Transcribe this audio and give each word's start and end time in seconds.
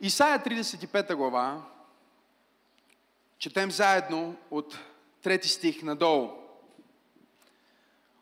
Исаия 0.00 0.38
35 0.38 1.14
глава, 1.14 1.62
четем 3.38 3.70
заедно 3.70 4.36
от 4.50 4.78
трети 5.22 5.48
стих 5.48 5.82
надолу. 5.82 6.30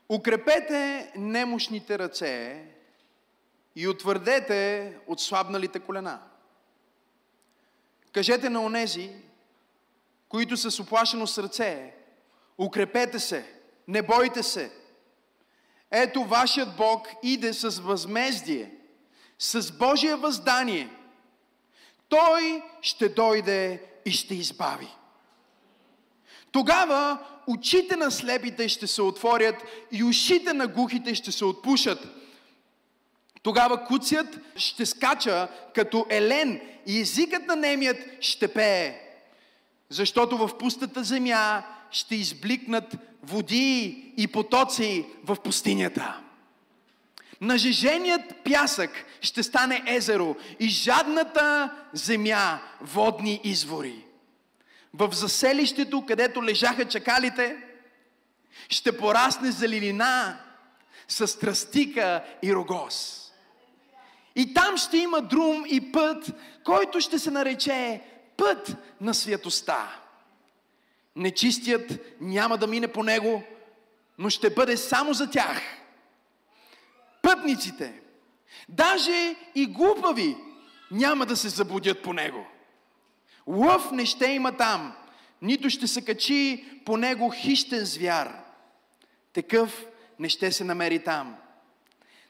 Укрепете 0.08 1.12
немощните 1.16 1.98
ръце 1.98 2.64
и 3.76 3.88
утвърдете 3.88 4.92
отслабналите 5.06 5.80
колена. 5.80 6.20
Кажете 8.12 8.50
на 8.50 8.62
онези, 8.62 9.12
които 10.28 10.56
са 10.56 10.70
с 10.70 10.80
оплашено 10.80 11.26
сърце, 11.26 11.94
укрепете 12.58 13.18
се, 13.18 13.54
не 13.88 14.02
бойте 14.02 14.42
се. 14.42 14.72
Ето 15.90 16.24
вашият 16.24 16.76
Бог 16.76 17.08
иде 17.22 17.52
с 17.52 17.80
възмездие, 17.80 18.74
с 19.38 19.72
Божие 19.78 20.14
въздание. 20.14 20.95
Той 22.08 22.62
ще 22.82 23.08
дойде 23.08 23.82
и 24.04 24.10
ще 24.10 24.34
избави. 24.34 24.88
Тогава 26.52 27.18
очите 27.46 27.96
на 27.96 28.10
слепите 28.10 28.68
ще 28.68 28.86
се 28.86 29.02
отворят 29.02 29.54
и 29.92 30.04
ушите 30.04 30.52
на 30.52 30.66
глухите 30.66 31.14
ще 31.14 31.32
се 31.32 31.44
отпушат. 31.44 32.08
Тогава 33.42 33.84
куцът 33.84 34.40
ще 34.56 34.86
скача 34.86 35.48
като 35.74 36.06
елен 36.10 36.60
и 36.86 37.00
езикът 37.00 37.46
на 37.46 37.56
немият 37.56 37.98
ще 38.20 38.48
пее. 38.48 39.00
Защото 39.88 40.36
в 40.36 40.58
пустата 40.58 41.04
земя 41.04 41.62
ще 41.90 42.14
избликнат 42.14 42.96
води 43.22 44.12
и 44.16 44.26
потоци 44.26 45.06
в 45.24 45.36
пустинята. 45.36 46.20
Нажеженият 47.40 48.34
пясък 48.44 48.90
ще 49.20 49.42
стане 49.42 49.82
езеро 49.86 50.36
и 50.60 50.68
жадната 50.68 51.74
земя 51.92 52.58
водни 52.80 53.40
извори. 53.44 54.04
В 54.94 55.12
заселището, 55.12 56.04
където 56.06 56.44
лежаха 56.44 56.84
чакалите, 56.84 57.56
ще 58.68 58.98
порасне 58.98 59.50
зеленина 59.50 60.40
с 61.08 61.38
тръстика 61.38 62.24
и 62.42 62.54
рогоз. 62.54 63.22
И 64.36 64.54
там 64.54 64.76
ще 64.76 64.98
има 64.98 65.22
друм 65.22 65.64
и 65.68 65.92
път, 65.92 66.32
който 66.64 67.00
ще 67.00 67.18
се 67.18 67.30
нарече 67.30 68.00
път 68.36 68.76
на 69.00 69.14
святостта. 69.14 70.00
Нечистият 71.16 72.00
няма 72.20 72.58
да 72.58 72.66
мине 72.66 72.88
по 72.88 73.02
него, 73.02 73.42
но 74.18 74.30
ще 74.30 74.50
бъде 74.50 74.76
само 74.76 75.12
за 75.12 75.30
тях. 75.30 75.60
Пътниците, 77.26 78.00
даже 78.68 79.36
и 79.54 79.66
глупави, 79.66 80.36
няма 80.90 81.26
да 81.26 81.36
се 81.36 81.48
заблудят 81.48 82.02
по 82.02 82.12
него. 82.12 82.46
Лъв 83.46 83.90
не 83.92 84.06
ще 84.06 84.26
има 84.26 84.56
там, 84.56 84.92
нито 85.42 85.70
ще 85.70 85.86
се 85.86 86.04
качи 86.04 86.64
по 86.84 86.96
него 86.96 87.30
хищен 87.30 87.84
звяр. 87.84 88.36
Такъв 89.32 89.86
не 90.18 90.28
ще 90.28 90.52
се 90.52 90.64
намери 90.64 91.04
там. 91.04 91.36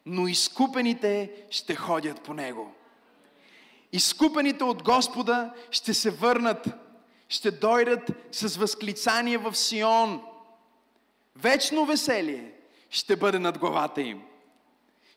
Но 0.07 0.29
изкупените 0.29 1.31
ще 1.51 1.75
ходят 1.75 2.23
по 2.23 2.35
него. 2.35 2.75
Изкупените 3.93 4.65
от 4.65 4.83
Господа 4.83 5.53
ще 5.71 5.95
се 5.95 6.11
върнат, 6.11 6.67
ще 7.29 7.51
дойдат 7.51 8.11
с 8.33 8.57
възклицание 8.57 9.39
в 9.39 9.55
Сион. 9.55 10.23
Вечно 11.37 11.87
веселие 11.87 12.53
ще 12.91 13.17
бъде 13.17 13.39
над 13.39 13.59
главата 13.59 14.03
им. 14.03 14.23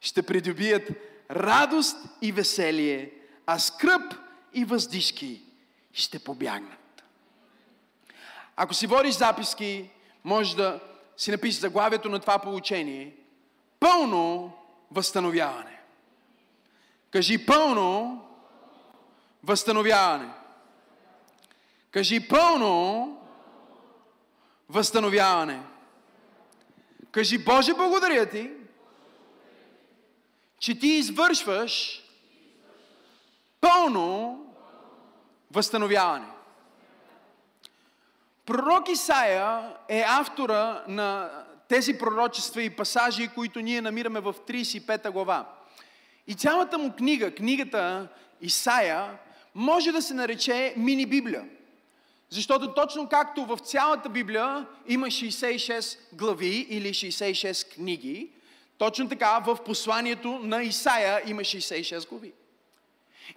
Ще 0.02 0.22
придобият 0.22 0.92
радост 1.32 1.98
и 2.22 2.32
веселие, 2.32 3.12
а 3.46 3.60
скръп 3.60 4.14
и 4.54 4.66
въздишки 4.66 5.42
ще 5.94 6.20
побягнат. 6.20 7.04
Ако 8.56 8.74
си 8.74 8.88
водиш 8.88 9.16
записки, 9.16 9.90
може 10.24 10.56
да 10.56 10.80
си 11.18 11.32
напишеш 11.32 11.60
заглавието 11.60 12.10
на 12.10 12.20
това 12.20 12.40
получение. 12.40 13.16
Пълно 13.80 14.54
възстановяване. 14.92 15.80
Кажи 17.12 17.46
пълно 17.46 18.22
възстановяване. 19.44 20.30
Кажи 21.92 22.28
пълно 22.28 23.18
възстановяване. 24.70 25.64
Кажи 27.12 27.38
Боже, 27.38 27.74
благодаря 27.74 28.30
ти, 28.30 28.52
че 30.60 30.80
ти 30.80 30.88
извършваш 30.88 32.04
пълно 33.62 34.40
възстановяване. 35.52 36.28
Пророк 38.46 38.90
Исаия 38.90 39.76
е 39.90 40.04
автора 40.08 40.84
на 40.88 41.32
тези 41.68 41.98
пророчества 41.98 42.64
и 42.64 42.70
пасажи, 42.70 43.28
които 43.28 43.60
ние 43.60 43.82
намираме 43.82 44.20
в 44.20 44.34
35 44.48 45.12
глава. 45.12 45.46
И 46.28 46.34
цялата 46.34 46.78
му 46.78 46.92
книга, 46.92 47.36
книгата 47.36 48.08
Исаия, 48.42 49.18
може 49.56 49.92
да 49.92 50.02
се 50.02 50.14
нарече 50.14 50.74
мини-библия. 50.78 51.50
Защото 52.30 52.74
точно 52.74 53.08
както 53.10 53.46
в 53.46 53.58
цялата 53.58 54.10
Библия 54.10 54.66
има 54.88 55.08
66 55.08 55.98
глави 56.14 56.68
или 56.70 56.90
66 56.90 57.74
книги, 57.74 58.30
точно 58.80 59.10
така 59.10 59.40
в 59.46 59.58
посланието 59.66 60.40
на 60.44 60.64
Исаия 60.64 61.22
има 61.26 61.42
66 61.42 62.10
глави. 62.10 62.34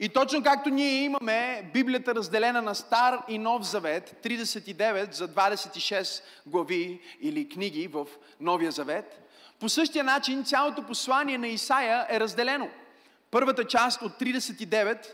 И 0.01 0.09
точно 0.09 0.43
както 0.43 0.71
ние 0.71 1.03
имаме 1.03 1.71
Библията 1.73 2.15
разделена 2.15 2.63
на 2.63 2.75
Стар 2.75 3.19
и 3.29 3.39
Нов 3.39 3.63
Завет, 3.63 4.21
39 4.25 5.13
за 5.13 5.29
26 5.29 6.23
глави 6.47 7.01
или 7.21 7.49
книги 7.49 7.89
в 7.89 8.07
Новия 8.41 8.73
Завет, 8.73 9.19
по 9.61 9.69
същия 9.69 10.05
начин 10.05 10.45
цялото 10.45 10.83
послание 10.83 11.39
на 11.39 11.49
Исаия 11.49 12.07
е 12.11 12.21
разделено. 12.21 12.69
Първата 13.31 13.65
част 13.65 14.03
от 14.03 14.13
39 14.13 15.07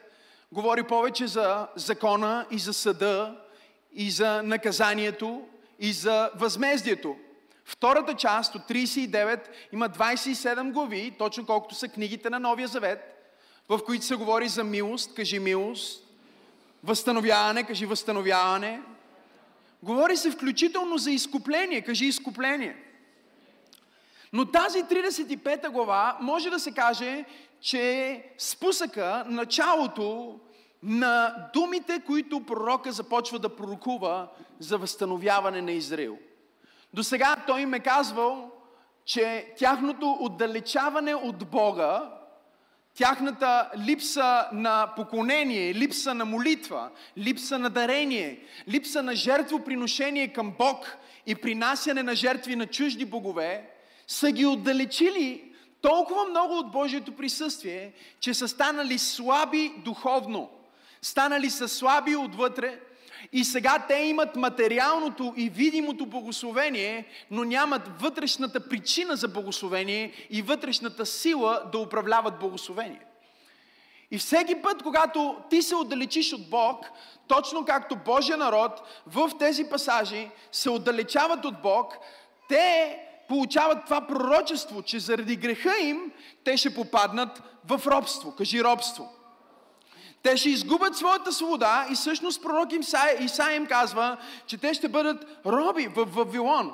говори 0.52 0.82
повече 0.82 1.26
за 1.26 1.66
закона 1.76 2.46
и 2.50 2.58
за 2.58 2.72
съда, 2.72 3.40
и 3.92 4.10
за 4.10 4.42
наказанието, 4.42 5.42
и 5.78 5.92
за 5.92 6.30
възмездието. 6.34 7.16
Втората 7.68 8.14
част 8.14 8.54
от 8.54 8.62
39 8.62 9.40
има 9.72 9.88
27 9.88 10.72
глави, 10.72 11.14
точно 11.18 11.46
колкото 11.46 11.74
са 11.74 11.88
книгите 11.88 12.30
на 12.30 12.38
Новия 12.38 12.68
Завет– 12.68 13.14
в 13.68 13.80
които 13.86 14.04
се 14.04 14.16
говори 14.16 14.48
за 14.48 14.64
милост, 14.64 15.14
кажи 15.14 15.38
милост, 15.38 16.04
възстановяване, 16.84 17.64
кажи 17.64 17.86
възстановяване. 17.86 18.80
Говори 19.82 20.16
се 20.16 20.30
включително 20.30 20.98
за 20.98 21.10
изкупление, 21.10 21.80
кажи 21.80 22.06
изкупление. 22.06 22.76
Но 24.32 24.44
тази 24.44 24.82
35 24.82 25.68
глава 25.68 26.18
може 26.20 26.50
да 26.50 26.58
се 26.58 26.72
каже, 26.72 27.24
че 27.60 27.80
е 27.80 28.32
спусъка, 28.38 29.24
началото 29.28 30.38
на 30.82 31.34
думите, 31.54 32.02
които 32.06 32.40
пророка 32.40 32.92
започва 32.92 33.38
да 33.38 33.56
пророкува 33.56 34.28
за 34.58 34.78
възстановяване 34.78 35.62
на 35.62 35.72
Израил. 35.72 36.18
До 36.94 37.04
сега 37.04 37.36
той 37.46 37.60
им 37.60 37.74
е 37.74 37.80
казвал, 37.80 38.50
че 39.04 39.54
тяхното 39.58 40.16
отдалечаване 40.20 41.14
от 41.14 41.50
Бога 41.50 42.18
тяхната 42.98 43.70
липса 43.78 44.46
на 44.52 44.92
поклонение, 44.96 45.74
липса 45.74 46.14
на 46.14 46.24
молитва, 46.24 46.90
липса 47.18 47.58
на 47.58 47.70
дарение, 47.70 48.40
липса 48.68 49.02
на 49.02 49.16
жертвоприношение 49.16 50.28
към 50.28 50.54
Бог 50.58 50.96
и 51.26 51.34
принасяне 51.34 52.02
на 52.02 52.14
жертви 52.14 52.56
на 52.56 52.66
чужди 52.66 53.04
богове, 53.04 53.70
са 54.06 54.30
ги 54.30 54.46
отдалечили 54.46 55.52
толкова 55.80 56.24
много 56.24 56.54
от 56.54 56.72
Божието 56.72 57.12
присъствие, 57.12 57.92
че 58.20 58.34
са 58.34 58.48
станали 58.48 58.98
слаби 58.98 59.72
духовно. 59.84 60.50
Станали 61.02 61.50
са 61.50 61.68
слаби 61.68 62.16
отвътре, 62.16 62.80
и 63.32 63.44
сега 63.44 63.84
те 63.88 63.94
имат 63.94 64.36
материалното 64.36 65.34
и 65.36 65.48
видимото 65.48 66.06
благословение, 66.06 67.06
но 67.30 67.44
нямат 67.44 67.82
вътрешната 68.00 68.68
причина 68.68 69.16
за 69.16 69.28
благословение 69.28 70.12
и 70.30 70.42
вътрешната 70.42 71.06
сила 71.06 71.62
да 71.72 71.78
управляват 71.78 72.38
благословение. 72.38 73.00
И 74.10 74.18
всеки 74.18 74.62
път, 74.62 74.82
когато 74.82 75.36
ти 75.50 75.62
се 75.62 75.76
отдалечиш 75.76 76.32
от 76.32 76.50
Бог, 76.50 76.86
точно 77.26 77.64
както 77.64 77.96
Божия 77.96 78.36
народ 78.36 78.82
в 79.06 79.30
тези 79.38 79.64
пасажи 79.64 80.30
се 80.52 80.70
отдалечават 80.70 81.44
от 81.44 81.62
Бог, 81.62 81.98
те 82.48 82.98
получават 83.28 83.84
това 83.84 84.06
пророчество, 84.06 84.82
че 84.82 84.98
заради 84.98 85.36
греха 85.36 85.78
им 85.82 86.12
те 86.44 86.56
ще 86.56 86.74
попаднат 86.74 87.42
в 87.64 87.82
робство. 87.86 88.34
Кажи 88.36 88.64
робство. 88.64 89.17
Те 90.22 90.36
ще 90.36 90.50
изгубят 90.50 90.96
своята 90.96 91.32
свобода 91.32 91.86
и 91.90 91.94
всъщност 91.94 92.42
пророк 92.42 92.72
Исаия, 92.72 93.24
Исаия 93.24 93.56
им 93.56 93.66
казва, 93.66 94.16
че 94.46 94.58
те 94.58 94.74
ще 94.74 94.88
бъдат 94.88 95.26
роби 95.46 95.86
в 95.86 96.04
Вавилон. 96.04 96.72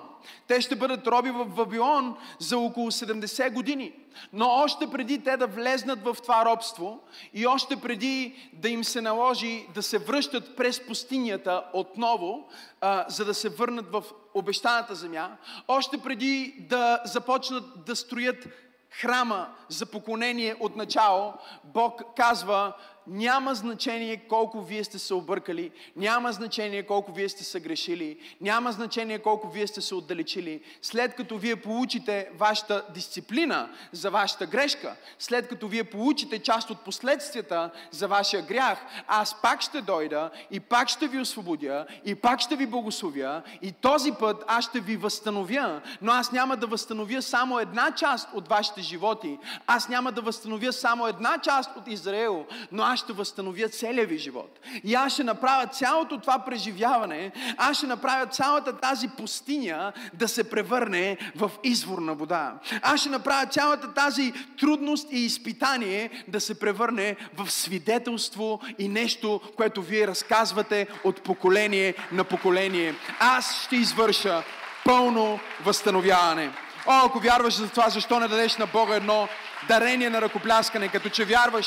Те 0.49 0.61
ще 0.61 0.76
бъдат 0.76 1.06
роби 1.06 1.31
в 1.31 1.44
Вавилон 1.44 2.17
за 2.38 2.58
около 2.58 2.91
70 2.91 3.52
години. 3.52 3.93
Но 4.32 4.49
още 4.49 4.87
преди 4.91 5.25
те 5.25 5.37
да 5.37 5.46
влезнат 5.46 6.05
в 6.05 6.17
това 6.23 6.44
робство 6.44 7.00
и 7.35 7.46
още 7.46 7.76
преди 7.76 8.35
да 8.52 8.69
им 8.69 8.85
се 8.85 9.00
наложи 9.00 9.67
да 9.75 9.82
се 9.82 9.99
връщат 9.99 10.56
през 10.56 10.87
пустинята 10.87 11.64
отново, 11.73 12.49
а, 12.81 13.05
за 13.08 13.25
да 13.25 13.35
се 13.35 13.49
върнат 13.49 13.93
в 13.93 14.02
обещаната 14.35 14.94
земя, 14.94 15.31
още 15.69 15.99
преди 15.99 16.55
да 16.58 17.00
започнат 17.05 17.64
да 17.87 17.97
строят 17.97 18.49
храма 18.90 19.49
за 19.69 19.87
поклонение 19.87 20.56
от 20.61 20.76
начало, 20.76 21.35
Бог 21.64 22.02
казва, 22.17 22.73
няма 23.06 23.55
значение 23.55 24.17
колко 24.17 24.62
вие 24.62 24.85
сте 24.85 24.99
се 24.99 25.15
объркали, 25.15 25.71
няма 25.97 26.33
значение 26.33 26.83
колко 26.83 27.12
вие 27.12 27.29
сте 27.29 27.45
се 27.45 27.61
грешили, 27.61 28.19
няма 28.41 28.73
значение 28.73 29.19
колко 29.19 29.49
вие 29.49 29.67
сте 29.67 29.81
се 29.81 29.95
отдалечили. 29.95 30.61
След 30.83 31.15
като 31.15 31.39
вие 31.39 31.56
получите 31.56 32.29
вашата 32.35 32.85
дисциплина 32.95 33.69
за 33.93 34.11
вашата 34.11 34.47
грешка, 34.47 34.97
след 35.19 35.49
като 35.49 35.69
вие 35.69 35.85
получите 35.85 36.39
част 36.39 36.71
от 36.71 36.81
последствията 36.81 37.71
за 37.91 38.09
вашия 38.09 38.43
грях, 38.43 38.79
аз 39.07 39.43
пак 39.43 39.61
ще 39.61 39.81
дойда 39.81 40.31
и 40.50 40.61
пак 40.61 40.89
ще 40.89 41.09
ви 41.09 41.21
освободя 41.21 41.87
и 42.05 42.15
пак 42.15 42.41
ще 42.41 42.57
ви 42.57 42.67
благословя 42.67 43.43
и 43.62 43.73
този 43.73 44.12
път 44.12 44.45
аз 44.47 44.65
ще 44.65 44.81
ви 44.81 44.97
възстановя, 44.97 45.81
но 46.03 46.12
аз 46.12 46.33
няма 46.33 46.57
да 46.57 46.67
възстановя 46.67 47.23
само 47.23 47.59
една 47.59 47.91
част 47.91 48.29
от 48.35 48.49
вашите 48.49 48.83
животи, 48.83 49.39
аз 49.67 49.89
няма 49.89 50.12
да 50.12 50.21
възстановя 50.21 50.73
само 50.73 51.07
една 51.07 51.39
част 51.39 51.77
от 51.77 51.89
Израел, 51.89 52.47
но 52.73 52.83
аз 52.83 52.94
аз 52.94 53.00
ще 53.00 53.12
възстановя 53.12 53.69
целия 53.69 54.06
ви 54.06 54.19
живот. 54.19 54.61
И 54.85 54.94
аз 54.94 55.12
ще 55.12 55.25
направя 55.25 55.67
цялото 55.67 56.19
това 56.19 56.38
преживяване, 56.38 57.32
аз 57.56 57.76
ще 57.76 57.87
направя 57.87 58.26
цялата 58.26 58.76
тази 58.76 59.08
пустиня 59.08 59.93
да 60.12 60.29
се 60.29 60.50
превърне 60.50 61.17
в 61.37 61.50
извор 61.64 61.99
на 61.99 62.14
вода. 62.14 62.55
Аз 62.82 63.00
ще 63.00 63.08
направя 63.08 63.46
цялата 63.46 63.94
тази 63.94 64.32
трудност 64.61 65.08
и 65.12 65.25
изпитание 65.25 66.25
да 66.29 66.41
се 66.41 66.58
превърне 66.61 67.17
в 67.37 67.50
свидетелство 67.50 68.61
и 68.79 68.88
нещо, 68.88 69.40
което 69.56 69.82
вие 69.82 70.06
разказвате 70.06 70.87
от 71.05 71.23
поколение 71.23 71.94
на 72.12 72.25
поколение. 72.25 72.94
Аз 73.20 73.64
ще 73.64 73.76
извърша 73.76 74.43
пълно 74.85 75.40
възстановяване. 75.64 76.50
О, 76.87 77.06
ако 77.06 77.19
вярваш 77.19 77.55
за 77.55 77.69
това, 77.69 77.88
защо 77.88 78.20
не 78.20 78.29
дадеш 78.29 78.56
на 78.56 78.67
Бога 78.67 78.94
едно 78.94 79.29
дарение 79.69 80.11
на 80.11 80.23
ръкопляскане, 80.23 80.88
като 80.88 81.08
че 81.08 81.25
вярваш, 81.25 81.67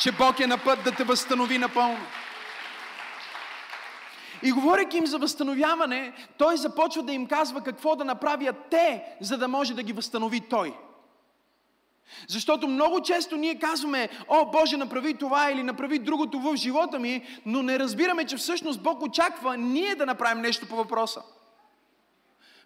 че 0.00 0.12
Бог 0.12 0.40
е 0.40 0.46
на 0.46 0.58
път 0.58 0.84
да 0.84 0.92
те 0.92 1.04
възстанови 1.04 1.58
напълно. 1.58 2.06
И 4.42 4.52
говоряки 4.52 4.96
им 4.96 5.06
за 5.06 5.18
възстановяване, 5.18 6.12
той 6.38 6.56
започва 6.56 7.02
да 7.02 7.12
им 7.12 7.26
казва 7.26 7.60
какво 7.60 7.96
да 7.96 8.04
направят 8.04 8.56
те, 8.70 9.02
за 9.20 9.38
да 9.38 9.48
може 9.48 9.74
да 9.74 9.82
ги 9.82 9.92
възстанови 9.92 10.40
той. 10.40 10.74
Защото 12.28 12.68
много 12.68 13.00
често 13.00 13.36
ние 13.36 13.58
казваме, 13.58 14.08
о 14.28 14.50
Боже, 14.50 14.76
направи 14.76 15.14
това 15.14 15.50
или 15.50 15.62
направи 15.62 15.98
другото 15.98 16.40
в 16.40 16.56
живота 16.56 16.98
ми, 16.98 17.26
но 17.46 17.62
не 17.62 17.78
разбираме, 17.78 18.24
че 18.24 18.36
всъщност 18.36 18.82
Бог 18.82 19.02
очаква 19.02 19.56
ние 19.56 19.94
да 19.94 20.06
направим 20.06 20.42
нещо 20.42 20.68
по 20.68 20.76
въпроса. 20.76 21.22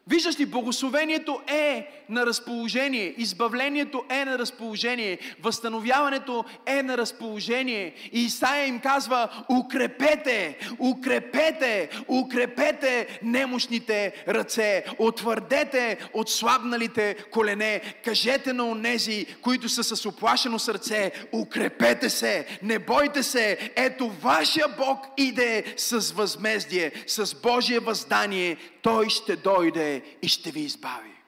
Виждаш 0.09 0.41
ли, 0.41 0.47
благословението 0.47 1.41
е 1.47 1.89
на 2.09 2.27
разположение, 2.27 3.15
избавлението 3.17 4.05
е 4.11 4.25
на 4.25 4.39
разположение, 4.39 5.19
възстановяването 5.43 6.45
е 6.67 6.83
на 6.83 6.99
разположение. 6.99 7.95
И 8.13 8.21
Исаия 8.25 8.67
им 8.67 8.81
казва, 8.81 9.29
укрепете, 9.51 10.59
укрепете, 10.79 11.89
укрепете 12.09 13.19
немощните 13.23 14.13
ръце, 14.29 14.85
утвърдете 14.99 15.99
отслабналите 16.13 17.15
колене, 17.31 17.81
кажете 18.05 18.53
на 18.53 18.65
онези, 18.65 19.27
които 19.43 19.69
са 19.69 19.85
с 19.85 20.07
оплашено 20.07 20.59
сърце, 20.59 21.13
укрепете 21.33 22.11
се, 22.11 22.47
не 22.63 22.79
бойте 22.79 23.23
се, 23.23 23.73
ето 23.77 24.09
вашия 24.09 24.67
Бог 24.69 25.07
иде 25.17 25.65
с 25.77 26.13
възмездие, 26.13 26.93
с 27.07 27.35
Божие 27.35 27.79
въздание, 27.79 28.57
Той 28.83 29.09
ще 29.09 29.37
дойде 29.37 29.98
и 30.23 30.29
ще 30.29 30.51
ви 30.51 30.61
избави. 30.61 31.19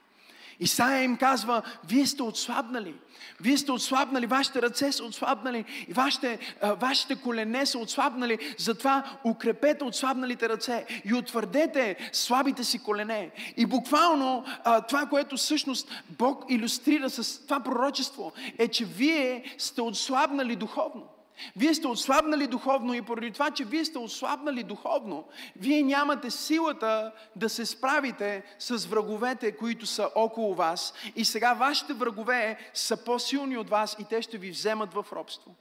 Исаия 0.61 1.03
им 1.03 1.17
казва, 1.17 1.63
вие 1.89 2.07
сте 2.07 2.23
отслабнали. 2.23 2.95
Вие 3.41 3.59
сте 3.59 3.73
отслабнали, 3.73 4.27
вашите 4.27 4.63
ръце 4.63 4.93
са 4.93 5.05
отслабнали 5.05 5.65
и 5.89 5.93
вашите, 5.93 6.39
вашите 6.63 7.17
колене 7.17 7.67
са 7.67 7.79
отслабнали. 7.79 8.39
Затова 8.59 9.19
укрепете 9.25 9.85
отслабналите 9.85 10.49
ръце 10.49 10.87
и 11.05 11.15
утвърдете 11.15 12.11
слабите 12.13 12.65
си 12.65 12.79
колене. 12.79 13.31
И 13.57 13.67
буквално 13.67 14.45
това, 14.89 15.07
което 15.07 15.37
всъщност 15.37 15.91
Бог 16.09 16.45
иллюстрира 16.49 17.11
с 17.11 17.47
това 17.47 17.61
пророчество, 17.61 18.33
е, 18.59 18.69
че 18.69 18.85
вие 18.85 19.55
сте 19.59 19.81
отслабнали 19.81 20.57
духовно. 20.57 21.10
Вие 21.57 21.75
сте 21.75 21.87
отслабнали 21.87 22.47
духовно 22.47 22.95
и 22.95 23.03
поради 23.03 23.31
това, 23.31 23.51
че 23.51 23.65
вие 23.65 23.85
сте 23.85 23.99
отслабнали 23.99 24.63
духовно, 24.63 25.25
вие 25.57 25.83
нямате 25.83 26.31
силата 26.31 27.13
да 27.37 27.49
се 27.49 27.67
справите 27.67 28.43
с 28.59 28.87
враговете, 28.87 29.57
които 29.57 29.87
са 29.87 30.11
около 30.15 30.55
вас. 30.55 30.95
И 31.17 31.25
сега 31.25 31.55
вашите 31.55 31.93
врагове 31.93 32.59
са 32.75 33.05
по-силни 33.05 33.57
от 33.57 33.71
вас 33.71 33.97
и 34.01 34.05
те 34.05 34.23
ще 34.23 34.39
ви 34.39 34.51
вземат 34.51 34.95
в 34.95 35.07
робство. 35.13 35.55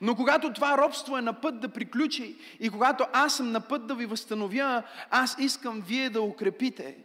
Но 0.00 0.16
когато 0.16 0.52
това 0.52 0.78
робство 0.78 1.18
е 1.18 1.22
на 1.22 1.40
път 1.40 1.60
да 1.60 1.68
приключи 1.68 2.36
и 2.60 2.70
когато 2.70 3.06
аз 3.12 3.36
съм 3.36 3.52
на 3.52 3.60
път 3.60 3.86
да 3.86 3.94
ви 3.94 4.06
възстановя, 4.06 4.82
аз 5.10 5.36
искам 5.38 5.80
вие 5.80 6.10
да 6.10 6.22
укрепите 6.22 6.96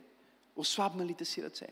ослабналите 0.55 1.25
си 1.25 1.43
ръце. 1.43 1.67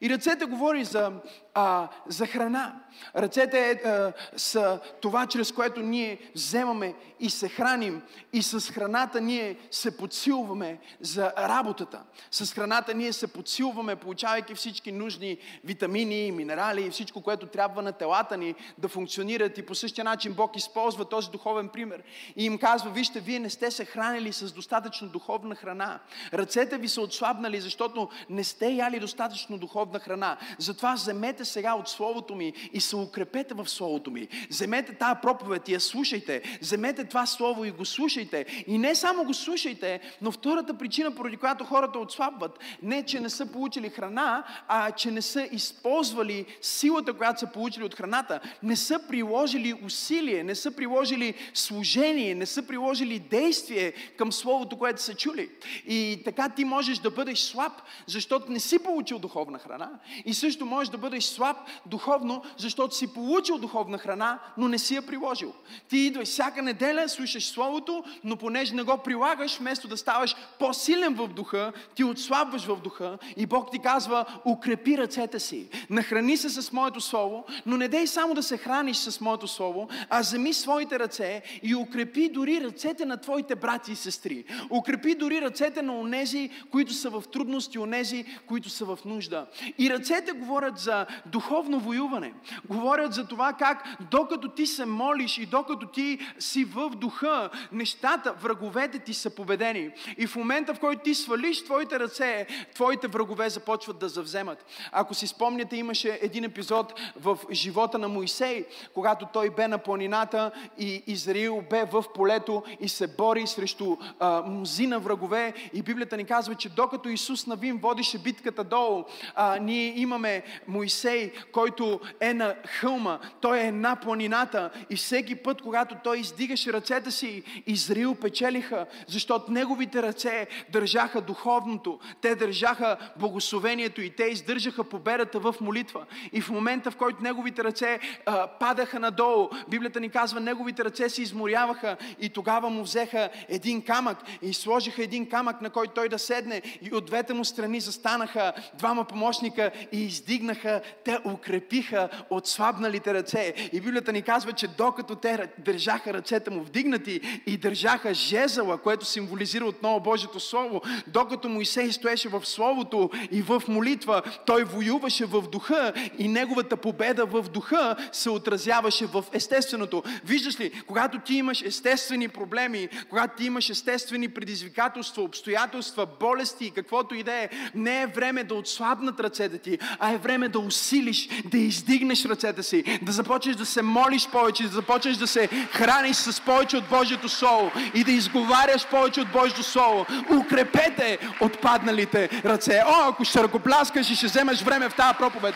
И 0.00 0.10
ръцете 0.10 0.44
говори 0.44 0.84
за, 0.84 1.12
а, 1.54 1.88
за 2.06 2.26
храна. 2.26 2.80
Ръцете 3.16 3.70
а, 3.70 4.12
са 4.36 4.80
това, 5.02 5.26
чрез 5.26 5.52
което 5.52 5.80
ние 5.80 6.18
вземаме 6.34 6.94
и 7.20 7.30
се 7.30 7.48
храним. 7.48 8.02
И 8.32 8.42
с 8.42 8.60
храната 8.60 9.20
ние 9.20 9.56
се 9.70 9.96
подсилваме 9.96 10.78
за 11.00 11.32
работата. 11.38 12.02
С 12.30 12.52
храната 12.52 12.94
ние 12.94 13.12
се 13.12 13.26
подсилваме, 13.26 13.96
получавайки 13.96 14.54
всички 14.54 14.92
нужни 14.92 15.38
витамини, 15.64 16.32
минерали 16.32 16.86
и 16.86 16.90
всичко, 16.90 17.22
което 17.22 17.46
трябва 17.46 17.82
на 17.82 17.92
телата 17.92 18.36
ни 18.36 18.54
да 18.78 18.88
функционират. 18.88 19.58
И 19.58 19.66
по 19.66 19.74
същия 19.74 20.04
начин 20.04 20.32
Бог 20.32 20.56
използва 20.56 21.04
този 21.04 21.30
духовен 21.30 21.68
пример. 21.68 22.02
И 22.36 22.44
им 22.44 22.58
казва, 22.58 22.90
вижте, 22.90 23.20
вие 23.20 23.38
не 23.38 23.50
сте 23.50 23.70
се 23.70 23.84
хранили 23.84 24.32
с 24.32 24.52
достатъчно 24.52 25.08
духовна 25.08 25.54
храна. 25.54 26.00
Ръцете 26.34 26.78
ви 26.78 26.88
са 26.88 27.00
отслабнали, 27.00 27.60
защото 27.60 28.08
не 28.30 28.44
сте 28.44 28.68
яли 28.68 29.00
достатъчно 29.00 29.58
духовна 29.58 29.85
духовна 29.86 30.00
храна. 30.00 30.36
Затова 30.58 30.94
вземете 30.94 31.44
сега 31.44 31.74
от 31.74 31.88
Словото 31.88 32.34
ми 32.34 32.52
и 32.72 32.80
се 32.80 32.96
укрепете 32.96 33.54
в 33.54 33.68
Словото 33.68 34.10
ми. 34.10 34.28
Вземете 34.50 34.94
тази 34.94 35.20
проповед 35.22 35.68
и 35.68 35.72
я 35.72 35.80
слушайте. 35.80 36.42
Вземете 36.60 37.04
това 37.04 37.26
Слово 37.26 37.64
и 37.64 37.70
го 37.70 37.84
слушайте. 37.84 38.46
И 38.66 38.78
не 38.78 38.94
само 38.94 39.24
го 39.24 39.34
слушайте, 39.34 40.00
но 40.22 40.32
втората 40.32 40.74
причина, 40.74 41.14
поради 41.14 41.36
която 41.36 41.64
хората 41.64 41.98
отслабват, 41.98 42.58
не 42.82 43.02
че 43.02 43.20
не 43.20 43.30
са 43.30 43.46
получили 43.46 43.90
храна, 43.90 44.44
а 44.68 44.90
че 44.90 45.10
не 45.10 45.22
са 45.22 45.48
използвали 45.52 46.46
силата, 46.60 47.12
която 47.12 47.40
са 47.40 47.46
получили 47.46 47.84
от 47.84 47.94
храната. 47.94 48.40
Не 48.62 48.76
са 48.76 49.00
приложили 49.08 49.74
усилие, 49.84 50.44
не 50.44 50.54
са 50.54 50.70
приложили 50.70 51.34
служение, 51.54 52.34
не 52.34 52.46
са 52.46 52.66
приложили 52.66 53.18
действие 53.18 53.92
към 54.16 54.32
Словото, 54.32 54.78
което 54.78 55.02
са 55.02 55.14
чули. 55.14 55.50
И 55.86 56.22
така 56.24 56.48
ти 56.48 56.64
можеш 56.64 56.98
да 56.98 57.10
бъдеш 57.10 57.38
слаб, 57.38 57.72
защото 58.06 58.52
не 58.52 58.60
си 58.60 58.78
получил 58.78 59.18
духовна 59.18 59.58
храна 59.58 59.75
храна. 59.76 59.90
И 60.24 60.34
също 60.34 60.66
можеш 60.66 60.90
да 60.90 60.98
бъдеш 60.98 61.24
слаб 61.24 61.56
духовно, 61.86 62.42
защото 62.56 62.94
си 62.94 63.14
получил 63.14 63.58
духовна 63.58 63.98
храна, 63.98 64.38
но 64.56 64.68
не 64.68 64.78
си 64.78 64.94
я 64.94 65.02
приложил. 65.02 65.52
Ти 65.88 65.98
идваш 65.98 66.28
всяка 66.28 66.62
неделя, 66.62 67.08
слушаш 67.08 67.44
Словото, 67.44 68.04
но 68.24 68.36
понеже 68.36 68.74
не 68.74 68.82
го 68.82 68.98
прилагаш, 68.98 69.58
вместо 69.58 69.88
да 69.88 69.96
ставаш 69.96 70.36
по-силен 70.58 71.14
в 71.14 71.28
духа, 71.28 71.72
ти 71.94 72.04
отслабваш 72.04 72.64
в 72.64 72.76
духа 72.76 73.18
и 73.36 73.46
Бог 73.46 73.70
ти 73.70 73.78
казва, 73.78 74.24
укрепи 74.44 74.98
ръцете 74.98 75.40
си. 75.40 75.68
Нахрани 75.90 76.36
се 76.36 76.48
с 76.48 76.72
моето 76.72 77.00
Слово, 77.00 77.44
но 77.66 77.76
не 77.76 77.88
дей 77.88 78.06
само 78.06 78.34
да 78.34 78.42
се 78.42 78.56
храниш 78.56 78.96
с 78.96 79.20
моето 79.20 79.48
Слово, 79.48 79.88
а 80.10 80.20
вземи 80.20 80.52
своите 80.52 80.98
ръце 80.98 81.42
и 81.62 81.74
укрепи 81.74 82.28
дори 82.28 82.60
ръцете 82.60 83.04
на 83.04 83.16
твоите 83.16 83.54
брати 83.54 83.92
и 83.92 83.96
сестри. 83.96 84.44
Укрепи 84.70 85.14
дори 85.14 85.40
ръцете 85.40 85.82
на 85.82 85.98
онези, 85.98 86.50
които 86.70 86.92
са 86.92 87.10
в 87.10 87.24
трудности, 87.32 87.78
онези, 87.78 88.24
които 88.46 88.70
са 88.70 88.84
в 88.84 88.98
нужда. 89.04 89.46
И 89.78 89.90
ръцете 89.90 90.32
говорят 90.32 90.78
за 90.78 91.06
духовно 91.26 91.80
воюване. 91.80 92.32
Говорят 92.68 93.14
за 93.14 93.26
това 93.26 93.52
как 93.52 93.84
докато 94.10 94.48
ти 94.48 94.66
се 94.66 94.86
молиш 94.86 95.38
и 95.38 95.46
докато 95.46 95.86
ти 95.86 96.18
си 96.38 96.64
в 96.64 96.90
духа, 96.90 97.50
нещата, 97.72 98.32
враговете 98.32 98.98
ти 98.98 99.14
са 99.14 99.30
победени. 99.30 99.90
И 100.18 100.26
в 100.26 100.36
момента, 100.36 100.74
в 100.74 100.80
който 100.80 101.02
ти 101.02 101.14
свалиш 101.14 101.64
твоите 101.64 102.00
ръце, 102.00 102.46
твоите 102.74 103.08
врагове 103.08 103.50
започват 103.50 103.98
да 103.98 104.08
завземат. 104.08 104.64
Ако 104.92 105.14
си 105.14 105.26
спомняте, 105.26 105.76
имаше 105.76 106.18
един 106.22 106.44
епизод 106.44 107.00
в 107.16 107.38
живота 107.52 107.98
на 107.98 108.08
Моисей, 108.08 108.66
когато 108.94 109.26
той 109.32 109.50
бе 109.50 109.68
на 109.68 109.78
планината 109.78 110.50
и 110.78 111.02
Израил 111.06 111.62
бе 111.70 111.84
в 111.84 112.04
полето 112.14 112.62
и 112.80 112.88
се 112.88 113.06
бори 113.06 113.46
срещу 113.46 113.96
а, 114.20 114.42
мнозина 114.42 114.98
врагове. 114.98 115.54
И 115.72 115.82
Библията 115.82 116.16
ни 116.16 116.24
казва, 116.24 116.54
че 116.54 116.68
докато 116.68 117.08
Исус 117.08 117.46
Навин 117.46 117.78
водише 117.78 118.18
битката 118.18 118.64
долу, 118.64 119.04
а, 119.34 119.55
ние 119.58 120.00
имаме 120.00 120.42
Моисей, 120.68 121.32
който 121.52 122.00
е 122.20 122.34
на 122.34 122.54
хълма, 122.66 123.18
той 123.40 123.60
е 123.60 123.72
на 123.72 123.96
планината 123.96 124.70
и 124.90 124.96
всеки 124.96 125.34
път, 125.34 125.62
когато 125.62 125.94
той 126.04 126.18
издигаше 126.18 126.72
ръцете 126.72 127.10
си, 127.10 127.42
Израил 127.66 128.14
печелиха, 128.14 128.86
защото 129.06 129.52
неговите 129.52 130.02
ръце 130.02 130.46
държаха 130.72 131.20
духовното, 131.20 131.98
те 132.20 132.34
държаха 132.34 132.96
благословението 133.18 134.02
и 134.02 134.10
те 134.10 134.24
издържаха 134.24 134.84
победата 134.84 135.38
в 135.38 135.54
молитва. 135.60 136.06
И 136.32 136.40
в 136.40 136.50
момента, 136.50 136.90
в 136.90 136.96
който 136.96 137.22
неговите 137.22 137.64
ръце 137.64 137.98
а, 138.26 138.46
падаха 138.46 138.98
надолу, 139.00 139.48
Библията 139.68 140.00
ни 140.00 140.08
казва, 140.08 140.40
неговите 140.40 140.84
ръце 140.84 141.08
се 141.08 141.22
изморяваха 141.22 141.96
и 142.20 142.28
тогава 142.28 142.70
му 142.70 142.82
взеха 142.82 143.28
един 143.48 143.82
камък 143.82 144.18
и 144.42 144.54
сложиха 144.54 145.02
един 145.02 145.28
камък, 145.28 145.60
на 145.60 145.70
който 145.70 145.94
той 145.94 146.08
да 146.08 146.18
седне 146.18 146.62
и 146.82 146.94
от 146.94 147.06
двете 147.06 147.34
му 147.34 147.44
страни 147.44 147.80
застанаха 147.80 148.52
двама 148.74 149.04
помощника 149.46 149.70
и 149.92 150.04
издигнаха, 150.04 150.80
те 151.04 151.18
укрепиха 151.24 152.08
отслабналите 152.30 153.14
ръце. 153.14 153.54
И 153.72 153.80
Библията 153.80 154.12
ни 154.12 154.22
казва, 154.22 154.52
че 154.52 154.68
докато 154.68 155.14
те 155.14 155.48
държаха 155.58 156.14
ръцете 156.14 156.50
му 156.50 156.62
вдигнати 156.62 157.20
и 157.46 157.56
държаха 157.56 158.14
жезъла, 158.14 158.78
което 158.78 159.04
символизира 159.04 159.64
отново 159.64 160.00
Божието 160.00 160.40
Слово, 160.40 160.80
докато 161.06 161.48
Моисей 161.48 161.92
стоеше 161.92 162.28
в 162.28 162.46
Словото 162.46 163.10
и 163.30 163.42
в 163.42 163.62
молитва, 163.68 164.22
той 164.46 164.64
воюваше 164.64 165.24
в 165.24 165.42
духа 165.42 165.92
и 166.18 166.28
неговата 166.28 166.76
победа 166.76 167.26
в 167.26 167.42
духа 167.42 167.96
се 168.12 168.30
отразяваше 168.30 169.06
в 169.06 169.24
естественото. 169.32 170.02
Виждаш 170.24 170.60
ли, 170.60 170.82
когато 170.86 171.18
ти 171.18 171.34
имаш 171.34 171.62
естествени 171.62 172.28
проблеми, 172.28 172.88
когато 173.10 173.36
ти 173.36 173.44
имаш 173.44 173.70
естествени 173.70 174.28
предизвикателства, 174.28 175.22
обстоятелства, 175.22 176.06
болести 176.20 176.64
и 176.64 176.70
каквото 176.70 177.14
и 177.14 177.22
да 177.22 177.32
е, 177.32 177.48
не 177.74 178.02
е 178.02 178.06
време 178.06 178.44
да 178.44 178.54
отслабнат 178.54 179.20
ръцете 179.20 179.35
ти, 179.62 179.78
а 179.98 180.12
е 180.12 180.16
време 180.16 180.48
да 180.48 180.58
усилиш, 180.58 181.28
да 181.44 181.58
издигнеш 181.58 182.24
ръцете 182.24 182.62
си, 182.62 182.98
да 183.02 183.12
започнеш 183.12 183.56
да 183.56 183.66
се 183.66 183.82
молиш 183.82 184.28
повече, 184.28 184.62
да 184.62 184.68
започнеш 184.68 185.16
да 185.16 185.26
се 185.26 185.48
храниш 185.72 186.16
с 186.16 186.40
повече 186.40 186.76
от 186.76 186.84
Божието 186.88 187.28
Слово 187.28 187.72
и 187.94 188.04
да 188.04 188.12
изговаряш 188.12 188.86
повече 188.86 189.20
от 189.20 189.28
Божието 189.28 189.62
Слово. 189.62 190.06
Укрепете 190.30 191.18
отпадналите 191.40 192.42
ръце. 192.44 192.82
О, 192.86 193.08
ако 193.08 193.24
ще 193.24 193.42
ръкопляскаш 193.42 194.10
и 194.10 194.16
ще 194.16 194.26
вземеш 194.26 194.62
време 194.62 194.88
в 194.88 194.94
тази 194.94 195.14
проповед, 195.18 195.54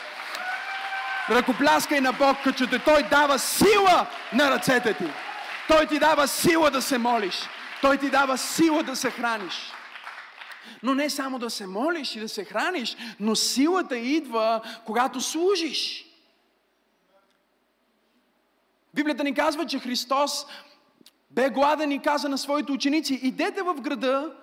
ръкопляскай 1.30 2.00
на 2.00 2.12
Бог, 2.12 2.37
като 2.44 2.78
Той 2.84 3.02
дава 3.02 3.38
сила 3.38 4.06
на 4.32 4.50
ръцете 4.50 4.94
ти. 4.94 5.04
Той 5.68 5.87
ти 5.87 5.99
дава 5.99 6.28
сила 6.28 6.70
да 6.70 6.82
се 6.82 6.99
молиш. 6.99 7.34
Той 7.80 7.96
ти 7.96 8.10
дава 8.10 8.38
сила 8.38 8.82
да 8.82 8.96
се 8.96 9.10
храниш. 9.10 9.72
Но 10.83 10.95
не 10.95 11.11
само 11.11 11.38
да 11.38 11.50
се 11.50 11.67
молиш 11.67 12.17
и 12.17 12.21
да 12.21 12.29
се 12.29 12.45
храниш, 12.45 12.97
но 13.21 13.37
силата 13.37 13.99
идва, 13.99 14.62
когато 14.87 15.21
служиш. 15.21 16.07
Библията 18.95 19.25
ни 19.25 19.35
казва, 19.35 19.67
че 19.67 19.79
Христос 19.79 20.47
бе 21.31 21.50
гладен 21.50 21.93
и 21.93 22.02
каза 22.02 22.29
на 22.29 22.38
своите 22.38 22.73
ученици, 22.73 23.21
идете 23.23 23.62
в 23.62 23.75
града 23.75 24.35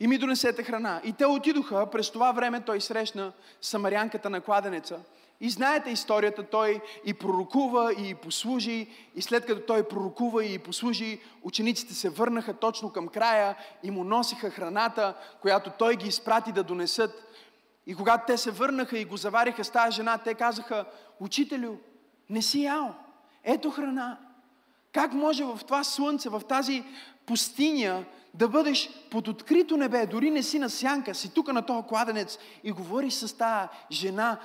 и 0.00 0.06
ми 0.06 0.18
донесете 0.18 0.62
храна. 0.62 1.00
И 1.04 1.12
те 1.12 1.26
отидоха, 1.26 1.90
през 1.90 2.10
това 2.10 2.32
време 2.32 2.60
той 2.60 2.80
срещна 2.80 3.32
самарянката 3.60 4.30
на 4.30 4.40
кладенеца– 4.40 5.00
и 5.40 5.50
знаете 5.50 5.90
историята, 5.90 6.42
той 6.42 6.80
и 7.04 7.14
пророкува, 7.14 7.92
и 7.92 8.14
послужи, 8.14 8.88
и 9.14 9.22
след 9.22 9.46
като 9.46 9.66
той 9.66 9.88
пророкува 9.88 10.44
и 10.44 10.58
послужи, 10.58 11.20
учениците 11.42 11.94
се 11.94 12.08
върнаха 12.08 12.54
точно 12.54 12.90
към 12.90 13.08
края 13.08 13.56
и 13.82 13.90
му 13.90 14.04
носиха 14.04 14.50
храната, 14.50 15.14
която 15.42 15.70
той 15.78 15.96
ги 15.96 16.08
изпрати 16.08 16.52
да 16.52 16.62
донесат. 16.62 17.10
И 17.86 17.94
когато 17.94 18.24
те 18.26 18.38
се 18.38 18.50
върнаха 18.50 18.98
и 18.98 19.04
го 19.04 19.16
завариха 19.16 19.64
с 19.64 19.70
тази 19.70 19.96
жена, 19.96 20.18
те 20.18 20.34
казаха, 20.34 20.84
учителю, 21.20 21.76
не 22.30 22.42
си 22.42 22.62
ял, 22.62 22.94
ето 23.44 23.70
храна. 23.70 24.18
Как 24.92 25.12
може 25.12 25.44
в 25.44 25.60
това 25.66 25.84
слънце, 25.84 26.28
в 26.28 26.42
тази 26.48 26.84
пустиня 27.26 28.04
да 28.34 28.48
бъдеш 28.48 28.90
под 29.10 29.28
открито 29.28 29.76
небе, 29.76 30.06
дори 30.06 30.30
не 30.30 30.42
си 30.42 30.58
на 30.58 30.70
сянка, 30.70 31.14
си 31.14 31.34
тук 31.34 31.52
на 31.52 31.66
този 31.66 31.86
кладенец 31.88 32.38
и 32.64 32.72
говориш 32.72 33.12
с 33.12 33.36
тази 33.36 33.68
жена, 33.90 34.38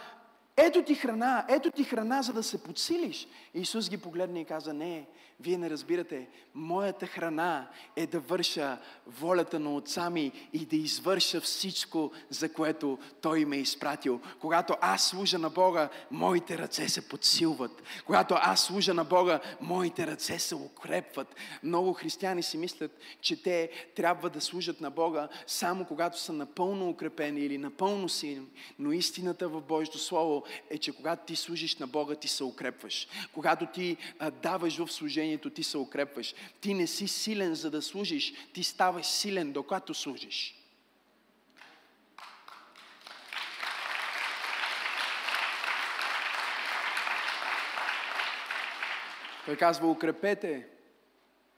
ето 0.65 0.83
ти 0.83 0.95
храна, 0.95 1.45
ето 1.49 1.71
ти 1.71 1.83
храна, 1.83 2.21
за 2.21 2.33
да 2.33 2.43
се 2.43 2.63
подсилиш. 2.63 3.27
Исус 3.53 3.89
ги 3.89 3.97
погледна 3.97 4.39
и 4.39 4.45
каза, 4.45 4.73
не, 4.73 5.07
вие 5.39 5.58
не 5.58 5.69
разбирате, 5.69 6.27
моята 6.55 7.08
храна 7.08 7.67
е 7.96 8.08
да 8.08 8.19
върша 8.19 8.77
волята 9.08 9.60
на 9.60 9.75
отца 9.75 10.10
ми 10.10 10.31
и 10.53 10.65
да 10.65 10.75
извърша 10.75 11.41
всичко, 11.41 12.12
за 12.29 12.53
което 12.53 12.98
Той 13.22 13.46
ме 13.46 13.58
е 13.58 13.60
изпратил. 13.60 14.22
Когато 14.39 14.75
аз 14.81 15.08
служа 15.08 15.39
на 15.39 15.50
Бога, 15.50 15.89
моите 16.12 16.58
ръце 16.58 16.89
се 16.89 17.10
подсилват. 17.10 17.84
Когато 18.05 18.36
аз 18.38 18.63
служа 18.63 18.93
на 18.93 19.03
Бога, 19.03 19.39
моите 19.62 20.08
ръце 20.08 20.39
се 20.39 20.55
укрепват. 20.55 21.36
Много 21.63 21.93
християни 21.93 22.43
си 22.43 22.58
мислят, 22.58 23.00
че 23.22 23.43
те 23.43 23.69
трябва 23.96 24.29
да 24.29 24.41
служат 24.41 24.81
на 24.81 24.91
Бога 24.91 25.27
само 25.48 25.86
когато 25.86 26.19
са 26.19 26.34
напълно 26.34 26.89
укрепени 26.89 27.41
или 27.41 27.58
напълно 27.58 28.10
силни. 28.10 28.48
Но 28.79 28.91
истината 28.91 29.50
в 29.50 29.62
Божието 29.62 29.98
Слово 29.98 30.43
е, 30.69 30.77
че 30.77 30.96
когато 30.96 31.25
ти 31.25 31.36
служиш 31.36 31.77
на 31.77 31.88
Бога, 31.88 32.15
ти 32.15 32.27
се 32.27 32.43
укрепваш. 32.43 33.08
Когато 33.34 33.65
ти 33.65 33.98
а, 34.19 34.31
даваш 34.31 34.77
в 34.77 34.91
служението, 35.29 35.50
ти 35.50 35.63
се 35.63 35.77
укрепваш. 35.77 36.33
Ти 36.62 36.74
не 36.74 36.88
си 36.88 37.07
силен 37.07 37.55
за 37.55 37.69
да 37.71 37.81
служиш, 37.81 38.33
ти 38.53 38.63
ставаш 38.63 39.05
силен 39.05 39.51
докато 39.51 39.93
служиш. 39.93 40.55
Той 49.45 49.55
казва, 49.55 49.91
укрепете 49.91 50.67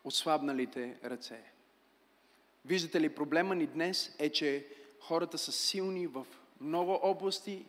отслабналите 0.04 0.98
ръце. 1.04 1.44
Виждате 2.66 3.02
ли, 3.02 3.10
проблема 3.10 3.56
ни 3.56 3.68
днес 3.68 4.16
е, 4.20 4.30
че 4.30 4.66
хората 5.00 5.38
са 5.38 5.52
силни 5.52 6.08
в 6.08 6.26
много 6.60 7.00
области 7.04 7.66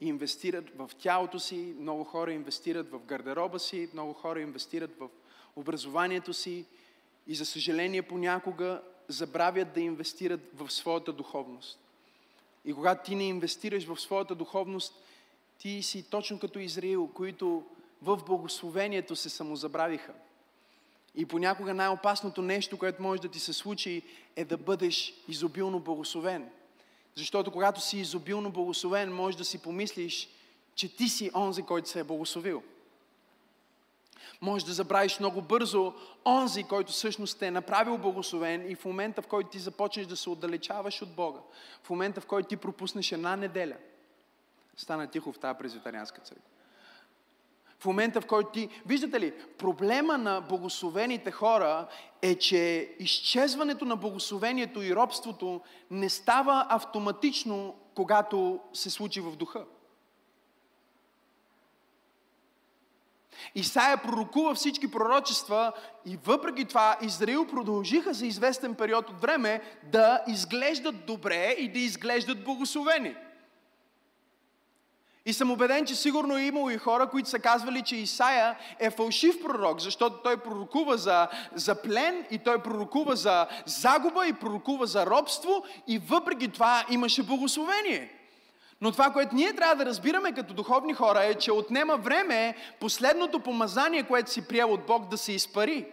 инвестират 0.00 0.64
в 0.76 0.90
тялото 0.98 1.38
си, 1.38 1.74
много 1.80 2.04
хора 2.04 2.32
инвестират 2.32 2.90
в 2.90 2.98
гардероба 2.98 3.58
си, 3.58 3.88
много 3.92 4.12
хора 4.12 4.40
инвестират 4.40 4.90
в 5.00 5.08
образованието 5.56 6.34
си 6.34 6.64
и 7.26 7.34
за 7.34 7.46
съжаление 7.46 8.02
понякога 8.02 8.82
забравят 9.08 9.72
да 9.72 9.80
инвестират 9.80 10.40
в 10.54 10.70
своята 10.70 11.12
духовност. 11.12 11.78
И 12.64 12.72
когато 12.72 13.04
ти 13.04 13.14
не 13.14 13.24
инвестираш 13.24 13.84
в 13.84 14.00
своята 14.00 14.34
духовност, 14.34 14.94
ти 15.58 15.82
си 15.82 16.10
точно 16.10 16.38
като 16.38 16.58
Израил, 16.58 17.10
които 17.14 17.64
в 18.02 18.20
благословението 18.26 19.16
се 19.16 19.28
самозабравиха. 19.28 20.12
И 21.14 21.26
понякога 21.26 21.74
най-опасното 21.74 22.42
нещо, 22.42 22.78
което 22.78 23.02
може 23.02 23.22
да 23.22 23.28
ти 23.28 23.40
се 23.40 23.52
случи, 23.52 24.02
е 24.36 24.44
да 24.44 24.56
бъдеш 24.56 25.14
изобилно 25.28 25.80
благословен– 25.80 26.50
защото 27.14 27.50
когато 27.50 27.80
си 27.80 27.98
изобилно 27.98 28.50
благословен, 28.50 29.14
може 29.14 29.36
да 29.36 29.44
си 29.44 29.62
помислиш, 29.62 30.28
че 30.74 30.96
ти 30.96 31.08
си 31.08 31.30
онзи, 31.34 31.62
който 31.62 31.88
се 31.88 32.00
е 32.00 32.04
благословил. 32.04 32.62
Може 34.40 34.64
да 34.64 34.72
забравиш 34.72 35.18
много 35.18 35.42
бързо 35.42 35.94
онзи, 36.26 36.64
който 36.64 36.92
всъщност 36.92 37.38
те 37.38 37.46
е 37.46 37.50
направил 37.50 37.98
благословен 37.98 38.70
и 38.70 38.74
в 38.74 38.84
момента, 38.84 39.22
в 39.22 39.26
който 39.26 39.50
ти 39.50 39.58
започнеш 39.58 40.06
да 40.06 40.16
се 40.16 40.30
отдалечаваш 40.30 41.02
от 41.02 41.14
Бога, 41.14 41.40
в 41.82 41.90
момента, 41.90 42.20
в 42.20 42.26
който 42.26 42.48
ти 42.48 42.56
пропуснеш 42.56 43.12
една 43.12 43.36
неделя, 43.36 43.76
стана 44.76 45.06
тихо 45.06 45.32
в 45.32 45.38
тази 45.38 45.58
презвитарианска 45.58 46.20
църква. 46.20 46.44
В 47.80 47.84
момента, 47.84 48.20
в 48.20 48.26
който 48.26 48.50
ти... 48.50 48.68
Виждате 48.86 49.20
ли, 49.20 49.32
проблема 49.58 50.18
на 50.18 50.40
благословените 50.40 51.30
хора 51.30 51.86
е, 52.22 52.34
че 52.34 52.90
изчезването 52.98 53.84
на 53.84 53.96
благословението 53.96 54.82
и 54.82 54.94
робството 54.94 55.60
не 55.90 56.08
става 56.08 56.66
автоматично, 56.68 57.74
когато 57.94 58.60
се 58.72 58.90
случи 58.90 59.20
в 59.20 59.36
духа. 59.36 59.64
Исаия 63.54 64.02
пророкува 64.02 64.54
всички 64.54 64.90
пророчества 64.90 65.72
и 66.06 66.18
въпреки 66.24 66.64
това 66.64 66.98
Израил 67.02 67.46
продължиха 67.46 68.14
за 68.14 68.26
известен 68.26 68.74
период 68.74 69.10
от 69.10 69.20
време 69.20 69.62
да 69.82 70.24
изглеждат 70.28 71.06
добре 71.06 71.54
и 71.58 71.72
да 71.72 71.78
изглеждат 71.78 72.44
благословени. 72.44 73.14
И 75.30 75.32
съм 75.32 75.50
убеден, 75.50 75.86
че 75.86 75.94
сигурно 75.94 76.36
е 76.36 76.42
имало 76.42 76.70
и 76.70 76.78
хора, 76.78 77.06
които 77.06 77.28
са 77.28 77.38
казвали, 77.38 77.82
че 77.82 77.96
Исаия 77.96 78.56
е 78.78 78.90
фалшив 78.90 79.42
пророк, 79.42 79.80
защото 79.80 80.16
той 80.16 80.36
пророкува 80.36 80.96
за, 80.96 81.28
за 81.54 81.82
плен 81.82 82.24
и 82.30 82.38
той 82.38 82.62
пророкува 82.62 83.16
за 83.16 83.46
загуба 83.66 84.26
и 84.26 84.32
пророкува 84.32 84.86
за 84.86 85.06
робство 85.06 85.64
и 85.86 85.98
въпреки 85.98 86.48
това 86.48 86.84
имаше 86.90 87.22
благословение. 87.22 88.10
Но 88.80 88.92
това, 88.92 89.10
което 89.10 89.34
ние 89.34 89.52
трябва 89.52 89.74
да 89.74 89.86
разбираме 89.86 90.32
като 90.32 90.54
духовни 90.54 90.94
хора 90.94 91.24
е, 91.24 91.34
че 91.34 91.52
отнема 91.52 91.96
време 91.96 92.56
последното 92.80 93.40
помазание, 93.40 94.02
което 94.02 94.30
си 94.30 94.48
приел 94.48 94.72
от 94.72 94.86
Бог 94.86 95.08
да 95.08 95.18
се 95.18 95.32
изпари. 95.32 95.86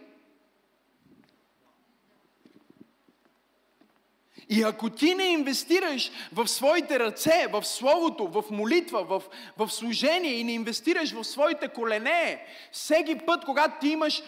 И 4.49 4.63
ако 4.63 4.89
ти 4.89 5.15
не 5.15 5.23
инвестираш 5.23 6.11
в 6.33 6.47
своите 6.47 6.99
ръце, 6.99 7.47
в 7.51 7.65
Словото, 7.65 8.27
в 8.27 8.43
молитва, 8.51 9.03
в, 9.03 9.23
в 9.57 9.69
служение 9.69 10.33
и 10.33 10.43
не 10.43 10.51
инвестираш 10.51 11.11
в 11.11 11.23
своите 11.23 11.67
колене, 11.67 12.45
всеки 12.71 13.17
път, 13.17 13.45
когато 13.45 13.79
ти 13.79 13.87
имаш 13.87 14.23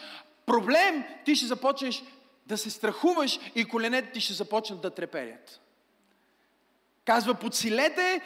проблем, 0.46 1.04
ти 1.24 1.36
ще 1.36 1.46
започнеш 1.46 2.02
да 2.46 2.58
се 2.58 2.70
страхуваш 2.70 3.40
и 3.54 3.64
коленете 3.64 4.12
ти 4.12 4.20
ще 4.20 4.32
започнат 4.32 4.80
да 4.80 4.90
треперят. 4.90 5.60
Казва, 7.04 7.34
подсилете 7.34 8.20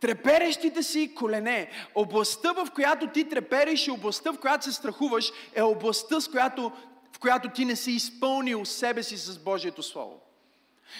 треперещите 0.00 0.82
си 0.82 1.14
колене. 1.14 1.70
Областта, 1.94 2.52
в 2.52 2.68
която 2.74 3.06
ти 3.06 3.28
трепериш 3.28 3.86
и 3.86 3.90
областта, 3.90 4.32
в 4.32 4.38
която 4.38 4.64
се 4.64 4.72
страхуваш, 4.72 5.32
е 5.54 5.62
областта, 5.62 6.20
с 6.20 6.28
която, 6.28 6.72
в 7.12 7.18
която 7.18 7.48
ти 7.48 7.64
не 7.64 7.76
си 7.76 7.92
изпълнил 7.92 8.64
себе 8.64 9.02
си 9.02 9.16
с 9.16 9.38
Божието 9.38 9.82
Слово. 9.82 10.20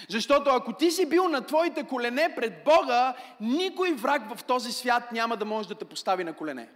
Защото 0.09 0.49
ако 0.49 0.73
ти 0.73 0.91
си 0.91 1.09
бил 1.09 1.27
на 1.27 1.41
твоите 1.41 1.83
колене 1.83 2.33
пред 2.35 2.63
Бога, 2.63 3.13
никой 3.39 3.93
враг 3.93 4.35
в 4.35 4.43
този 4.43 4.71
свят 4.71 5.11
няма 5.11 5.37
да 5.37 5.45
може 5.45 5.67
да 5.67 5.75
те 5.75 5.85
постави 5.85 6.23
на 6.23 6.33
колене. 6.33 6.69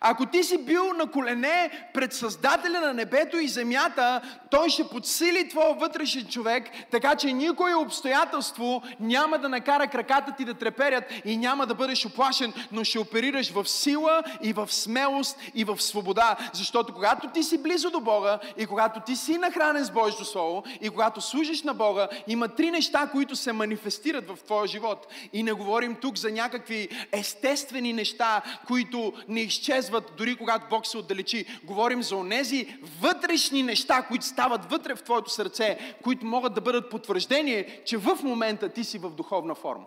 Ако 0.00 0.26
ти 0.26 0.44
си 0.44 0.58
бил 0.58 0.92
на 0.92 1.10
колене 1.10 1.70
пред 1.94 2.12
Създателя 2.12 2.80
на 2.80 2.94
небето 2.94 3.36
и 3.38 3.48
земята, 3.48 4.20
той 4.50 4.68
ще 4.68 4.88
подсили 4.88 5.48
твоя 5.48 5.74
вътрешен 5.74 6.26
човек, 6.26 6.64
така 6.90 7.16
че 7.16 7.32
никое 7.32 7.74
обстоятелство 7.74 8.82
няма 9.00 9.38
да 9.38 9.48
накара 9.48 9.86
краката 9.86 10.32
ти 10.36 10.44
да 10.44 10.54
треперят 10.54 11.04
и 11.24 11.36
няма 11.36 11.66
да 11.66 11.74
бъдеш 11.74 12.06
оплашен, 12.06 12.52
но 12.72 12.84
ще 12.84 12.98
оперираш 12.98 13.50
в 13.50 13.68
сила 13.68 14.22
и 14.42 14.52
в 14.52 14.72
смелост 14.72 15.38
и 15.54 15.64
в 15.64 15.82
свобода. 15.82 16.36
Защото 16.52 16.94
когато 16.94 17.28
ти 17.28 17.42
си 17.42 17.62
близо 17.62 17.90
до 17.90 18.00
Бога 18.00 18.38
и 18.56 18.66
когато 18.66 19.00
ти 19.00 19.16
си 19.16 19.38
нахранен 19.38 19.84
с 19.84 19.90
Божието 19.90 20.24
Слово 20.24 20.64
и 20.80 20.90
когато 20.90 21.20
служиш 21.20 21.62
на 21.62 21.74
Бога, 21.74 22.08
има 22.26 22.48
три 22.48 22.70
неща, 22.70 23.08
които 23.12 23.36
се 23.36 23.52
манифестират 23.52 24.28
в 24.28 24.42
твоя 24.44 24.66
живот. 24.66 25.06
И 25.32 25.42
не 25.42 25.52
говорим 25.52 25.94
тук 25.94 26.18
за 26.18 26.30
някакви 26.30 26.88
естествени 27.12 27.92
неща, 27.92 28.42
които 28.66 29.12
не 29.28 29.40
изчезват 29.40 29.77
изчезват, 29.78 30.12
дори 30.16 30.36
когато 30.36 30.66
Бог 30.70 30.86
се 30.86 30.98
отдалечи. 30.98 31.46
Говорим 31.64 32.02
за 32.02 32.16
онези 32.16 32.78
вътрешни 33.00 33.62
неща, 33.62 34.02
които 34.02 34.26
стават 34.26 34.70
вътре 34.70 34.94
в 34.94 35.02
твоето 35.02 35.30
сърце, 35.30 35.78
които 36.02 36.26
могат 36.26 36.54
да 36.54 36.60
бъдат 36.60 36.90
потвърждение, 36.90 37.82
че 37.86 37.96
в 37.96 38.18
момента 38.22 38.68
ти 38.68 38.84
си 38.84 38.98
в 38.98 39.10
духовна 39.10 39.54
форма. 39.54 39.84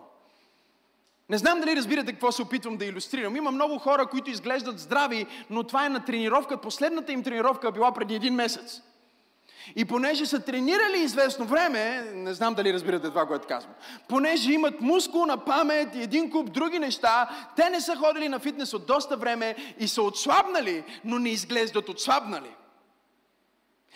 Не 1.28 1.38
знам 1.38 1.60
дали 1.60 1.76
разбирате 1.76 2.12
какво 2.12 2.32
се 2.32 2.42
опитвам 2.42 2.76
да 2.76 2.84
иллюстрирам. 2.84 3.36
Има 3.36 3.50
много 3.50 3.78
хора, 3.78 4.06
които 4.06 4.30
изглеждат 4.30 4.78
здрави, 4.78 5.26
но 5.50 5.62
това 5.62 5.86
е 5.86 5.88
на 5.88 6.04
тренировка. 6.04 6.60
Последната 6.60 7.12
им 7.12 7.22
тренировка 7.22 7.72
била 7.72 7.92
преди 7.92 8.14
един 8.14 8.34
месец. 8.34 8.82
И 9.76 9.84
понеже 9.84 10.26
са 10.26 10.40
тренирали 10.40 10.98
известно 10.98 11.44
време, 11.44 12.10
не 12.14 12.34
знам 12.34 12.54
дали 12.54 12.72
разбирате 12.72 13.08
това, 13.08 13.26
което 13.26 13.46
казвам, 13.46 13.74
понеже 14.08 14.52
имат 14.52 14.80
мускулна 14.80 15.44
памет 15.44 15.94
и 15.94 16.02
един 16.02 16.30
куп 16.30 16.52
други 16.52 16.78
неща, 16.78 17.30
те 17.56 17.70
не 17.70 17.80
са 17.80 17.96
ходили 17.96 18.28
на 18.28 18.38
фитнес 18.38 18.74
от 18.74 18.86
доста 18.86 19.16
време 19.16 19.56
и 19.78 19.88
са 19.88 20.02
отслабнали, 20.02 20.84
но 21.04 21.18
не 21.18 21.28
изглеждат 21.28 21.88
отслабнали. 21.88 22.50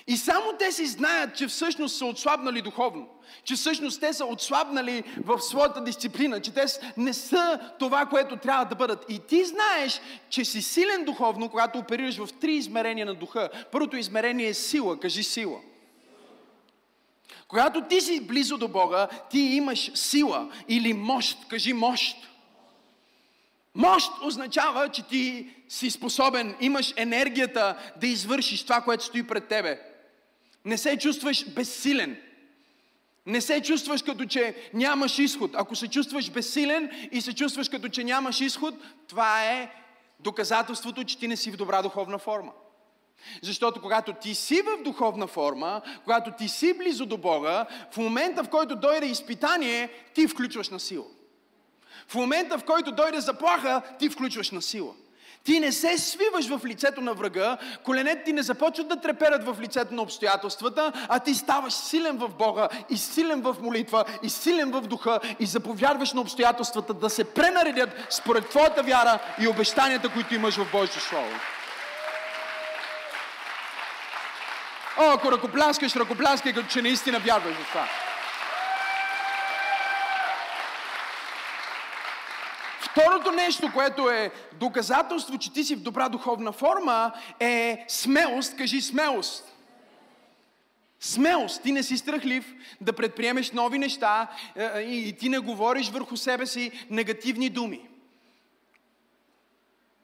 И 0.06 0.16
само 0.16 0.52
те 0.58 0.72
си 0.72 0.86
знаят, 0.86 1.36
че 1.36 1.46
всъщност 1.46 1.96
са 1.96 2.06
отслабнали 2.06 2.62
духовно. 2.62 3.08
Че 3.44 3.54
всъщност 3.54 4.00
те 4.00 4.12
са 4.12 4.24
отслабнали 4.24 5.04
в 5.24 5.40
своята 5.40 5.84
дисциплина. 5.84 6.40
Че 6.40 6.54
те 6.54 6.64
не 6.96 7.12
са 7.12 7.60
това, 7.78 8.06
което 8.06 8.36
трябва 8.36 8.64
да 8.64 8.74
бъдат. 8.74 9.04
И 9.08 9.18
ти 9.18 9.44
знаеш, 9.44 10.00
че 10.28 10.44
си 10.44 10.62
силен 10.62 11.04
духовно, 11.04 11.48
когато 11.48 11.78
оперираш 11.78 12.16
в 12.16 12.28
три 12.40 12.54
измерения 12.54 13.06
на 13.06 13.14
духа. 13.14 13.48
Първото 13.72 13.96
измерение 13.96 14.48
е 14.48 14.54
сила. 14.54 15.00
Кажи 15.00 15.22
сила. 15.22 15.60
Когато 17.48 17.80
ти 17.80 18.00
си 18.00 18.20
близо 18.20 18.58
до 18.58 18.68
Бога, 18.68 19.08
ти 19.30 19.38
имаш 19.38 19.90
сила 19.94 20.52
или 20.68 20.92
мощ. 20.92 21.38
Кажи 21.48 21.72
мощ. 21.72 22.16
Мощ 23.74 24.10
означава, 24.22 24.88
че 24.88 25.02
ти 25.02 25.50
си 25.68 25.90
способен, 25.90 26.54
имаш 26.60 26.94
енергията 26.96 27.76
да 27.96 28.06
извършиш 28.06 28.62
това, 28.62 28.80
което 28.80 29.04
стои 29.04 29.26
пред 29.26 29.48
тебе. 29.48 29.95
Не 30.66 30.78
се 30.78 30.98
чувстваш 30.98 31.48
безсилен. 31.48 32.16
Не 33.26 33.40
се 33.40 33.62
чувстваш 33.62 34.02
като 34.02 34.24
че 34.24 34.70
нямаш 34.74 35.18
изход. 35.18 35.50
Ако 35.54 35.76
се 35.76 35.88
чувстваш 35.88 36.30
безсилен 36.30 37.08
и 37.12 37.20
се 37.20 37.34
чувстваш 37.34 37.68
като 37.68 37.88
че 37.88 38.04
нямаш 38.04 38.40
изход, 38.40 38.74
това 39.08 39.44
е 39.44 39.70
доказателството, 40.20 41.04
че 41.04 41.18
ти 41.18 41.28
не 41.28 41.36
си 41.36 41.50
в 41.50 41.56
добра 41.56 41.82
духовна 41.82 42.18
форма. 42.18 42.52
Защото 43.42 43.82
когато 43.82 44.12
ти 44.12 44.34
си 44.34 44.62
в 44.62 44.82
духовна 44.82 45.26
форма, 45.26 45.82
когато 46.04 46.30
ти 46.38 46.48
си 46.48 46.78
близо 46.78 47.06
до 47.06 47.16
Бога, 47.16 47.66
в 47.92 47.96
момента 47.96 48.44
в 48.44 48.48
който 48.48 48.76
дойде 48.76 49.06
изпитание, 49.06 49.90
ти 50.14 50.28
включваш 50.28 50.68
на 50.68 50.80
сила. 50.80 51.06
В 52.08 52.14
момента 52.14 52.58
в 52.58 52.64
който 52.64 52.92
дойде 52.92 53.20
заплаха, 53.20 53.82
ти 53.98 54.08
включваш 54.08 54.50
на 54.50 54.62
сила. 54.62 54.94
Ти 55.46 55.60
не 55.60 55.72
се 55.72 55.98
свиваш 55.98 56.48
в 56.48 56.60
лицето 56.64 57.00
на 57.00 57.14
врага, 57.14 57.56
коленете 57.84 58.24
ти 58.24 58.32
не 58.32 58.42
започват 58.42 58.88
да 58.88 59.00
треперят 59.00 59.44
в 59.44 59.56
лицето 59.60 59.94
на 59.94 60.02
обстоятелствата, 60.02 60.92
а 61.08 61.18
ти 61.18 61.34
ставаш 61.34 61.72
силен 61.72 62.16
в 62.16 62.28
Бога 62.28 62.68
и 62.90 62.96
силен 62.96 63.42
в 63.42 63.56
молитва 63.62 64.04
и 64.22 64.30
силен 64.30 64.70
в 64.70 64.80
духа 64.80 65.20
и 65.40 65.46
заповядваш 65.46 66.12
на 66.12 66.20
обстоятелствата 66.20 66.94
да 66.94 67.10
се 67.10 67.24
пренаредят 67.24 67.90
според 68.10 68.48
твоята 68.48 68.82
вяра 68.82 69.18
и 69.40 69.48
обещанията, 69.48 70.08
които 70.08 70.34
имаш 70.34 70.56
в 70.56 70.72
Божието 70.72 71.00
Слово. 71.00 71.32
О, 74.98 75.12
ако 75.12 75.32
ръкопляскаш, 75.32 75.96
ръкопляскай, 75.96 76.52
като 76.52 76.68
че 76.68 76.82
наистина 76.82 77.18
вярваш 77.18 77.54
в 77.54 77.68
това. 77.68 77.88
Второто 82.90 83.32
нещо, 83.32 83.70
което 83.74 84.10
е 84.10 84.30
доказателство, 84.60 85.38
че 85.38 85.52
ти 85.52 85.64
си 85.64 85.76
в 85.76 85.82
добра 85.82 86.08
духовна 86.08 86.52
форма, 86.52 87.12
е 87.40 87.84
смелост. 87.88 88.56
Кажи 88.56 88.80
смелост. 88.80 89.56
Смелост. 91.00 91.62
Ти 91.62 91.72
не 91.72 91.82
си 91.82 91.98
страхлив 91.98 92.54
да 92.80 92.92
предприемеш 92.92 93.52
нови 93.52 93.78
неща 93.78 94.28
е, 94.56 94.64
е, 94.64 94.80
и 94.80 95.12
ти 95.12 95.28
не 95.28 95.38
говориш 95.38 95.90
върху 95.90 96.16
себе 96.16 96.46
си 96.46 96.86
негативни 96.90 97.48
думи. 97.48 97.80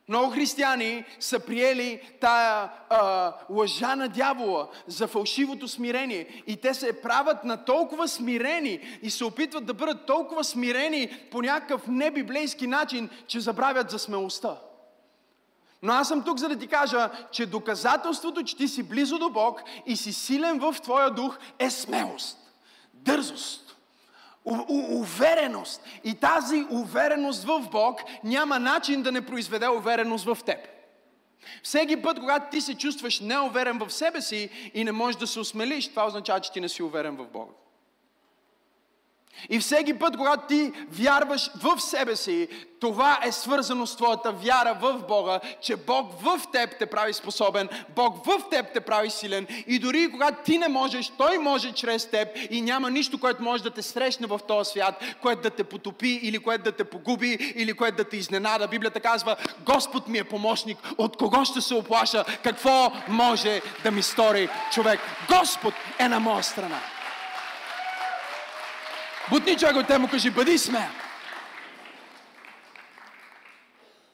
Много 0.09 0.31
християни 0.31 1.05
са 1.21 1.41
приели 1.41 2.01
тая 2.21 2.71
а, 2.91 3.33
лъжа 3.51 3.97
на 3.97 4.09
дявола 4.09 4.69
за 4.87 5.07
фалшивото 5.07 5.69
смирение. 5.69 6.43
И 6.47 6.57
те 6.57 6.75
се 6.75 7.03
правят 7.03 7.45
на 7.45 7.65
толкова 7.65 8.09
смирени 8.09 8.99
и 9.03 9.11
се 9.11 9.25
опитват 9.25 9.67
да 9.67 9.75
бъдат 9.75 10.07
толкова 10.07 10.45
смирени 10.45 11.29
по 11.31 11.43
някакъв 11.43 11.87
небиблейски 11.87 12.67
начин, 12.67 13.11
че 13.27 13.41
забравят 13.41 13.91
за 13.91 13.99
смелостта. 13.99 14.57
Но 15.83 15.93
аз 15.93 16.09
съм 16.09 16.25
тук, 16.25 16.39
за 16.39 16.49
да 16.49 16.59
ти 16.59 16.67
кажа, 16.67 17.11
че 17.33 17.47
доказателството, 17.47 18.43
че 18.43 18.57
ти 18.57 18.69
си 18.69 18.83
близо 18.83 19.19
до 19.19 19.31
Бог 19.31 19.63
и 19.87 19.97
си 19.97 20.13
силен 20.13 20.59
в 20.59 20.77
твоя 20.83 21.11
дух, 21.11 21.39
е 21.59 21.71
смелост, 21.71 22.39
дързост 22.95 23.72
увереност. 24.45 25.85
И 26.05 26.15
тази 26.15 26.67
увереност 26.71 27.45
в 27.45 27.69
Бог 27.73 28.01
няма 28.25 28.59
начин 28.59 29.03
да 29.03 29.13
не 29.13 29.27
произведе 29.27 29.69
увереност 29.69 30.25
в 30.25 30.39
теб. 30.47 30.59
Всеки 31.63 32.03
път, 32.03 32.21
когато 32.21 32.51
ти 32.51 32.61
се 32.61 32.79
чувстваш 32.79 33.21
неуверен 33.21 33.79
в 33.79 33.91
себе 33.91 34.21
си 34.21 34.71
и 34.75 34.85
не 34.85 34.93
можеш 34.93 35.19
да 35.19 35.27
се 35.27 35.41
осмелиш, 35.41 35.89
това 35.89 36.07
означава, 36.07 36.41
че 36.41 36.53
ти 36.53 36.61
не 36.61 36.69
си 36.69 36.83
уверен 36.83 37.17
в 37.17 37.27
Бога. 37.29 37.53
И 39.51 39.59
всеки 39.59 39.99
път, 39.99 40.17
когато 40.17 40.47
ти 40.47 40.73
вярваш 40.91 41.51
в 41.63 41.81
себе 41.81 42.17
си, 42.17 42.49
това 42.81 43.19
е 43.25 43.33
свързано 43.33 43.87
с 43.87 43.97
твоята 43.97 44.33
вяра 44.33 44.79
в 44.81 44.99
Бога, 45.09 45.41
че 45.61 45.77
Бог 45.77 46.21
в 46.21 46.41
теб 46.53 46.79
те 46.79 46.87
прави 46.87 47.13
способен, 47.13 47.69
Бог 47.97 48.27
в 48.27 48.49
теб 48.51 48.67
те 48.75 48.81
прави 48.81 49.11
силен. 49.11 49.47
И 49.67 49.79
дори 49.79 50.11
когато 50.11 50.45
ти 50.45 50.59
не 50.59 50.69
можеш, 50.69 51.13
Той 51.19 51.39
може 51.39 51.73
чрез 51.73 52.07
теб 52.07 52.29
и 52.51 52.61
няма 52.61 52.91
нищо, 52.91 53.21
което 53.21 53.43
може 53.43 53.63
да 53.63 53.71
те 53.71 53.83
срещне 53.83 54.27
в 54.27 54.41
този 54.49 54.71
свят, 54.71 55.05
което 55.23 55.43
да 55.43 55.51
те 55.51 55.65
потопи 55.65 56.21
или 56.23 56.39
което 56.39 56.65
да 56.65 56.73
те 56.73 56.85
погуби 56.85 57.53
или 57.55 57.73
което 57.73 57.97
да 57.97 58.05
те 58.05 58.17
изненада. 58.17 58.69
Библията 58.69 59.01
казва, 59.01 59.37
Господ 59.67 60.09
ми 60.09 60.19
е 60.19 60.25
помощник, 60.25 60.79
от 60.99 61.17
кого 61.17 61.45
ще 61.45 61.61
се 61.61 61.75
оплаша, 61.75 62.25
какво 62.45 62.93
може 63.09 63.63
да 63.83 63.91
ми 63.91 64.03
стори 64.03 64.49
човек. 64.73 65.01
Господ 65.29 65.75
е 65.99 66.09
на 66.09 66.21
моя 66.21 66.43
страна. 66.43 66.81
Бутни 69.33 69.57
човек 69.57 69.77
от 69.77 69.87
те 69.87 69.99
му 69.99 70.09
кажи, 70.09 70.31
бъди 70.31 70.59
смел. 70.59 70.89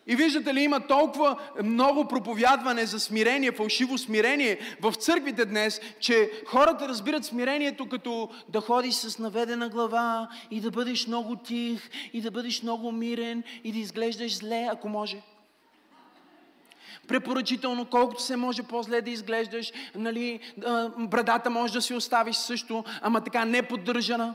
И 0.06 0.16
виждате 0.16 0.54
ли, 0.54 0.60
има 0.60 0.80
толкова 0.80 1.38
много 1.64 2.08
проповядване 2.08 2.86
за 2.86 3.00
смирение, 3.00 3.52
фалшиво 3.52 3.98
смирение 3.98 4.58
в 4.80 4.94
църквите 4.94 5.44
днес, 5.44 5.80
че 6.00 6.30
хората 6.46 6.88
разбират 6.88 7.24
смирението 7.24 7.88
като 7.88 8.30
да 8.48 8.60
ходиш 8.60 8.94
с 8.94 9.18
наведена 9.18 9.68
глава 9.68 10.28
и 10.50 10.60
да 10.60 10.70
бъдеш 10.70 11.06
много 11.06 11.36
тих 11.36 11.90
и 12.12 12.20
да 12.20 12.30
бъдеш 12.30 12.62
много 12.62 12.92
мирен 12.92 13.42
и 13.64 13.72
да 13.72 13.78
изглеждаш 13.78 14.36
зле, 14.36 14.68
ако 14.72 14.88
може. 14.88 15.22
Препоръчително, 17.08 17.84
колкото 17.84 18.22
се 18.22 18.36
може 18.36 18.62
по-зле 18.62 19.00
да 19.00 19.10
изглеждаш, 19.10 19.72
нали, 19.94 20.40
брадата 20.98 21.50
може 21.50 21.72
да 21.72 21.82
си 21.82 21.94
оставиш 21.94 22.36
също, 22.36 22.84
ама 23.02 23.20
така 23.20 23.44
не 23.44 23.62
поддържана 23.62 24.34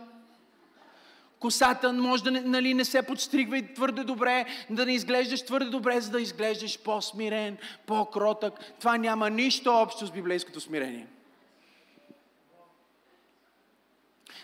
косата 1.43 1.93
може 1.93 2.23
да 2.23 2.31
не, 2.31 2.41
нали, 2.41 2.73
не 2.73 2.85
се 2.85 3.01
подстригва 3.01 3.61
твърде 3.75 4.03
добре, 4.03 4.45
да 4.69 4.85
не 4.85 4.93
изглеждаш 4.93 5.45
твърде 5.45 5.69
добре, 5.69 6.01
за 6.01 6.11
да 6.11 6.21
изглеждаш 6.21 6.79
по-смирен, 6.79 7.57
по-кротък. 7.85 8.53
Това 8.79 8.97
няма 8.97 9.29
нищо 9.29 9.71
общо 9.71 10.05
с 10.05 10.11
библейското 10.11 10.61
смирение. 10.61 11.07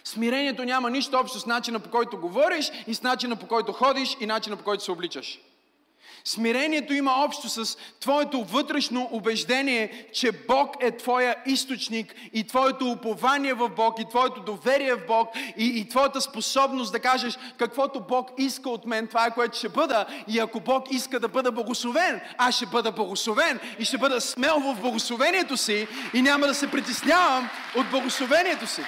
Смирението 0.04 0.64
няма 0.64 0.90
нищо 0.90 1.18
общо 1.18 1.40
с 1.40 1.46
начина 1.46 1.80
по 1.80 1.90
който 1.90 2.18
говориш 2.18 2.72
и 2.88 2.96
с 2.96 3.04
начина 3.04 3.36
по 3.36 3.48
който 3.48 3.74
ходиш 3.74 4.18
и 4.20 4.26
начина 4.26 4.58
по 4.58 4.64
който 4.64 4.84
се 4.84 4.92
обличаш. 4.92 5.40
Смирението 6.26 6.94
има 6.94 7.12
общо 7.18 7.50
с 7.50 7.78
твоето 8.00 8.44
вътрешно 8.44 9.10
убеждение, 9.12 10.06
че 10.14 10.32
Бог 10.32 10.76
е 10.80 10.98
твоя 10.98 11.36
източник 11.46 12.16
и 12.34 12.44
твоето 12.44 12.92
упование 12.92 13.54
в 13.54 13.70
Бог 13.70 14.00
и 14.00 14.10
твоето 14.10 14.42
доверие 14.42 14.96
в 14.96 15.06
Бог 15.08 15.30
и, 15.58 15.80
и 15.80 15.90
твоята 15.90 16.22
способност 16.22 16.92
да 16.92 17.00
кажеш 17.00 17.38
каквото 17.58 18.00
Бог 18.00 18.32
иска 18.38 18.70
от 18.70 18.86
мен, 18.86 19.08
това 19.08 19.26
е 19.26 19.34
което 19.34 19.58
ще 19.58 19.70
бъда. 19.70 20.06
И 20.28 20.40
ако 20.40 20.60
Бог 20.60 20.92
иска 20.92 21.20
да 21.20 21.28
бъда 21.28 21.52
благословен, 21.52 22.22
аз 22.38 22.56
ще 22.56 22.66
бъда 22.66 22.92
благословен 22.92 23.60
и 23.80 23.86
ще 23.86 23.98
бъда 23.98 24.22
смел 24.22 24.60
в 24.60 24.82
благословението 24.82 25.58
си 25.58 25.88
и 26.14 26.22
няма 26.22 26.48
да 26.48 26.54
се 26.54 26.72
притеснявам 26.72 27.50
от 27.76 27.90
благословението 27.90 28.68
си. 28.68 28.82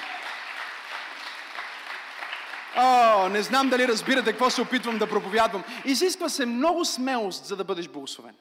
О, 2.77 3.29
не 3.29 3.41
знам 3.41 3.69
дали 3.69 3.87
разбирате 3.87 4.31
какво 4.31 4.49
се 4.49 4.61
опитвам 4.61 4.97
да 4.97 5.09
проповядвам. 5.09 5.63
Изисква 5.85 6.29
се 6.29 6.45
много 6.45 6.85
смелост, 6.85 7.45
за 7.45 7.55
да 7.55 7.63
бъдеш 7.63 7.87
благословен. 7.87 8.35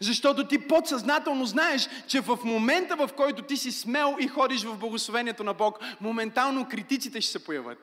Защото 0.00 0.46
ти 0.46 0.68
подсъзнателно 0.68 1.46
знаеш, 1.46 1.88
че 2.06 2.20
в 2.20 2.38
момента, 2.44 2.96
в 2.96 3.10
който 3.16 3.42
ти 3.42 3.56
си 3.56 3.72
смел 3.72 4.16
и 4.20 4.28
ходиш 4.28 4.64
в 4.64 4.76
благословението 4.76 5.44
на 5.44 5.54
Бог, 5.54 5.78
моментално 6.00 6.68
критиците 6.68 7.20
ще 7.20 7.32
се 7.32 7.44
появят. 7.44 7.78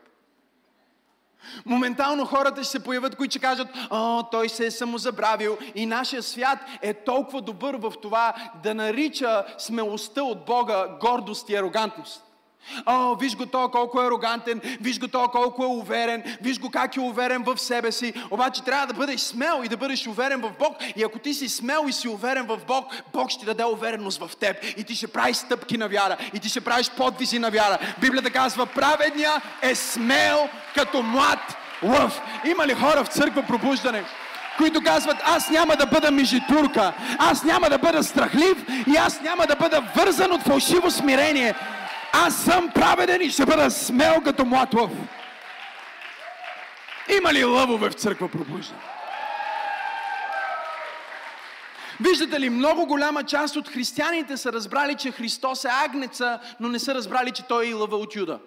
Моментално 1.65 2.25
хората 2.25 2.63
ще 2.63 2.71
се 2.71 2.83
появят, 2.83 3.15
които 3.15 3.31
ще 3.31 3.39
кажат, 3.39 3.67
о, 3.89 4.23
той 4.31 4.49
се 4.49 4.65
е 4.65 4.71
самозабравил. 4.71 5.57
И 5.75 5.85
нашия 5.85 6.23
свят 6.23 6.59
е 6.81 6.93
толкова 6.93 7.41
добър 7.41 7.75
в 7.75 7.93
това 8.01 8.33
да 8.63 8.75
нарича 8.75 9.45
смелостта 9.57 10.23
от 10.23 10.45
Бога 10.45 10.87
гордост 10.99 11.49
и 11.49 11.55
арогантност. 11.55 12.24
О, 12.85 13.15
виж 13.15 13.35
го 13.35 13.45
то 13.45 13.69
колко 13.69 14.01
е 14.01 14.07
арогантен, 14.07 14.61
виж 14.81 14.99
го 14.99 15.07
то 15.07 15.27
колко 15.27 15.63
е 15.63 15.67
уверен, 15.67 16.37
виж 16.41 16.59
го 16.59 16.71
как 16.71 16.95
е 16.95 16.99
уверен 16.99 17.43
в 17.43 17.57
себе 17.57 17.91
си. 17.91 18.13
Обаче 18.31 18.63
трябва 18.63 18.87
да 18.87 18.93
бъдеш 18.93 19.19
смел 19.19 19.61
и 19.63 19.67
да 19.67 19.77
бъдеш 19.77 20.07
уверен 20.07 20.41
в 20.41 20.51
Бог. 20.59 20.77
И 20.95 21.03
ако 21.03 21.19
ти 21.19 21.33
си 21.33 21.49
смел 21.49 21.85
и 21.87 21.93
си 21.93 22.07
уверен 22.07 22.45
в 22.45 22.59
Бог, 22.67 22.85
Бог 23.13 23.29
ще 23.29 23.45
даде 23.45 23.63
увереност 23.63 24.19
в 24.19 24.35
теб. 24.35 24.57
И 24.77 24.83
ти 24.83 24.95
ще 24.95 25.07
правиш 25.07 25.37
стъпки 25.37 25.77
на 25.77 25.87
вяра. 25.87 26.17
И 26.33 26.39
ти 26.39 26.49
ще 26.49 26.61
правиш 26.61 26.89
подвизи 26.89 27.39
на 27.39 27.51
вяра. 27.51 27.77
Библията 28.01 28.29
казва, 28.29 28.65
праведния 28.65 29.41
е 29.61 29.75
смел 29.75 30.49
като 30.75 31.01
млад 31.01 31.57
лъв. 31.83 32.21
Има 32.45 32.67
ли 32.67 32.73
хора 32.73 33.03
в 33.03 33.07
църква 33.07 33.43
пробуждане? 33.43 34.03
които 34.57 34.81
казват, 34.81 35.17
аз 35.25 35.49
няма 35.49 35.75
да 35.75 35.85
бъда 35.85 36.11
мижитурка, 36.11 36.93
аз 37.19 37.43
няма 37.43 37.69
да 37.69 37.77
бъда 37.77 38.03
страхлив 38.03 38.57
и 38.87 38.95
аз 38.97 39.21
няма 39.21 39.47
да 39.47 39.55
бъда 39.55 39.83
вързан 39.95 40.31
от 40.31 40.41
фалшиво 40.41 40.91
смирение. 40.91 41.53
Аз 42.17 42.43
съм 42.43 42.69
праведен 42.69 43.21
и 43.21 43.29
ще 43.29 43.45
бъда 43.45 43.71
смел 43.71 44.21
като 44.23 44.45
млад 44.45 44.73
лъв. 44.73 44.91
Има 47.17 47.33
ли 47.33 47.43
лъвове 47.43 47.89
в 47.89 47.93
църква 47.93 48.29
пробуждане? 48.29 48.79
Виждате 51.99 52.39
ли, 52.39 52.49
много 52.49 52.85
голяма 52.85 53.23
част 53.23 53.55
от 53.55 53.69
християните 53.69 54.37
са 54.37 54.53
разбрали, 54.53 54.95
че 54.95 55.11
Христос 55.11 55.65
е 55.65 55.69
агнеца, 55.71 56.39
но 56.59 56.69
не 56.69 56.79
са 56.79 56.95
разбрали, 56.95 57.31
че 57.31 57.43
Той 57.43 57.65
е 57.65 57.69
и 57.69 57.73
лъва 57.73 57.97
от 57.97 58.15
Юда. 58.15 58.39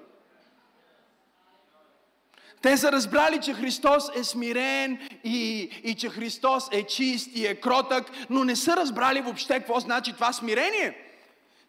Те 2.63 2.77
са 2.77 2.93
разбрали, 2.93 3.41
че 3.41 3.55
Христос 3.55 4.05
е 4.17 4.25
смирен 4.25 5.09
и, 5.25 5.61
и 5.85 5.95
че 5.95 6.09
Христос 6.09 6.65
е 6.73 6.83
чист 6.83 7.31
и 7.35 7.47
е 7.47 7.55
кротък, 7.55 8.11
но 8.31 8.45
не 8.45 8.57
са 8.57 8.77
разбрали 8.77 9.21
въобще 9.21 9.55
какво 9.55 9.81
значи 9.81 10.13
това 10.13 10.33
смирение. 10.33 11.08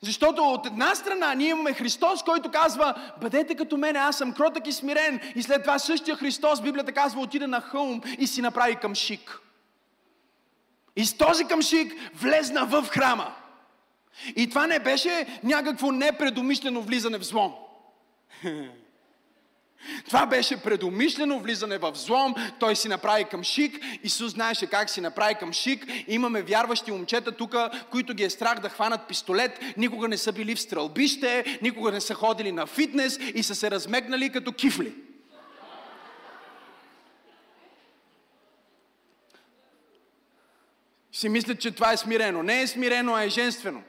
Защото 0.02 0.42
от 0.44 0.66
една 0.66 0.96
страна 0.96 1.34
ние 1.34 1.50
имаме 1.50 1.74
Христос, 1.74 2.24
който 2.24 2.52
казва, 2.52 3.14
бъдете 3.22 3.56
като 3.56 3.78
мен, 3.78 3.96
аз 3.96 4.18
съм 4.18 4.34
кротък 4.34 4.68
и 4.68 4.72
смирен. 4.72 5.20
И 5.36 5.44
след 5.44 5.62
това 5.62 5.80
същия 5.80 6.16
Христос, 6.16 6.62
Библията 6.62 6.92
казва, 6.92 7.22
отиде 7.22 7.48
на 7.48 7.62
хълм 7.62 8.02
и 8.20 8.28
си 8.28 8.42
направи 8.42 8.76
къмшик. 8.76 9.40
И 10.96 11.06
с 11.06 11.18
този 11.18 11.46
къмшик 11.46 11.94
влезна 12.16 12.66
в 12.66 12.88
храма. 12.90 13.36
И 14.36 14.50
това 14.50 14.68
не 14.68 14.80
беше 14.80 15.40
някакво 15.44 15.92
непредомишлено 15.92 16.82
влизане 16.82 17.18
в 17.18 17.24
злом. 17.24 17.54
Това 20.06 20.26
беше 20.26 20.58
предумишлено 20.58 21.40
влизане 21.40 21.78
в 21.78 21.92
злом. 21.96 22.36
Той 22.60 22.76
си 22.76 22.88
направи 22.88 23.26
към 23.26 23.44
шик. 23.44 23.84
Исус 24.04 24.32
знаеше 24.32 24.68
как 24.68 24.90
си 24.90 25.02
направи 25.02 25.36
към 25.36 25.54
шик. 25.54 25.86
Имаме 26.08 26.42
вярващи 26.42 26.92
момчета 26.92 27.32
тук, 27.32 27.56
които 27.92 28.14
ги 28.14 28.24
е 28.24 28.30
страх 28.30 28.60
да 28.60 28.70
хванат 28.70 29.08
пистолет. 29.08 29.60
Никога 29.78 30.08
не 30.08 30.18
са 30.18 30.32
били 30.32 30.56
в 30.56 30.62
стрелбище, 30.62 31.60
никога 31.62 31.92
не 31.92 32.02
са 32.02 32.14
ходили 32.14 32.52
на 32.52 32.66
фитнес 32.66 33.20
и 33.36 33.44
са 33.44 33.56
се 33.56 33.72
размекнали 33.72 34.30
като 34.30 34.52
кифли. 34.52 34.94
Си 41.12 41.30
мислят, 41.30 41.60
че 41.60 41.72
това 41.72 41.92
е 41.92 41.98
смирено. 41.98 42.44
Не 42.44 42.62
е 42.62 42.68
смирено, 42.68 43.16
а 43.16 43.24
е 43.24 43.30
женствено. 43.30 43.84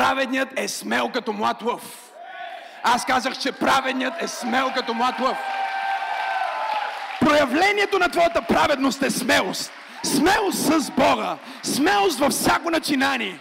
Праведният 0.00 0.48
е 0.56 0.68
смел 0.68 1.08
като 1.08 1.32
млад 1.32 1.62
лъв. 1.62 2.12
Аз 2.82 3.04
казах, 3.04 3.38
че 3.38 3.52
праведният 3.52 4.14
е 4.22 4.28
смел 4.28 4.72
като 4.74 4.94
млад 4.94 5.20
лъв. 5.20 5.38
Проявлението 7.20 7.98
на 7.98 8.08
твоята 8.08 8.42
праведност 8.42 9.02
е 9.02 9.10
смелост. 9.10 9.72
Смелост 10.02 10.58
с 10.58 10.90
Бога. 10.90 11.36
Смелост 11.62 12.18
във 12.18 12.32
всяко 12.32 12.70
начинание. 12.70 13.38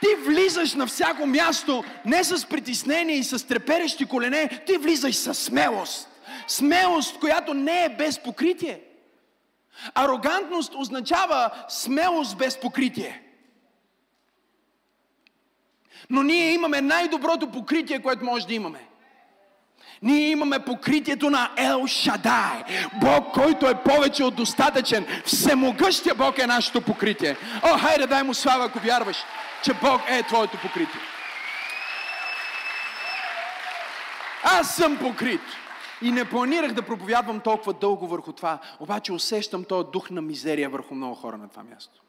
Ти 0.00 0.06
влизаш 0.26 0.74
на 0.74 0.86
всяко 0.86 1.26
място 1.26 1.84
не 2.04 2.24
с 2.24 2.46
притеснение 2.46 3.16
и 3.16 3.24
с 3.24 3.46
треперещи 3.46 4.06
колене, 4.06 4.48
ти 4.66 4.76
влизаш 4.76 5.16
с 5.16 5.34
смелост. 5.34 6.08
Смелост, 6.48 7.18
която 7.18 7.54
не 7.54 7.84
е 7.84 7.88
без 7.88 8.18
покритие. 8.18 8.80
Арогантност 9.94 10.74
означава 10.74 11.50
смелост 11.68 12.36
без 12.36 12.60
покритие. 12.60 13.29
Но 16.10 16.22
ние 16.22 16.52
имаме 16.52 16.80
най-доброто 16.80 17.50
покритие, 17.50 18.02
което 18.02 18.24
може 18.24 18.46
да 18.46 18.54
имаме. 18.54 18.90
Ние 20.02 20.30
имаме 20.30 20.64
покритието 20.64 21.30
на 21.30 21.50
Ел 21.56 21.86
Шадай. 21.86 22.64
Бог, 23.00 23.34
който 23.34 23.68
е 23.68 23.82
повече 23.82 24.24
от 24.24 24.34
достатъчен. 24.34 25.06
Всемогъщия 25.24 26.14
Бог 26.14 26.38
е 26.38 26.46
нашето 26.46 26.80
покритие. 26.80 27.36
О, 27.62 27.78
хайде 27.78 28.06
дай 28.06 28.22
му 28.22 28.34
слава, 28.34 28.64
ако 28.64 28.78
вярваш, 28.78 29.16
че 29.64 29.74
Бог 29.74 30.00
е 30.08 30.22
твоето 30.22 30.58
покритие. 30.62 31.00
Аз 34.44 34.76
съм 34.76 34.98
покрит. 34.98 35.40
И 36.02 36.12
не 36.12 36.24
планирах 36.24 36.72
да 36.72 36.82
проповядвам 36.82 37.40
толкова 37.40 37.72
дълго 37.72 38.06
върху 38.06 38.32
това, 38.32 38.58
обаче 38.80 39.12
усещам 39.12 39.64
този 39.64 39.88
дух 39.92 40.10
на 40.10 40.22
мизерия 40.22 40.70
върху 40.70 40.94
много 40.94 41.14
хора 41.14 41.36
на 41.36 41.48
това 41.48 41.62
място. 41.62 42.02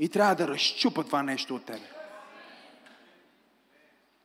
И 0.00 0.08
трябва 0.08 0.34
да 0.34 0.48
разчупа 0.48 1.04
това 1.04 1.22
нещо 1.22 1.54
от 1.54 1.64
тебе. 1.64 1.97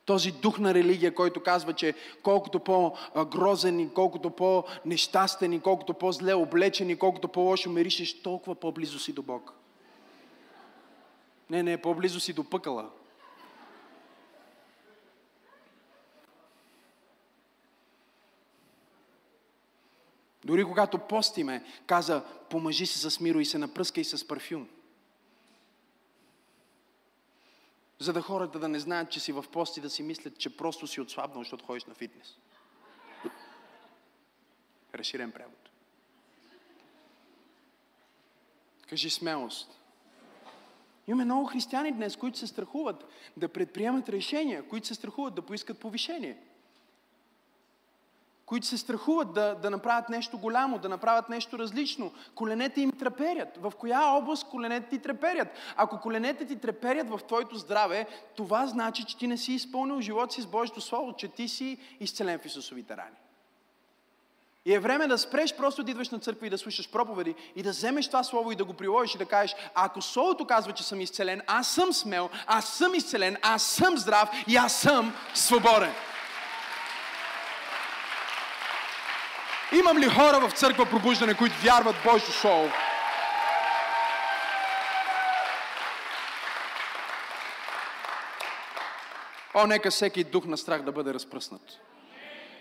Този 0.04 0.32
дух 0.32 0.58
на 0.58 0.74
религия, 0.74 1.14
който 1.14 1.42
казва, 1.42 1.72
че 1.72 1.94
колкото 2.22 2.60
по-грозен 2.60 3.80
и 3.80 3.94
колкото 3.94 4.30
по-нещастен 4.30 5.52
и 5.52 5.60
колкото 5.60 5.94
по-зле 5.94 6.34
облечен 6.34 6.90
и 6.90 6.96
колкото 6.96 7.28
по-лошо 7.28 7.70
миришеш, 7.70 8.22
толкова 8.22 8.54
по-близо 8.54 8.98
си 8.98 9.12
до 9.12 9.22
Бог. 9.22 9.52
Не, 11.50 11.62
не, 11.62 11.82
по-близо 11.82 12.20
си 12.20 12.32
до 12.32 12.44
пъкала. 12.44 12.90
Дори 20.44 20.64
когато 20.64 20.98
постиме, 20.98 21.64
каза, 21.86 22.24
помъжи 22.50 22.86
се 22.86 23.10
с 23.10 23.20
миро 23.20 23.40
и 23.40 23.44
се 23.44 23.58
напръскай 23.58 24.04
с 24.04 24.28
парфюм. 24.28 24.68
За 27.98 28.12
да 28.12 28.22
хората 28.22 28.58
да 28.58 28.68
не 28.68 28.78
знаят, 28.78 29.10
че 29.10 29.20
си 29.20 29.32
в 29.32 29.44
пост 29.52 29.76
и 29.76 29.80
да 29.80 29.90
си 29.90 30.02
мислят, 30.02 30.38
че 30.38 30.56
просто 30.56 30.86
си 30.86 31.00
отслабнал, 31.00 31.42
защото 31.42 31.64
ходиш 31.64 31.84
на 31.84 31.94
фитнес. 31.94 32.36
Разширен 34.94 35.32
превод. 35.32 35.70
Кажи 38.88 39.10
смелост. 39.10 39.80
Имаме 41.06 41.24
много 41.24 41.46
християни 41.46 41.92
днес, 41.92 42.16
които 42.16 42.38
се 42.38 42.46
страхуват 42.46 43.04
да 43.36 43.48
предприемат 43.48 44.08
решения, 44.08 44.68
които 44.68 44.86
се 44.86 44.94
страхуват 44.94 45.34
да 45.34 45.42
поискат 45.42 45.78
повишение. 45.78 46.38
Които 48.46 48.66
се 48.66 48.78
страхуват 48.78 49.32
да, 49.32 49.54
да 49.54 49.70
направят 49.70 50.08
нещо 50.08 50.38
голямо, 50.38 50.78
да 50.78 50.88
направят 50.88 51.28
нещо 51.28 51.58
различно. 51.58 52.12
Коленете 52.34 52.80
им 52.80 52.92
треперят. 52.92 53.58
В 53.60 53.72
коя 53.78 54.02
област 54.02 54.48
коленете 54.48 54.88
ти 54.88 54.98
треперят? 54.98 55.48
Ако 55.76 56.00
коленете 56.00 56.46
ти 56.46 56.56
треперят 56.56 57.10
в 57.10 57.20
твоето 57.26 57.56
здраве, 57.56 58.06
това 58.36 58.66
значи, 58.66 59.04
че 59.04 59.16
ти 59.16 59.26
не 59.26 59.36
си 59.36 59.52
изпълнил 59.52 60.00
живот 60.00 60.32
си 60.32 60.42
с 60.42 60.46
Божието 60.46 60.80
Слово, 60.80 61.12
че 61.12 61.28
ти 61.28 61.48
си 61.48 61.78
изцелен 62.00 62.38
в 62.38 62.46
Исусовите 62.46 62.96
рани. 62.96 63.16
И 64.66 64.74
е 64.74 64.78
време 64.78 65.06
да 65.06 65.18
спреш 65.18 65.56
просто 65.56 65.82
да 65.82 65.90
идваш 65.90 66.10
на 66.10 66.18
църква 66.18 66.46
и 66.46 66.50
да 66.50 66.58
слушаш 66.58 66.90
проповеди 66.90 67.34
и 67.56 67.62
да 67.62 67.70
вземеш 67.70 68.06
това 68.06 68.24
слово 68.24 68.52
и 68.52 68.56
да 68.56 68.64
го 68.64 68.74
приложиш 68.74 69.14
и 69.14 69.18
да 69.18 69.26
кажеш, 69.26 69.56
ако 69.74 70.02
Словото 70.02 70.46
казва, 70.46 70.72
че 70.72 70.82
съм 70.82 71.00
изцелен, 71.00 71.42
аз 71.46 71.68
съм 71.68 71.92
смел, 71.92 72.30
аз 72.46 72.68
съм 72.68 72.94
изцелен, 72.94 73.36
аз 73.42 73.62
съм 73.62 73.98
здрав 73.98 74.30
и 74.48 74.56
аз 74.56 74.72
съм 74.72 75.12
свободен. 75.34 75.92
Имам 79.74 79.98
ли 79.98 80.08
хора 80.08 80.48
в 80.48 80.52
църква 80.52 80.86
пробуждане, 80.86 81.34
които 81.34 81.54
вярват 81.62 81.96
Божието 82.04 82.32
Слово? 82.32 82.70
О, 89.54 89.66
нека 89.66 89.90
всеки 89.90 90.24
дух 90.24 90.46
на 90.46 90.58
страх 90.58 90.82
да 90.82 90.92
бъде 90.92 91.14
разпръснат. 91.14 91.80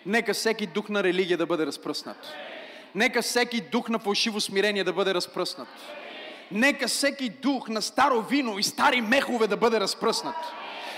Нека 0.05 0.33
всеки 0.33 0.67
дух 0.67 0.89
на 0.89 1.03
религия 1.03 1.37
да 1.37 1.45
бъде 1.45 1.65
разпръснат. 1.65 2.33
Нека 2.95 3.21
всеки 3.21 3.61
дух 3.61 3.89
на 3.89 3.99
фалшиво 3.99 4.41
смирение 4.41 4.83
да 4.83 4.93
бъде 4.93 5.13
разпръснат. 5.13 5.67
Нека 6.51 6.87
всеки 6.87 7.29
дух 7.29 7.69
на 7.69 7.81
старо 7.81 8.21
вино 8.21 8.59
и 8.59 8.63
стари 8.63 9.01
мехове 9.01 9.47
да 9.47 9.57
бъде 9.57 9.79
разпръснат. 9.79 10.35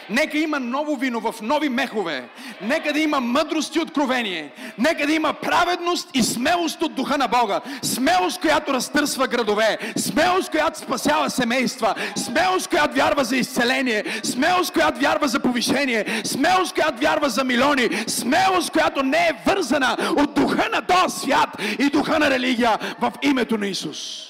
Нека 0.09 0.37
има 0.37 0.59
ново 0.59 0.95
вино 0.95 1.19
в 1.19 1.41
нови 1.41 1.69
мехове. 1.69 2.29
Нека 2.61 2.93
да 2.93 2.99
има 2.99 3.19
мъдрост 3.19 3.75
и 3.75 3.79
откровение. 3.79 4.51
Нека 4.77 5.07
да 5.07 5.13
има 5.13 5.33
праведност 5.33 6.09
и 6.13 6.23
смелост 6.23 6.81
от 6.81 6.95
духа 6.95 7.17
на 7.17 7.27
Бога. 7.27 7.61
Смелост, 7.81 8.41
която 8.41 8.73
разтърсва 8.73 9.27
градове. 9.27 9.77
Смелост, 9.97 10.51
която 10.51 10.79
спасява 10.79 11.29
семейства. 11.29 11.95
Смелост, 12.15 12.67
която 12.67 12.95
вярва 12.95 13.23
за 13.23 13.37
изцеление. 13.37 14.03
Смелост, 14.23 14.73
която 14.73 14.99
вярва 14.99 15.27
за 15.27 15.39
повишение. 15.39 16.21
Смелост, 16.25 16.73
която 16.73 16.99
вярва 16.99 17.29
за 17.29 17.43
милиони. 17.43 17.89
Смелост, 18.07 18.71
която 18.71 19.03
не 19.03 19.17
е 19.17 19.37
вързана 19.45 19.97
от 20.17 20.33
духа 20.33 20.69
на 20.71 20.81
този 20.81 21.19
свят 21.19 21.49
и 21.79 21.89
духа 21.89 22.19
на 22.19 22.29
религия 22.29 22.77
в 22.99 23.11
името 23.21 23.57
на 23.57 23.67
Исус. 23.67 24.25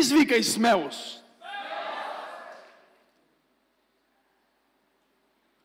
Извикай 0.00 0.42
смелост. 0.42 1.17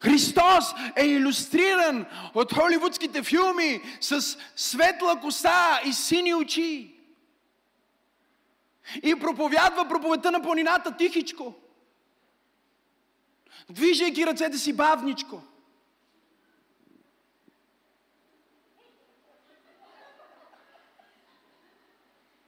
Христос 0.04 0.66
е 0.96 1.06
иллюстриран 1.06 2.06
от 2.36 2.54
холивудските 2.54 3.24
филми 3.24 3.82
с 4.02 4.38
светла 4.56 5.20
коса 5.20 5.80
и 5.86 5.94
сини 5.94 6.34
очи. 6.34 6.96
И 9.04 9.20
проповядва 9.20 9.88
проповедта 9.88 10.32
на 10.32 10.42
планината 10.42 10.98
тихичко. 10.98 11.54
Движейки 13.70 14.26
ръцете 14.26 14.58
си 14.58 14.74
бавничко. 14.74 15.42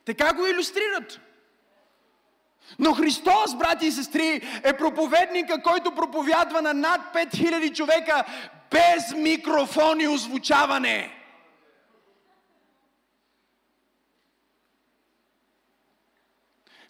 Така 0.05 0.33
го 0.33 0.45
иллюстрират. 0.45 1.24
Но 2.80 2.93
Христос, 2.93 3.56
брати 3.58 3.88
и 3.88 3.91
сестри, 3.91 4.41
е 4.63 4.78
проповедника, 4.78 5.62
който 5.62 5.91
проповядва 5.91 6.62
на 6.62 6.73
над 6.73 7.01
5000 7.13 7.75
човека 7.75 8.23
без 8.71 9.13
микрофон 9.17 10.01
и 10.01 10.08
озвучаване. 10.08 11.24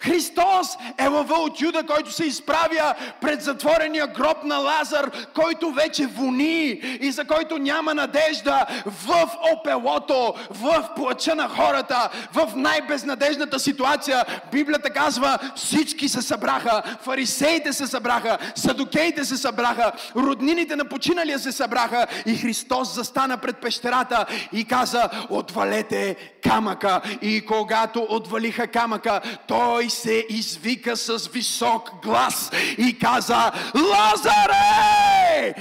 Христос 0.06 0.78
е 0.98 1.08
лъва 1.08 1.36
от 1.36 1.62
Юда, 1.62 1.84
който 1.84 2.12
се 2.12 2.26
изправя 2.26 2.94
пред 3.22 3.42
затворения 3.42 4.08
гроб 4.08 4.44
на 4.44 4.58
Лазар, 4.58 5.12
който 5.34 5.72
вече 5.72 6.08
вони 6.08 6.82
и 7.02 7.12
за 7.12 7.26
който 7.26 7.58
няма 7.58 7.94
надежда 7.94 8.66
в 8.86 9.32
опелото, 9.54 10.34
в 10.50 10.90
плача 10.96 11.36
на 11.36 11.50
хората, 11.50 12.10
в 12.34 12.52
най-безнадежната 12.56 13.60
ситуация. 13.60 14.26
Библията 14.52 14.90
казва, 14.90 15.40
всички 15.56 16.10
се 16.10 16.22
събраха, 16.22 16.84
фарисеите 17.02 17.74
се 17.74 17.88
събраха, 17.88 18.38
садокеите 18.56 19.26
се 19.26 19.38
събраха, 19.38 19.92
роднините 20.16 20.76
на 20.76 20.86
починалия 20.86 21.40
се 21.40 21.52
събраха 21.52 22.08
и 22.26 22.36
Христос 22.36 22.96
застана 22.96 23.38
пред 23.38 23.58
пещерата 23.58 24.26
и 24.54 24.66
каза, 24.66 25.10
отвалете 25.30 26.16
камъка. 26.50 27.02
И 27.22 27.46
когато 27.46 28.08
отвалиха 28.10 28.68
камъка, 28.68 29.22
той 29.48 29.90
се 29.90 30.26
извика 30.30 30.98
с 30.98 31.30
висок 31.34 31.92
глас 32.04 32.52
и 32.78 33.00
каза, 33.00 33.52
Лазаре, 33.76 35.54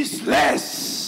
излез! 0.00 1.01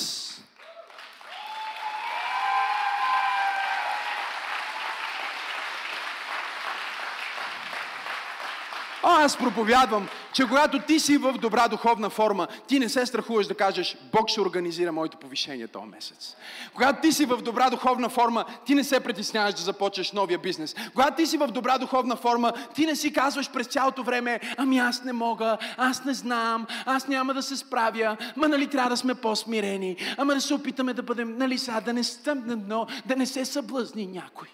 А, 9.06 9.24
аз 9.24 9.36
проповядвам, 9.36 10.08
че 10.32 10.48
когато 10.48 10.78
ти 10.78 11.00
си 11.00 11.16
в 11.16 11.32
добра 11.32 11.68
духовна 11.68 12.10
форма, 12.10 12.48
ти 12.66 12.78
не 12.78 12.88
се 12.88 13.06
страхуваш 13.06 13.46
да 13.46 13.54
кажеш, 13.54 13.96
Бог 14.12 14.28
ще 14.28 14.40
организира 14.40 14.92
моето 14.92 15.16
повишение 15.16 15.68
този 15.68 15.86
месец. 15.86 16.36
Когато 16.74 17.00
ти 17.00 17.12
си 17.12 17.24
в 17.26 17.36
добра 17.36 17.70
духовна 17.70 18.08
форма, 18.08 18.44
ти 18.66 18.74
не 18.74 18.84
се 18.84 19.00
притесняваш 19.00 19.54
да 19.54 19.62
започнеш 19.62 20.12
новия 20.12 20.38
бизнес. 20.38 20.74
Когато 20.94 21.16
ти 21.16 21.26
си 21.26 21.36
в 21.36 21.48
добра 21.48 21.78
духовна 21.78 22.16
форма, 22.16 22.52
ти 22.74 22.86
не 22.86 22.96
си 22.96 23.12
казваш 23.12 23.50
през 23.50 23.66
цялото 23.66 24.02
време, 24.02 24.40
ами 24.56 24.78
аз 24.78 25.04
не 25.04 25.12
мога, 25.12 25.58
аз 25.76 26.04
не 26.04 26.14
знам, 26.14 26.66
аз 26.86 27.08
няма 27.08 27.34
да 27.34 27.42
се 27.42 27.56
справя, 27.56 28.16
ма 28.36 28.48
нали 28.48 28.66
трябва 28.66 28.90
да 28.90 28.96
сме 28.96 29.14
по-смирени, 29.14 29.96
ама 30.18 30.34
да 30.34 30.40
се 30.40 30.54
опитаме 30.54 30.94
да 30.94 31.02
бъдем, 31.02 31.38
нали 31.38 31.58
сега, 31.58 31.80
да 31.80 31.92
не, 31.92 32.04
стъмнем, 32.04 32.62
да 33.06 33.16
не 33.16 33.26
се 33.26 33.44
съблъзни 33.44 34.06
някой. 34.06 34.48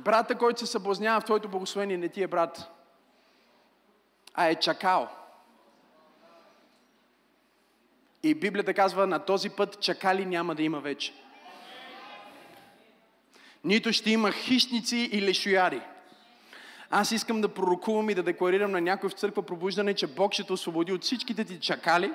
Брата, 0.00 0.38
който 0.38 0.60
се 0.60 0.66
съблазнява 0.66 1.20
в 1.20 1.24
твоето 1.24 1.48
благословение, 1.48 1.96
не 1.96 2.08
ти 2.08 2.22
е 2.22 2.26
брат, 2.26 2.70
а 4.34 4.46
е 4.46 4.54
чакал. 4.54 5.08
И 8.22 8.34
Библията 8.34 8.74
казва, 8.74 9.06
на 9.06 9.18
този 9.18 9.50
път 9.50 9.80
чакали 9.80 10.26
няма 10.26 10.54
да 10.54 10.62
има 10.62 10.80
вече. 10.80 11.14
Нито 13.64 13.92
ще 13.92 14.10
има 14.10 14.32
хищници 14.32 14.96
и 14.96 15.22
лешояри. 15.22 15.80
Аз 16.90 17.12
искам 17.12 17.40
да 17.40 17.54
пророкувам 17.54 18.10
и 18.10 18.14
да 18.14 18.22
декларирам 18.22 18.70
на 18.70 18.80
някой 18.80 19.10
в 19.10 19.12
църква 19.12 19.42
пробуждане, 19.42 19.94
че 19.94 20.06
Бог 20.06 20.32
ще 20.32 20.44
те 20.44 20.52
освободи 20.52 20.92
от 20.92 21.02
всичките 21.02 21.44
ти 21.44 21.60
чакали, 21.60 22.12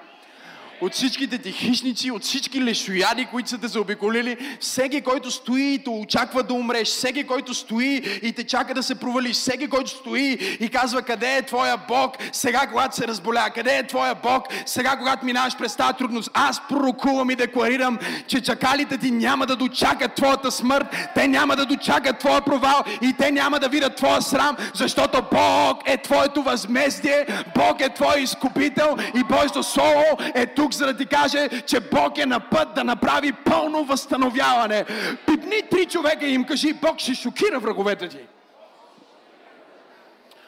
от 0.82 0.94
всичките 0.94 1.38
ти 1.38 1.52
хищници, 1.52 2.12
от 2.12 2.24
всички 2.24 2.64
лешояди, 2.64 3.26
които 3.26 3.50
са 3.50 3.58
те 3.58 3.68
заобиколили, 3.68 4.38
всеки, 4.60 5.02
който 5.02 5.32
стои 5.32 5.74
и 5.74 5.84
те 5.84 5.90
очаква 5.90 6.44
да 6.44 6.54
умреш, 6.54 6.88
всеки, 6.88 7.24
който 7.24 7.54
стои 7.54 8.20
и 8.24 8.34
те 8.34 8.44
чака 8.44 8.74
да 8.74 8.84
се 8.84 8.96
провалиш, 8.96 9.36
всеки, 9.36 9.68
който 9.68 9.90
стои 9.90 10.58
и 10.60 10.70
казва 10.70 11.02
къде 11.02 11.38
е 11.38 11.42
твоя 11.42 11.78
Бог, 11.88 12.18
сега 12.32 12.68
когато 12.68 12.96
се 12.96 13.08
разболя, 13.08 13.50
къде 13.56 13.78
е 13.78 13.88
твоя 13.88 14.16
Бог, 14.16 14.48
сега 14.66 14.98
когато 14.98 15.26
минаваш 15.26 15.58
през 15.58 15.76
тази 15.76 15.94
трудност, 15.98 16.30
аз 16.34 16.62
пророкувам 16.70 17.30
и 17.30 17.36
декларирам, 17.36 18.00
че 18.28 18.42
чакалите 18.42 18.98
ти 18.98 19.12
няма 19.12 19.46
да 19.46 19.56
дочакат 19.56 20.16
твоята 20.16 20.52
смърт, 20.52 20.88
те 21.16 21.28
няма 21.28 21.56
да 21.56 21.66
дочакат 21.66 22.20
твоя 22.20 22.42
провал 22.42 22.84
и 23.02 23.14
те 23.14 23.32
няма 23.32 23.60
да 23.60 23.70
видят 23.70 23.96
твоя 23.96 24.22
срам, 24.22 24.58
защото 24.74 25.24
Бог 25.32 25.82
е 25.86 25.98
твоето 25.98 26.44
възмездие, 26.44 27.26
Бог 27.56 27.82
е 27.82 27.94
твой 27.94 28.20
изкупител 28.20 28.98
и 29.16 29.24
Божието 29.24 29.64
Слово 29.64 30.04
е 30.36 30.46
тук 30.46 30.65
тук, 30.66 30.74
за 30.74 30.86
да 30.86 30.98
ти 30.98 31.06
каже, 31.06 31.50
че 31.66 31.80
Бог 31.80 32.18
е 32.18 32.26
на 32.26 32.40
път 32.40 32.68
да 32.76 32.84
направи 32.84 33.32
пълно 33.32 33.84
възстановяване. 33.84 34.86
Пипни 35.28 35.62
три 35.72 35.86
човека 35.86 36.26
и 36.26 36.34
им 36.34 36.44
кажи, 36.44 36.74
Бог 36.74 37.00
ще 37.00 37.14
шокира 37.14 37.60
враговете 37.60 38.10
ти. 38.10 38.18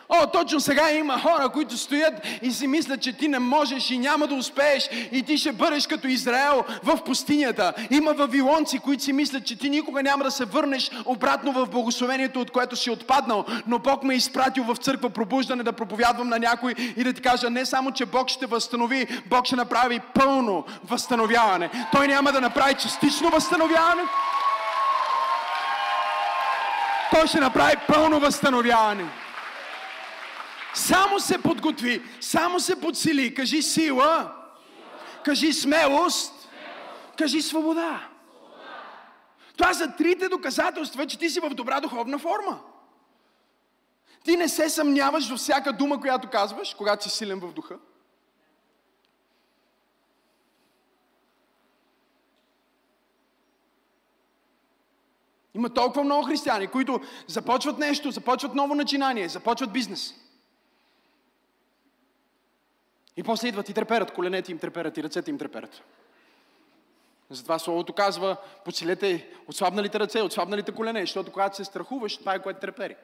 О, 0.09 0.27
точно 0.27 0.59
сега 0.59 0.91
има 0.91 1.21
хора, 1.21 1.49
които 1.49 1.77
стоят 1.77 2.13
и 2.41 2.51
си 2.51 2.67
мислят, 2.67 3.01
че 3.01 3.13
ти 3.13 3.27
не 3.27 3.39
можеш 3.39 3.89
и 3.89 3.97
няма 3.97 4.27
да 4.27 4.35
успееш 4.35 4.89
и 5.11 5.23
ти 5.23 5.37
ще 5.37 5.51
бъдеш 5.51 5.87
като 5.87 6.07
Израел 6.07 6.63
в 6.83 7.03
пустинята. 7.03 7.73
Има 7.91 8.13
вавилонци, 8.13 8.79
които 8.79 9.03
си 9.03 9.13
мислят, 9.13 9.45
че 9.45 9.57
ти 9.57 9.69
никога 9.69 10.03
няма 10.03 10.23
да 10.23 10.31
се 10.31 10.45
върнеш 10.45 10.91
обратно 11.05 11.51
в 11.51 11.65
благословението, 11.65 12.41
от 12.41 12.51
което 12.51 12.75
си 12.75 12.89
отпаднал. 12.89 13.45
Но 13.67 13.79
Бог 13.79 14.03
ме 14.03 14.13
е 14.13 14.17
изпратил 14.17 14.63
в 14.63 14.75
църква 14.75 15.09
пробуждане 15.09 15.63
да 15.63 15.73
проповядвам 15.73 16.29
на 16.29 16.39
някой 16.39 16.75
и 16.97 17.03
да 17.03 17.13
ти 17.13 17.21
кажа 17.21 17.49
не 17.49 17.65
само, 17.65 17.91
че 17.91 18.05
Бог 18.05 18.29
ще 18.29 18.45
възстанови, 18.45 19.07
Бог 19.25 19.45
ще 19.45 19.55
направи 19.55 19.99
пълно 20.13 20.63
възстановяване. 20.83 21.69
Той 21.91 22.07
няма 22.07 22.31
да 22.31 22.41
направи 22.41 22.73
частично 22.73 23.29
възстановяване. 23.29 24.03
Той 27.11 27.27
ще 27.27 27.39
направи 27.39 27.75
пълно 27.87 28.19
възстановяване. 28.19 29.05
Само 30.77 31.19
се 31.19 31.41
подготви, 31.41 32.01
само 32.21 32.59
се 32.59 32.81
подсили. 32.81 33.33
Кажи 33.33 33.61
сила, 33.61 34.35
кажи 35.23 35.53
смелост, 35.53 36.49
кажи 37.17 37.41
свобода. 37.41 38.07
Това 39.57 39.73
са 39.73 39.93
трите 39.97 40.29
доказателства, 40.29 41.07
че 41.07 41.19
ти 41.19 41.29
си 41.29 41.39
в 41.39 41.49
добра 41.49 41.79
духовна 41.79 42.19
форма. 42.19 42.59
Ти 44.23 44.37
не 44.37 44.49
се 44.49 44.69
съмняваш 44.69 45.29
във 45.29 45.39
всяка 45.39 45.73
дума, 45.73 46.01
която 46.01 46.29
казваш, 46.29 46.73
когато 46.73 47.03
си 47.03 47.09
силен 47.09 47.39
в 47.39 47.53
духа. 47.53 47.77
Има 55.53 55.69
толкова 55.69 56.03
много 56.03 56.23
християни, 56.23 56.67
които 56.67 57.01
започват 57.27 57.77
нещо, 57.77 58.11
започват 58.11 58.55
ново 58.55 58.75
начинание, 58.75 59.29
започват 59.29 59.73
бизнес. 59.73 60.26
И 63.17 63.23
после 63.23 63.47
идват 63.47 63.69
и 63.69 63.73
треперят, 63.73 64.13
коленете 64.13 64.51
им 64.51 64.59
треперят 64.59 64.97
и 64.97 65.03
ръцете 65.03 65.31
им 65.31 65.37
треперят. 65.37 65.81
Затова 67.29 67.59
Словото 67.59 67.93
казва, 67.93 68.37
подсилете 68.65 69.29
отслабналите 69.47 69.99
ръце, 69.99 70.21
отслабналите 70.21 70.71
колене, 70.71 71.01
защото 71.01 71.31
когато 71.31 71.55
се 71.55 71.65
страхуваш, 71.65 72.17
това 72.17 72.35
е 72.35 72.41
което 72.41 72.59
трепери. 72.59 72.95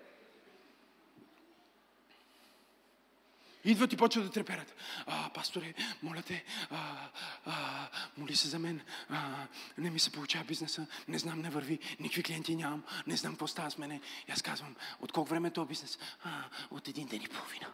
Идват 3.65 3.93
и 3.93 3.97
почват 3.97 4.25
да 4.25 4.31
треперят. 4.31 4.75
А, 5.05 5.29
пасторе, 5.29 5.73
моля 6.03 6.21
те, 6.21 6.43
а, 6.71 7.09
а, 7.45 7.87
моли 8.17 8.35
се 8.35 8.47
за 8.47 8.59
мен. 8.59 8.81
А, 9.09 9.47
не 9.77 9.89
ми 9.89 9.99
се 9.99 10.11
получава 10.11 10.45
бизнеса, 10.45 10.87
не 11.07 11.17
знам, 11.17 11.41
не 11.41 11.49
върви, 11.49 11.79
никакви 11.99 12.23
клиенти 12.23 12.55
нямам, 12.55 12.83
не 13.07 13.17
знам 13.17 13.33
какво 13.33 13.47
става 13.47 13.71
с 13.71 13.77
мене. 13.77 14.01
И 14.27 14.31
аз 14.31 14.41
казвам, 14.41 14.75
от 15.01 15.11
колко 15.11 15.29
време 15.29 15.47
е 15.47 15.51
този 15.51 15.67
бизнес? 15.67 15.99
А, 16.23 16.29
от 16.71 16.87
един 16.87 17.07
ден 17.07 17.21
и 17.21 17.27
половина. 17.27 17.67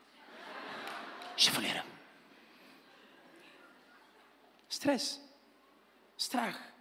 Ще 1.37 1.51
фалирам. 1.51 1.98
Стрес, 4.69 5.21
страх, 6.17 6.73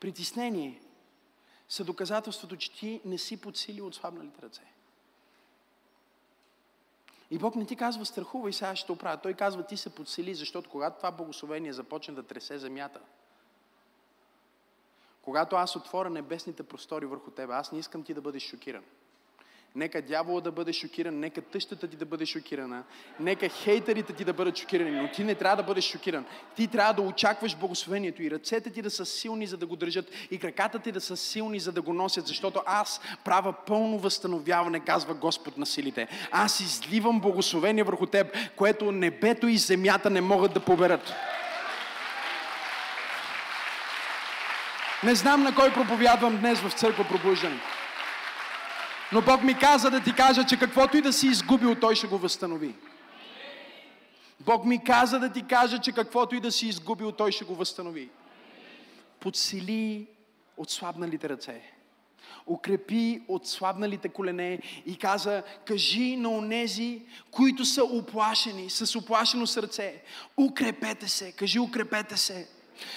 притеснение 0.00 0.80
са 1.68 1.84
доказателството, 1.84 2.56
че 2.56 2.72
ти 2.72 3.00
не 3.04 3.18
си 3.18 3.40
подсили 3.40 3.80
от 3.80 3.94
слабналите 3.94 4.42
ръце. 4.42 4.62
И 7.30 7.38
Бог 7.38 7.56
не 7.56 7.66
ти 7.66 7.76
казва 7.76 8.06
страхува 8.06 8.50
и 8.50 8.52
сега 8.52 8.76
ще 8.76 8.92
оправя. 8.92 9.20
Той 9.20 9.34
казва 9.34 9.66
ти 9.66 9.76
се 9.76 9.94
подсели, 9.94 10.34
защото 10.34 10.70
когато 10.70 10.96
това 10.96 11.10
благословение 11.10 11.72
започне 11.72 12.14
да 12.14 12.22
тресе 12.22 12.58
земята, 12.58 13.00
когато 15.22 15.56
аз 15.56 15.76
отворя 15.76 16.10
небесните 16.10 16.62
простори 16.62 17.06
върху 17.06 17.30
тебе, 17.30 17.52
аз 17.52 17.72
не 17.72 17.78
искам 17.78 18.04
ти 18.04 18.14
да 18.14 18.20
бъдеш 18.20 18.42
шокиран. 18.42 18.84
Нека 19.74 20.02
дявола 20.02 20.40
да 20.40 20.52
бъде 20.52 20.72
шокиран, 20.72 21.20
нека 21.20 21.42
тъщата 21.42 21.88
ти 21.88 21.96
да 21.96 22.04
бъде 22.04 22.26
шокирана, 22.26 22.82
нека 23.20 23.48
хейтерите 23.48 24.12
ти 24.12 24.24
да 24.24 24.32
бъдат 24.32 24.56
шокирани, 24.56 24.90
но 24.90 25.10
ти 25.10 25.24
не 25.24 25.34
трябва 25.34 25.56
да 25.56 25.62
бъдеш 25.62 25.84
шокиран. 25.84 26.24
Ти 26.56 26.66
трябва 26.66 26.92
да 26.92 27.02
очакваш 27.02 27.56
благословението 27.56 28.22
и 28.22 28.30
ръцете 28.30 28.70
ти 28.70 28.82
да 28.82 28.90
са 28.90 29.06
силни, 29.06 29.46
за 29.46 29.56
да 29.56 29.66
го 29.66 29.76
държат 29.76 30.10
и 30.30 30.38
краката 30.38 30.78
ти 30.78 30.92
да 30.92 31.00
са 31.00 31.16
силни, 31.16 31.60
за 31.60 31.72
да 31.72 31.82
го 31.82 31.92
носят, 31.92 32.26
защото 32.26 32.62
аз 32.66 33.00
правя 33.24 33.54
пълно 33.66 33.98
възстановяване, 33.98 34.80
казва 34.80 35.14
Господ 35.14 35.58
на 35.58 35.66
силите. 35.66 36.08
Аз 36.30 36.60
изливам 36.60 37.20
благословение 37.20 37.84
върху 37.84 38.06
теб, 38.06 38.36
което 38.56 38.92
небето 38.92 39.48
и 39.48 39.58
земята 39.58 40.10
не 40.10 40.20
могат 40.20 40.54
да 40.54 40.60
поберат. 40.60 41.14
Не 45.04 45.14
знам 45.14 45.42
на 45.42 45.54
кой 45.54 45.72
проповядвам 45.72 46.38
днес 46.38 46.60
в 46.60 46.72
църква 46.72 47.04
пробуждане. 47.08 47.60
Но 49.12 49.22
Бог 49.22 49.42
ми 49.42 49.58
каза 49.58 49.90
да 49.90 50.00
ти 50.00 50.14
кажа, 50.14 50.44
че 50.44 50.58
каквото 50.58 50.96
и 50.96 51.00
да 51.00 51.12
си 51.12 51.26
изгубил, 51.26 51.74
Той 51.74 51.94
ще 51.94 52.06
го 52.06 52.18
възстанови. 52.18 52.74
Бог 54.40 54.64
ми 54.64 54.84
каза 54.84 55.18
да 55.18 55.32
ти 55.32 55.46
кажа, 55.46 55.78
че 55.78 55.92
каквото 55.92 56.34
и 56.34 56.40
да 56.40 56.52
си 56.52 56.66
изгубил, 56.66 57.12
Той 57.12 57.32
ще 57.32 57.44
го 57.44 57.54
възстанови. 57.54 58.08
Подсили 59.20 60.06
отслабналите 60.56 61.28
ръце. 61.28 61.62
Укрепи 62.46 63.22
отслабналите 63.28 64.08
колене 64.08 64.58
и 64.86 64.96
каза, 64.96 65.42
кажи 65.64 66.16
на 66.16 66.30
онези, 66.30 67.02
които 67.30 67.64
са 67.64 67.84
оплашени, 67.84 68.70
с 68.70 68.98
оплашено 68.98 69.46
сърце, 69.46 70.02
укрепете 70.36 71.08
се, 71.08 71.32
кажи 71.32 71.58
укрепете 71.58 72.16
се. 72.16 72.48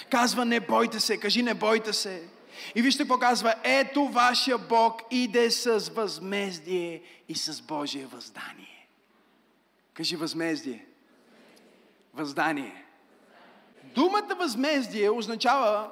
Казва, 0.09 0.45
не 0.45 0.59
бойте 0.59 0.99
се, 0.99 1.17
кажи 1.17 1.43
не 1.43 1.53
бойте 1.53 1.93
се. 1.93 2.23
И 2.75 2.81
вижте 2.81 3.03
какво 3.03 3.19
казва. 3.19 3.55
Ето 3.63 4.07
вашия 4.07 4.57
Бог 4.57 5.01
иде 5.11 5.51
с 5.51 5.79
възмездие 5.89 7.01
и 7.29 7.35
с 7.35 7.61
Божие 7.61 8.05
въздание. 8.05 8.87
Кажи 9.93 10.15
възмездие. 10.15 10.85
Въздание. 12.13 12.85
Думата 13.83 14.35
възмездие 14.39 15.09
означава, 15.09 15.91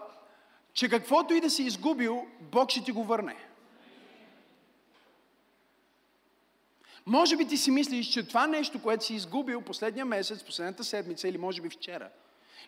че 0.74 0.90
каквото 0.90 1.34
и 1.34 1.42
да 1.42 1.50
си 1.50 1.64
изгубил, 1.64 2.28
Бог 2.40 2.70
ще 2.70 2.84
ти 2.84 2.92
го 2.92 3.04
върне. 3.04 3.36
Може 7.06 7.38
би 7.38 7.48
ти 7.48 7.58
си 7.58 7.72
мислиш, 7.72 8.08
че 8.08 8.28
това 8.28 8.48
нещо, 8.48 8.82
което 8.82 9.06
си 9.06 9.14
изгубил 9.14 9.62
последния 9.62 10.06
месец, 10.06 10.44
последната 10.44 10.84
седмица 10.84 11.28
или 11.28 11.38
може 11.38 11.62
би 11.62 11.70
вчера– 11.70 12.10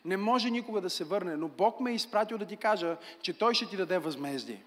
не 0.05 0.17
може 0.17 0.49
никога 0.49 0.81
да 0.81 0.89
се 0.89 1.03
върне, 1.03 1.35
но 1.35 1.47
Бог 1.47 1.79
ме 1.79 1.91
е 1.91 1.95
изпратил 1.95 2.37
да 2.37 2.45
ти 2.45 2.57
кажа, 2.57 2.97
че 3.21 3.33
Той 3.33 3.53
ще 3.53 3.65
ти 3.65 3.77
даде 3.77 3.97
възмездие. 3.97 4.63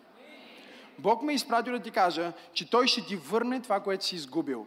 Бог 0.99 1.23
ме 1.23 1.33
е 1.33 1.35
изпратил 1.35 1.73
да 1.73 1.81
ти 1.81 1.91
кажа, 1.91 2.33
че 2.53 2.71
Той 2.71 2.87
ще 2.87 3.07
ти 3.07 3.17
върне 3.17 3.63
това, 3.63 3.81
което 3.81 4.05
си 4.05 4.17
изгубил. 4.17 4.67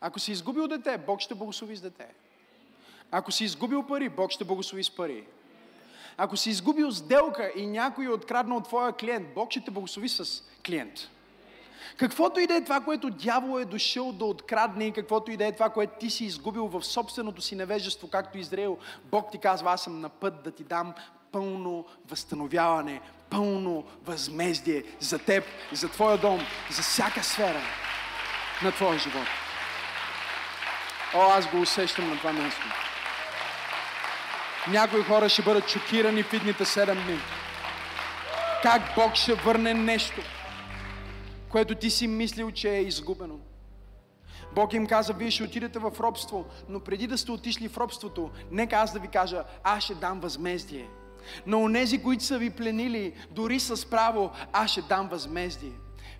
Ако 0.00 0.18
си 0.18 0.32
изгубил 0.32 0.68
дете, 0.68 0.98
Бог 0.98 1.20
ще 1.20 1.34
благослови 1.34 1.76
с 1.76 1.80
дете. 1.80 2.06
Ако 3.10 3.32
си 3.32 3.44
изгубил 3.44 3.82
пари, 3.82 4.08
Бог 4.08 4.30
ще 4.30 4.44
благослови 4.44 4.84
с 4.84 4.90
пари. 4.90 5.26
Ако 6.16 6.36
си 6.36 6.50
изгубил 6.50 6.90
сделка 6.92 7.52
и 7.56 7.66
някой 7.66 8.04
е 8.04 8.08
откраднал 8.08 8.60
твоя 8.60 8.92
клиент, 8.92 9.34
Бог 9.34 9.50
ще 9.50 9.64
те 9.64 9.70
благослови 9.70 10.08
с 10.08 10.44
клиент. 10.66 11.10
Каквото 11.96 12.40
и 12.40 12.46
да 12.46 12.54
е 12.54 12.64
това, 12.64 12.80
което 12.80 13.10
дявол 13.10 13.60
е 13.60 13.64
дошъл 13.64 14.12
да 14.12 14.24
открадне 14.24 14.84
и 14.84 14.92
каквото 14.92 15.30
и 15.30 15.36
да 15.36 15.46
е 15.46 15.52
това, 15.52 15.70
което 15.70 15.92
ти 16.00 16.10
си 16.10 16.24
изгубил 16.24 16.66
в 16.66 16.84
собственото 16.84 17.42
си 17.42 17.56
невежество, 17.56 18.08
както 18.08 18.38
Израил, 18.38 18.78
Бог 19.04 19.30
ти 19.32 19.38
казва, 19.38 19.72
аз 19.72 19.82
съм 19.82 20.00
на 20.00 20.08
път 20.08 20.42
да 20.42 20.50
ти 20.50 20.64
дам 20.64 20.94
пълно 21.32 21.84
възстановяване, 22.08 23.00
пълно 23.30 23.84
възмездие 24.04 24.84
за 25.00 25.18
теб, 25.18 25.44
за 25.72 25.88
твоя 25.88 26.18
дом, 26.18 26.40
за 26.70 26.82
всяка 26.82 27.24
сфера 27.24 27.60
на 28.62 28.72
твоя 28.72 28.98
живот. 28.98 29.26
О, 31.14 31.20
аз 31.20 31.50
го 31.50 31.60
усещам 31.60 32.10
на 32.10 32.18
това 32.18 32.32
място. 32.32 32.62
Някои 34.68 35.02
хора 35.02 35.28
ще 35.28 35.42
бъдат 35.42 35.68
шокирани 35.68 36.22
в 36.22 36.32
идните 36.32 36.64
седем 36.64 37.04
дни. 37.06 37.18
Как 38.62 38.82
Бог 38.96 39.14
ще 39.14 39.34
върне 39.34 39.74
нещо– 39.74 40.20
което 41.50 41.74
ти 41.74 41.90
си 41.90 42.06
мислил, 42.06 42.50
че 42.50 42.70
е 42.70 42.82
изгубено. 42.82 43.38
Бог 44.54 44.72
им 44.72 44.86
каза, 44.86 45.12
вие 45.12 45.30
ще 45.30 45.44
отидете 45.44 45.78
в 45.78 45.92
робство, 46.00 46.44
но 46.68 46.80
преди 46.80 47.06
да 47.06 47.18
сте 47.18 47.32
отишли 47.32 47.68
в 47.68 47.78
робството, 47.78 48.30
нека 48.50 48.76
аз 48.76 48.92
да 48.92 48.98
ви 48.98 49.08
кажа, 49.08 49.44
аз 49.64 49.84
ще 49.84 49.94
дам 49.94 50.20
възмездие. 50.20 50.88
На 51.46 51.56
онези, 51.56 52.02
които 52.02 52.24
са 52.24 52.38
ви 52.38 52.50
пленили, 52.50 53.12
дори 53.30 53.60
с 53.60 53.90
право, 53.90 54.30
аз 54.52 54.70
ще 54.70 54.82
дам 54.82 55.08
възмездие. 55.08 55.72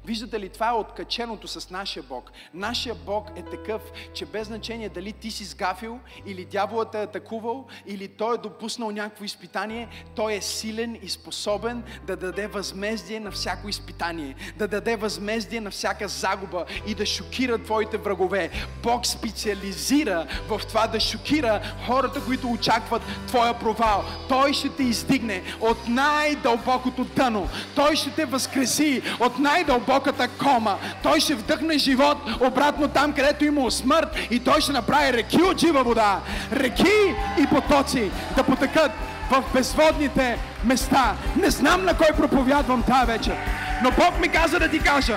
Виждате 0.06 0.40
ли, 0.40 0.48
това 0.48 0.68
е 0.68 0.72
откаченото 0.72 1.48
с 1.48 1.70
нашия 1.70 2.02
Бог. 2.02 2.32
Нашия 2.54 2.94
Бог 2.94 3.30
е 3.36 3.42
такъв, 3.42 3.82
че 4.14 4.26
без 4.26 4.46
значение 4.46 4.88
дали 4.88 5.12
ти 5.12 5.30
си 5.30 5.44
сгафил, 5.44 5.98
или 6.26 6.44
дяволът 6.44 6.94
е 6.94 7.02
атакувал, 7.02 7.66
или 7.86 8.08
той 8.08 8.34
е 8.34 8.38
допуснал 8.38 8.90
някакво 8.90 9.24
изпитание, 9.24 9.88
той 10.14 10.34
е 10.34 10.40
силен 10.40 10.98
и 11.02 11.08
способен 11.08 11.82
да 12.06 12.16
даде 12.16 12.46
възмездие 12.46 13.20
на 13.20 13.30
всяко 13.30 13.68
изпитание, 13.68 14.34
да 14.56 14.68
даде 14.68 14.96
възмездие 14.96 15.60
на 15.60 15.70
всяка 15.70 16.08
загуба 16.08 16.64
и 16.86 16.94
да 16.94 17.06
шокира 17.06 17.58
твоите 17.58 17.98
врагове. 17.98 18.50
Бог 18.82 19.06
специализира 19.06 20.26
в 20.48 20.60
това 20.68 20.86
да 20.86 21.00
шокира 21.00 21.60
хората, 21.86 22.24
които 22.24 22.50
очакват 22.50 23.02
твоя 23.26 23.58
провал. 23.58 24.04
Той 24.28 24.52
ще 24.52 24.68
те 24.68 24.82
издигне 24.82 25.42
от 25.60 25.88
най-дълбокото 25.88 27.04
дъно. 27.04 27.48
Той 27.74 27.96
ще 27.96 28.10
те 28.10 28.24
възкреси 28.24 29.02
от 29.20 29.38
най-дълбокото 29.38 29.95
дълбоката 29.96 30.28
кома. 30.28 30.76
Той 31.02 31.20
ще 31.20 31.34
вдъхне 31.34 31.78
живот 31.78 32.18
обратно 32.40 32.88
там, 32.88 33.12
където 33.12 33.44
има 33.44 33.70
смърт 33.70 34.08
и 34.30 34.40
той 34.40 34.60
ще 34.60 34.72
направи 34.72 35.12
реки 35.12 35.42
от 35.42 35.60
жива 35.60 35.84
вода. 35.84 36.20
Реки 36.52 37.14
и 37.38 37.46
потоци 37.46 38.10
да 38.36 38.42
потъкат 38.42 38.92
в 39.30 39.44
безводните 39.54 40.38
места. 40.64 41.14
Не 41.36 41.50
знам 41.50 41.84
на 41.84 41.96
кой 41.96 42.08
проповядвам 42.16 42.82
тази 42.82 43.06
вечер, 43.06 43.36
но 43.82 43.90
Бог 43.90 44.20
ми 44.20 44.28
каза 44.28 44.58
да 44.58 44.68
ти 44.68 44.78
кажа 44.78 45.16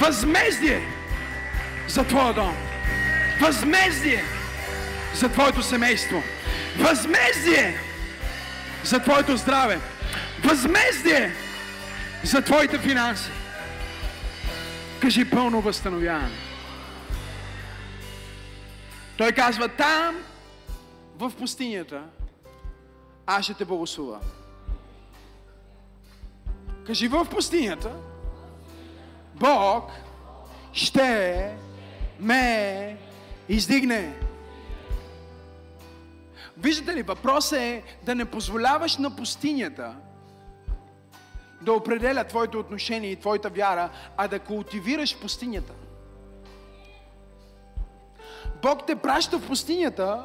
възмездие 0.00 0.80
за 1.88 2.04
твоя 2.04 2.32
дом. 2.32 2.56
Възмездие 3.40 4.24
за 5.14 5.28
твоето 5.28 5.62
семейство. 5.62 6.22
Възмездие 6.78 7.78
за 8.84 8.98
твоето 8.98 9.36
здраве. 9.36 9.78
Възмездие 10.44 11.32
за 12.24 12.42
твоите 12.42 12.78
финанси. 12.78 13.30
Кажи 15.06 15.30
пълно 15.30 15.60
възстановяване. 15.60 16.34
Той 19.18 19.32
казва, 19.32 19.68
там, 19.68 20.16
в 21.18 21.32
пустинята, 21.38 22.02
аз 23.26 23.44
ще 23.44 23.54
те 23.54 23.64
благослова. 23.64 24.20
Кажи 26.86 27.08
в 27.08 27.26
пустинята, 27.30 27.92
Бог 29.34 29.90
ще 30.72 31.50
ме 32.20 32.96
издигне. 33.48 34.14
Виждате 36.58 36.96
ли, 36.96 37.02
въпросът 37.02 37.58
е 37.58 37.82
да 38.02 38.14
не 38.14 38.24
позволяваш 38.24 38.96
на 38.96 39.16
пустинята 39.16 39.96
да 41.62 41.72
определя 41.72 42.24
твоето 42.24 42.58
отношение 42.58 43.10
и 43.10 43.16
твоята 43.16 43.50
вяра, 43.50 43.90
а 44.16 44.28
да 44.28 44.38
култивираш 44.38 45.20
пустинята. 45.20 45.72
Бог 48.62 48.86
те 48.86 48.96
праща 48.96 49.38
в 49.38 49.46
пустинята, 49.46 50.22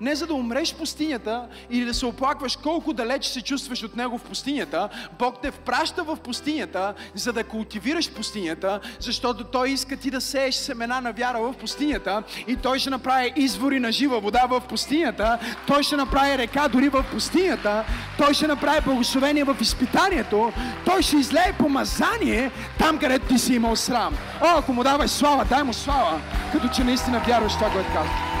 не 0.00 0.14
за 0.14 0.26
да 0.26 0.34
умреш 0.34 0.72
в 0.72 0.76
пустинята 0.76 1.46
или 1.70 1.84
да 1.84 1.94
се 1.94 2.06
оплакваш 2.06 2.56
колко 2.56 2.92
далеч 2.92 3.24
се 3.24 3.42
чувстваш 3.42 3.82
от 3.82 3.96
Него 3.96 4.18
в 4.18 4.22
пустинята. 4.22 4.88
Бог 5.18 5.34
те 5.42 5.50
впраща 5.50 6.02
в 6.02 6.16
пустинята, 6.16 6.94
за 7.14 7.32
да 7.32 7.44
култивираш 7.44 8.10
пустинята, 8.10 8.80
защото 9.00 9.44
Той 9.44 9.70
иска 9.70 9.96
ти 9.96 10.10
да 10.10 10.20
сееш 10.20 10.54
семена 10.54 11.00
на 11.00 11.12
вяра 11.12 11.40
в 11.40 11.54
пустинята 11.60 12.22
и 12.46 12.56
Той 12.56 12.78
ще 12.78 12.90
направи 12.90 13.32
извори 13.36 13.80
на 13.80 13.92
жива 13.92 14.20
вода 14.20 14.46
в 14.46 14.60
пустинята, 14.68 15.38
Той 15.66 15.82
ще 15.82 15.96
направи 15.96 16.38
река 16.38 16.68
дори 16.68 16.88
в 16.88 17.04
пустинята, 17.12 17.84
Той 18.18 18.34
ще 18.34 18.46
направи 18.46 18.80
благословение 18.84 19.44
в 19.44 19.56
изпитанието, 19.60 20.52
Той 20.84 21.02
ще 21.02 21.16
излее 21.16 21.54
помазание 21.58 22.50
там, 22.78 22.98
където 22.98 23.26
ти 23.26 23.38
си 23.38 23.54
имал 23.54 23.76
срам. 23.76 24.14
О, 24.40 24.58
ако 24.58 24.72
му 24.72 24.82
даваш 24.82 25.10
слава, 25.10 25.44
дай 25.44 25.62
му 25.62 25.72
слава, 25.72 26.20
като 26.52 26.68
че 26.68 26.84
наистина 26.84 27.22
вярваш 27.26 27.52
това, 27.52 27.70
което 27.70 27.92
казваш. 27.92 28.39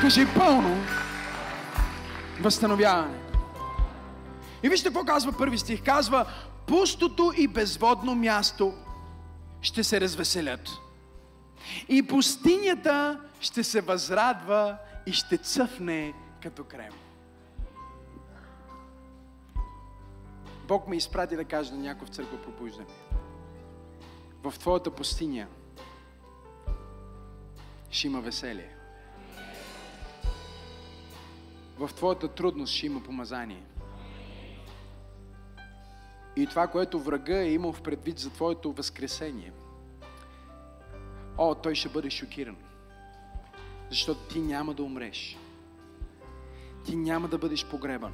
Кажи 0.00 0.26
пълно 0.34 0.76
възстановяване. 2.40 3.18
И 4.62 4.68
вижте 4.68 4.88
какво 4.88 5.04
казва 5.04 5.32
първи 5.38 5.58
стих. 5.58 5.84
Казва, 5.84 6.26
пустото 6.66 7.32
и 7.36 7.48
безводно 7.48 8.14
място 8.14 8.74
ще 9.60 9.84
се 9.84 10.00
развеселят. 10.00 10.68
И 11.88 12.06
пустинята 12.06 13.20
ще 13.40 13.64
се 13.64 13.80
възрадва 13.80 14.76
и 15.06 15.12
ще 15.12 15.38
цъфне 15.38 16.14
като 16.42 16.64
крем. 16.64 16.92
Бог 20.68 20.88
ме 20.88 20.96
изпрати 20.96 21.36
да 21.36 21.44
каже 21.44 21.72
на 21.72 21.78
някой 21.78 22.06
в 22.06 22.10
църква 22.10 22.42
пробуждане. 22.42 22.86
В 24.42 24.54
твоята 24.58 24.90
пустиня 24.90 25.46
ще 27.90 28.06
има 28.06 28.20
веселие 28.20 28.77
в 31.78 31.90
твоята 31.94 32.28
трудност 32.28 32.74
ще 32.74 32.86
има 32.86 33.02
помазание. 33.02 33.62
И 36.36 36.46
това, 36.46 36.66
което 36.66 37.00
врага 37.00 37.38
е 37.38 37.52
имал 37.52 37.72
в 37.72 37.82
предвид 37.82 38.18
за 38.18 38.30
твоето 38.30 38.72
възкресение, 38.72 39.52
о, 41.38 41.54
той 41.54 41.74
ще 41.74 41.88
бъде 41.88 42.10
шокиран. 42.10 42.56
Защото 43.90 44.20
ти 44.20 44.40
няма 44.40 44.74
да 44.74 44.82
умреш. 44.82 45.38
Ти 46.84 46.96
няма 46.96 47.28
да 47.28 47.38
бъдеш 47.38 47.66
погребан. 47.66 48.12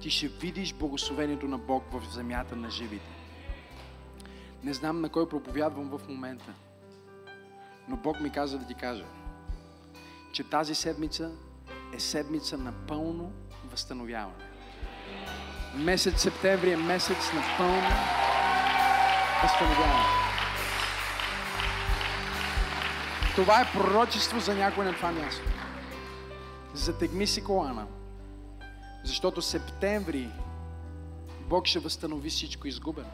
Ти 0.00 0.10
ще 0.10 0.28
видиш 0.28 0.74
благословението 0.74 1.48
на 1.48 1.58
Бог 1.58 1.84
в 1.92 2.12
земята 2.12 2.56
на 2.56 2.70
живите. 2.70 3.10
Не 4.62 4.74
знам 4.74 5.00
на 5.00 5.08
кой 5.08 5.28
проповядвам 5.28 5.98
в 5.98 6.08
момента, 6.08 6.54
но 7.88 7.96
Бог 7.96 8.20
ми 8.20 8.32
каза 8.32 8.58
да 8.58 8.66
ти 8.66 8.74
кажа, 8.74 9.04
че 10.32 10.44
тази 10.44 10.74
седмица 10.74 11.32
е 11.94 12.00
седмица 12.00 12.58
на 12.58 12.72
пълно 12.72 13.32
възстановяване. 13.70 14.44
Месец 15.74 16.20
септември 16.20 16.72
е 16.72 16.76
месец 16.76 17.32
на 17.34 17.42
пълно 17.58 17.90
възстановяване. 19.42 20.04
Това 23.34 23.60
е 23.60 23.72
пророчество 23.72 24.40
за 24.40 24.54
някой 24.54 24.84
на 24.84 24.94
това 24.94 25.12
място. 25.12 25.42
Затегни 26.74 27.26
си 27.26 27.44
колана, 27.44 27.86
защото 29.04 29.42
септември 29.42 30.28
Бог 31.48 31.66
ще 31.66 31.78
възстанови 31.78 32.30
всичко 32.30 32.68
изгубено. 32.68 33.10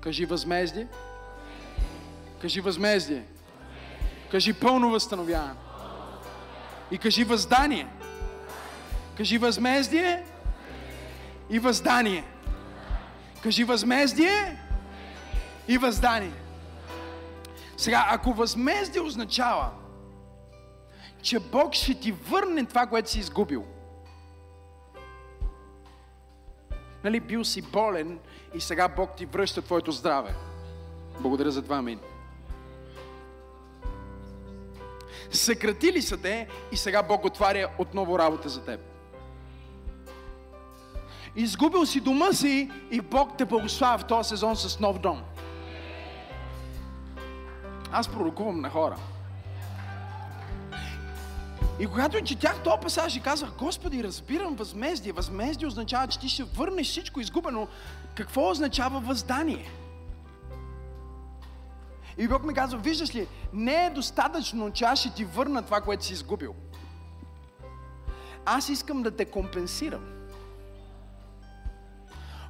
Кажи 0.00 0.26
възмездие. 0.26 0.88
Кажи 2.40 2.60
възмездие. 2.60 3.24
Кажи 4.30 4.52
пълно 4.52 4.90
възстановяване. 4.90 5.65
И 6.90 6.98
кажи 6.98 7.24
въздание. 7.24 7.88
Кажи 9.16 9.38
възмездие 9.38 10.24
и 11.50 11.58
въздание. 11.58 12.24
Кажи 13.42 13.64
възмездие 13.64 14.62
и 15.68 15.78
въздание. 15.78 16.32
Сега, 17.76 18.06
ако 18.10 18.32
възмездие 18.32 19.00
означава, 19.00 19.70
че 21.22 21.38
Бог 21.40 21.74
ще 21.74 21.94
ти 21.94 22.12
върне 22.12 22.64
това, 22.64 22.86
което 22.86 23.10
си 23.10 23.18
изгубил. 23.18 23.64
Нали, 27.04 27.20
бил 27.20 27.44
си 27.44 27.62
болен 27.62 28.18
и 28.54 28.60
сега 28.60 28.88
Бог 28.88 29.16
ти 29.16 29.26
връща 29.26 29.62
твоето 29.62 29.92
здраве. 29.92 30.34
Благодаря 31.20 31.50
за 31.50 31.62
това, 31.62 31.76
амин. 31.76 32.00
Съкратили 35.30 36.02
са 36.02 36.16
те 36.16 36.48
и 36.72 36.76
сега 36.76 37.02
Бог 37.02 37.24
отваря 37.24 37.68
отново 37.78 38.18
работа 38.18 38.48
за 38.48 38.64
теб. 38.64 38.80
Изгубил 41.36 41.86
си 41.86 42.00
дома 42.00 42.32
си 42.32 42.70
и 42.90 43.00
Бог 43.00 43.30
те 43.38 43.44
благославя 43.44 43.98
в 43.98 44.06
този 44.06 44.28
сезон 44.28 44.56
с 44.56 44.80
нов 44.80 44.98
дом. 44.98 45.22
Аз 47.92 48.08
пророкувам 48.08 48.60
на 48.60 48.70
хора. 48.70 48.96
И 51.80 51.86
когато 51.86 52.20
четях 52.20 52.62
този 52.62 52.80
пасаж 52.82 53.16
и 53.16 53.20
казах, 53.20 53.50
Господи, 53.58 54.04
разбирам 54.04 54.54
възмездие. 54.54 55.12
Възмездие 55.12 55.68
означава, 55.68 56.06
че 56.06 56.18
ти 56.18 56.28
ще 56.28 56.44
върнеш 56.44 56.86
всичко 56.86 57.20
изгубено. 57.20 57.68
Какво 58.14 58.50
означава 58.50 59.00
въздание? 59.00 59.70
И 62.18 62.28
Бог 62.28 62.44
ми 62.44 62.54
казва, 62.54 62.78
виждаш 62.78 63.14
ли, 63.14 63.26
не 63.52 63.86
е 63.86 63.90
достатъчно, 63.90 64.70
че 64.70 64.84
аз 64.84 64.98
ще 64.98 65.14
ти 65.14 65.24
върна 65.24 65.62
това, 65.62 65.80
което 65.80 66.04
си 66.04 66.12
изгубил. 66.12 66.54
Аз 68.44 68.68
искам 68.68 69.02
да 69.02 69.10
те 69.10 69.24
компенсирам. 69.24 70.04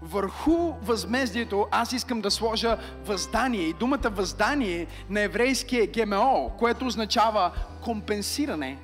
Върху 0.02 0.72
възмездието 0.82 1.66
аз 1.70 1.92
искам 1.92 2.20
да 2.20 2.30
сложа 2.30 2.78
въздание. 3.04 3.62
И 3.62 3.72
думата 3.72 4.10
въздание 4.10 4.86
на 5.10 5.20
еврейски 5.20 5.76
е 5.76 5.86
ГМО, 5.86 6.52
което 6.58 6.86
означава 6.86 7.52
компенсиране. 7.84 8.78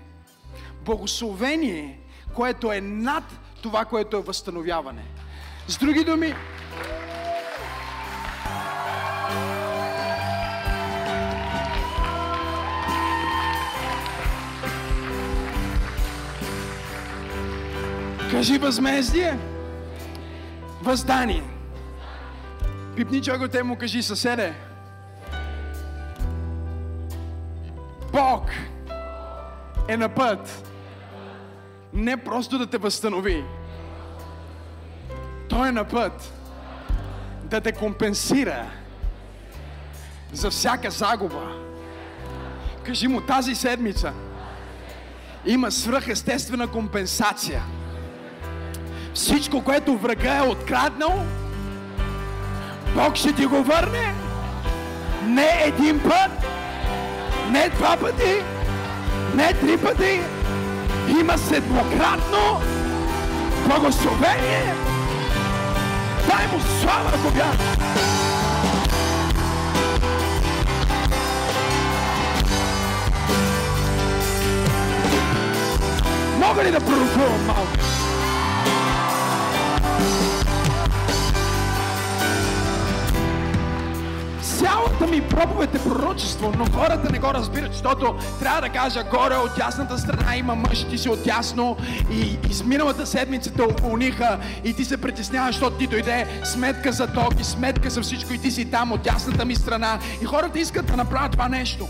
Благословение, 0.84 2.00
което 2.34 2.72
е 2.72 2.80
над 2.80 3.24
това, 3.62 3.84
което 3.84 4.16
е 4.16 4.22
възстановяване. 4.22 5.04
С 5.68 5.78
други 5.78 6.04
думи, 6.04 6.34
Кажи 18.32 18.58
възмездие. 18.58 19.38
Въздание. 20.82 21.42
Пипни 22.96 23.22
човек 23.22 23.50
те 23.52 23.62
му 23.62 23.76
кажи 23.76 24.02
съседе. 24.02 24.54
Бог 28.12 28.50
е 29.88 29.96
на 29.96 30.08
път. 30.08 30.68
Не 31.92 32.16
просто 32.16 32.58
да 32.58 32.66
те 32.66 32.78
възстанови, 32.78 33.44
Той 35.48 35.68
е 35.68 35.72
на 35.72 35.84
път 35.84 36.32
да 37.44 37.60
те 37.60 37.72
компенсира 37.72 38.66
за 40.32 40.50
всяка 40.50 40.90
загуба. 40.90 41.52
Кажи 42.84 43.08
му 43.08 43.20
тази 43.20 43.54
седмица 43.54 44.12
има 45.46 45.70
свръхестествена 45.70 46.68
компенсация. 46.68 47.62
Всичко, 49.14 49.64
което 49.64 49.96
врага 49.96 50.36
е 50.36 50.42
откраднал, 50.42 51.22
Бог 52.94 53.16
ще 53.16 53.32
ти 53.32 53.46
го 53.46 53.62
върне. 53.62 54.14
Не 55.26 55.62
един 55.64 56.00
път, 56.02 56.46
не 57.50 57.68
два 57.68 57.96
пъти, 57.96 58.42
не 59.34 59.52
три 59.52 59.78
пъти. 59.78 60.20
Има 61.20 61.38
седмократно 61.38 62.60
благословение. 63.66 64.74
Дай 66.28 66.46
му 66.46 66.60
слава, 66.80 67.10
ако. 67.14 67.32
Мога 76.38 76.64
ли 76.64 76.70
да 76.70 76.80
пророкувам 76.80 77.46
малко? 77.46 78.01
Цялата 84.62 85.06
ми 85.06 85.28
проповед 85.28 85.74
е 85.74 85.78
пророчество, 85.78 86.52
но 86.58 86.64
хората 86.64 87.12
не 87.12 87.18
го 87.18 87.34
разбират, 87.34 87.72
защото 87.72 88.14
трябва 88.40 88.60
да 88.60 88.68
кажа, 88.68 89.04
горе 89.04 89.34
от 89.34 89.58
ясната 89.58 89.98
страна 89.98 90.36
има 90.36 90.54
мъж, 90.54 90.84
ти 90.84 90.98
си 90.98 91.08
от 91.08 91.26
ясно 91.26 91.76
и 92.10 92.38
изминалата 92.50 93.06
седмица 93.06 93.52
те 93.52 93.62
уволниха 93.62 94.38
и 94.64 94.74
ти 94.74 94.84
се 94.84 94.96
притесняваш, 94.96 95.54
защото 95.54 95.76
ти 95.76 95.86
дойде 95.86 96.26
сметка 96.44 96.92
за 96.92 97.06
ток 97.06 97.40
и 97.40 97.44
сметка 97.44 97.90
за 97.90 98.02
всичко 98.02 98.32
и 98.32 98.38
ти 98.38 98.50
си 98.50 98.70
там 98.70 98.92
от 98.92 99.06
ясната 99.06 99.44
ми 99.44 99.54
страна 99.54 99.98
и 100.22 100.24
хората 100.24 100.60
искат 100.60 100.86
да 100.86 100.96
направят 100.96 101.32
това 101.32 101.48
нещо. 101.48 101.88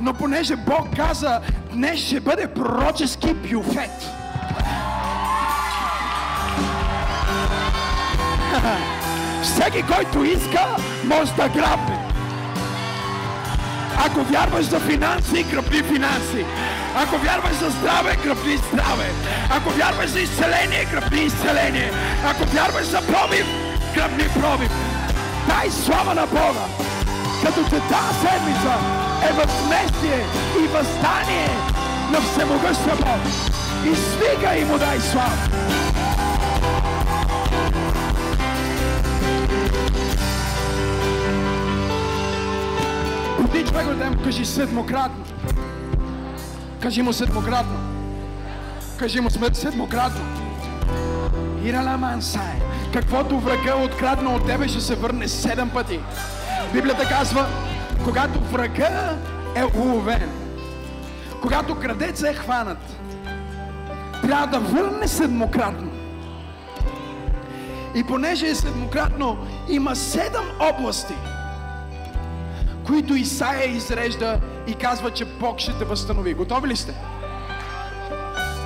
Но 0.00 0.14
понеже 0.14 0.56
Бог 0.56 0.96
каза, 0.96 1.40
днес 1.72 2.00
ще 2.00 2.20
бъде 2.20 2.46
пророчески 2.46 3.34
бюфет. 3.34 4.08
Всеки, 9.42 9.82
който 9.82 10.24
иска, 10.24 10.66
може 11.04 11.32
да 11.32 11.48
грабне. 11.48 11.98
Ако 14.06 14.24
вярваш 14.24 14.64
за 14.64 14.80
финанси, 14.80 15.42
грабни 15.42 15.82
финанси. 15.82 16.44
Ако 16.96 17.18
вярваш 17.18 17.52
за 17.52 17.70
здраве, 17.70 18.16
грабни 18.24 18.56
здраве. 18.56 19.10
Ако 19.50 19.70
вярваш 19.70 20.10
за 20.10 20.20
изцеление, 20.20 20.88
грабни 20.92 21.20
изцеление. 21.20 21.92
Ако 22.26 22.44
вярваш 22.44 22.84
за 22.84 22.98
пробив, 22.98 23.46
грабни 23.94 24.24
пробив. 24.40 24.70
Дай 25.48 25.70
слава 25.70 26.14
на 26.14 26.26
Бога, 26.26 26.66
като 27.44 27.62
че 27.62 27.80
тази 27.90 28.18
седмица 28.20 28.74
е 29.28 29.32
възместие 29.32 30.20
и 30.64 30.66
възстание 30.66 31.48
на 32.12 32.20
всемогъща 32.20 32.96
Бог. 32.96 33.22
И 33.84 33.94
свига 33.94 34.56
и 34.56 34.64
му 34.64 34.78
дай 34.78 35.00
слава. 35.00 35.81
Поди 43.52 43.64
човек 43.64 43.86
да 43.86 44.10
му 44.10 44.24
кажи 44.24 44.44
седмократно. 44.44 45.24
Кажи 46.80 47.02
му 47.02 47.12
седмократно. 47.12 47.78
Кажи 48.98 49.20
му 49.20 49.30
седмократно. 49.52 50.24
Ирала 51.64 51.96
мансай. 51.98 52.60
Каквото 52.92 53.40
врага 53.40 53.70
е 53.70 53.84
открадна 53.84 54.34
от 54.34 54.46
тебе 54.46 54.68
ще 54.68 54.80
се 54.80 54.94
върне 54.94 55.28
седем 55.28 55.70
пъти. 55.70 56.00
Библията 56.72 57.08
казва, 57.08 57.46
когато 58.04 58.40
врага 58.40 59.16
е 59.54 59.64
уловен, 59.78 60.30
когато 61.42 61.78
крадеца 61.78 62.28
е 62.28 62.34
хванат, 62.34 62.96
трябва 64.22 64.46
да 64.46 64.58
върне 64.58 65.08
седмократно. 65.08 65.90
И 67.94 68.04
понеже 68.04 68.46
е 68.46 68.54
седмократно, 68.54 69.38
има 69.68 69.96
седем 69.96 70.44
области, 70.60 71.14
които 72.86 73.14
Исаия 73.14 73.70
изрежда 73.70 74.40
и 74.66 74.74
казва, 74.74 75.10
че 75.10 75.24
Бог 75.24 75.58
ще 75.58 75.72
те 75.78 75.84
възстанови. 75.84 76.34
Готови 76.34 76.68
ли 76.68 76.76
сте? 76.76 76.94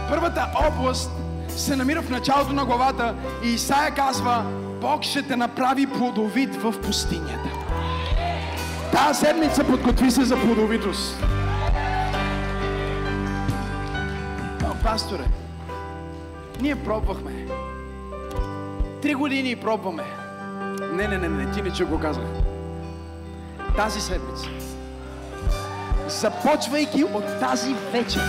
Първата 0.09 0.49
област 0.69 1.11
се 1.49 1.77
намира 1.77 2.03
в 2.03 2.11
началото 2.11 2.53
на 2.53 2.64
главата 2.64 3.14
и 3.45 3.49
Исаия 3.49 3.95
казва, 3.95 4.45
Бог 4.81 5.03
ще 5.03 5.23
те 5.23 5.37
направи 5.37 5.87
плодовит 5.87 6.57
в 6.57 6.75
пустинята. 6.83 7.51
Тази 8.93 9.21
седмица 9.21 9.64
подготви 9.64 10.11
се 10.11 10.25
за 10.25 10.41
плодовитост. 10.41 11.25
О, 14.64 14.83
пасторе, 14.85 15.25
ние 16.61 16.77
пробвахме. 16.77 17.47
Три 19.03 19.14
години 19.14 19.57
пробваме. 19.57 20.05
Не, 20.93 21.09
не, 21.09 21.19
не, 21.19 21.29
не, 21.29 21.53
ти 21.53 21.62
не 21.62 21.73
че 21.73 21.85
го 21.85 22.01
казах. 22.01 22.25
Тази 23.77 24.01
седмица. 24.01 24.49
Започвайки 26.09 27.05
от 27.05 27.24
тази 27.41 27.74
вечер. 27.93 28.22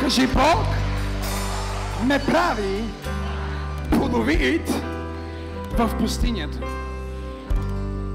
Кажи 0.00 0.26
Бог 0.26 0.66
ме 2.06 2.18
прави 2.26 2.84
плодовит 3.90 4.70
в 5.78 5.98
пустинята. 5.98 6.83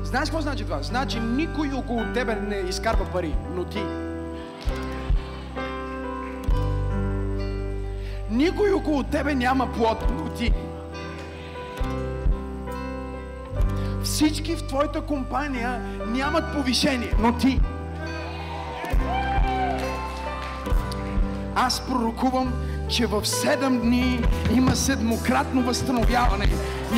Знаеш 0.10 0.30
какво 0.30 0.41
значи 0.41 0.64
това? 0.64 0.84
Значи 0.84 1.20
никой 1.20 1.72
около 1.72 2.03
тебе 2.14 2.36
не 2.36 2.55
изкарва 2.55 3.05
пари, 3.05 3.36
но 3.55 3.64
ти. 3.64 3.84
Никой 8.30 8.72
около 8.72 9.03
тебе 9.03 9.36
няма 9.36 9.74
плод, 9.74 10.05
но 10.18 10.30
ти. 10.30 10.53
Всички 14.03 14.55
в 14.55 14.64
твоята 14.64 15.01
компания 15.01 15.82
нямат 16.07 16.53
повишение, 16.53 17.14
но 17.20 17.38
ти. 17.38 17.60
Аз 21.55 21.82
пророкувам, 21.88 22.53
че 22.88 23.05
в 23.05 23.22
7 23.22 23.82
дни 23.82 24.20
има 24.51 24.76
седмократно 24.76 25.62
възстановяване. 25.62 26.49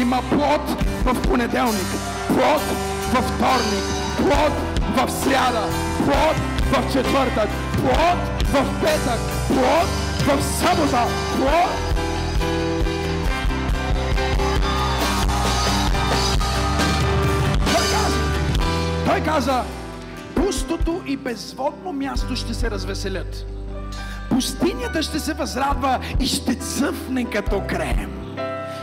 Има 0.01 0.21
плод 0.29 0.83
в 1.03 1.21
понеделник, 1.21 1.87
плод 2.27 2.91
във 3.13 3.25
вторник, 3.25 3.83
плод 4.17 4.53
в 4.95 5.11
сряда, 5.11 5.67
плод 5.97 6.35
в 6.71 6.93
четвъртък, 6.93 7.49
плод 7.75 8.17
в 8.45 8.81
петък, 8.81 9.19
плод 9.47 9.87
в 10.19 10.43
събота, 10.43 11.07
плод 11.35 11.91
Той 19.05 19.21
каза, 19.21 19.63
пустото 20.35 21.01
и 21.05 21.17
безводно 21.17 21.93
място 21.93 22.35
ще 22.35 22.53
се 22.53 22.71
развеселят. 22.71 23.45
Пустинята 24.29 25.03
ще 25.03 25.19
се 25.19 25.33
възрадва 25.33 25.99
и 26.19 26.27
ще 26.27 26.55
цъфне 26.55 27.29
като 27.29 27.61
крем. 27.67 28.20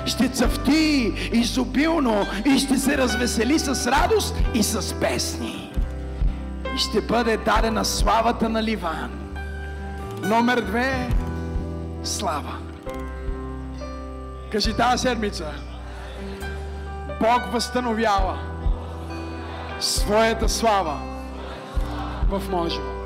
Ще 0.09 0.29
цъфти 0.29 1.13
изобилно 1.33 2.27
и 2.47 2.59
ще 2.59 2.79
се 2.79 2.99
развесели 2.99 3.59
с 3.59 3.87
радост 3.87 4.35
и 4.55 4.63
с 4.63 5.01
песни. 5.01 5.73
И 6.75 6.79
ще 6.79 7.01
бъде 7.01 7.37
дадена 7.37 7.85
славата 7.85 8.49
на 8.49 8.63
Ливан. 8.63 9.11
Номер 10.23 10.61
две– 10.61 11.09
слава. 12.03 12.59
Кажи 14.53 14.77
тази 14.77 15.03
седмица. 15.03 15.47
Бог 17.21 17.53
възстановява 17.53 18.39
своята 19.81 20.49
слава 20.49 20.99
в 22.31 22.43
моя 22.51 22.71
живот. 22.71 22.98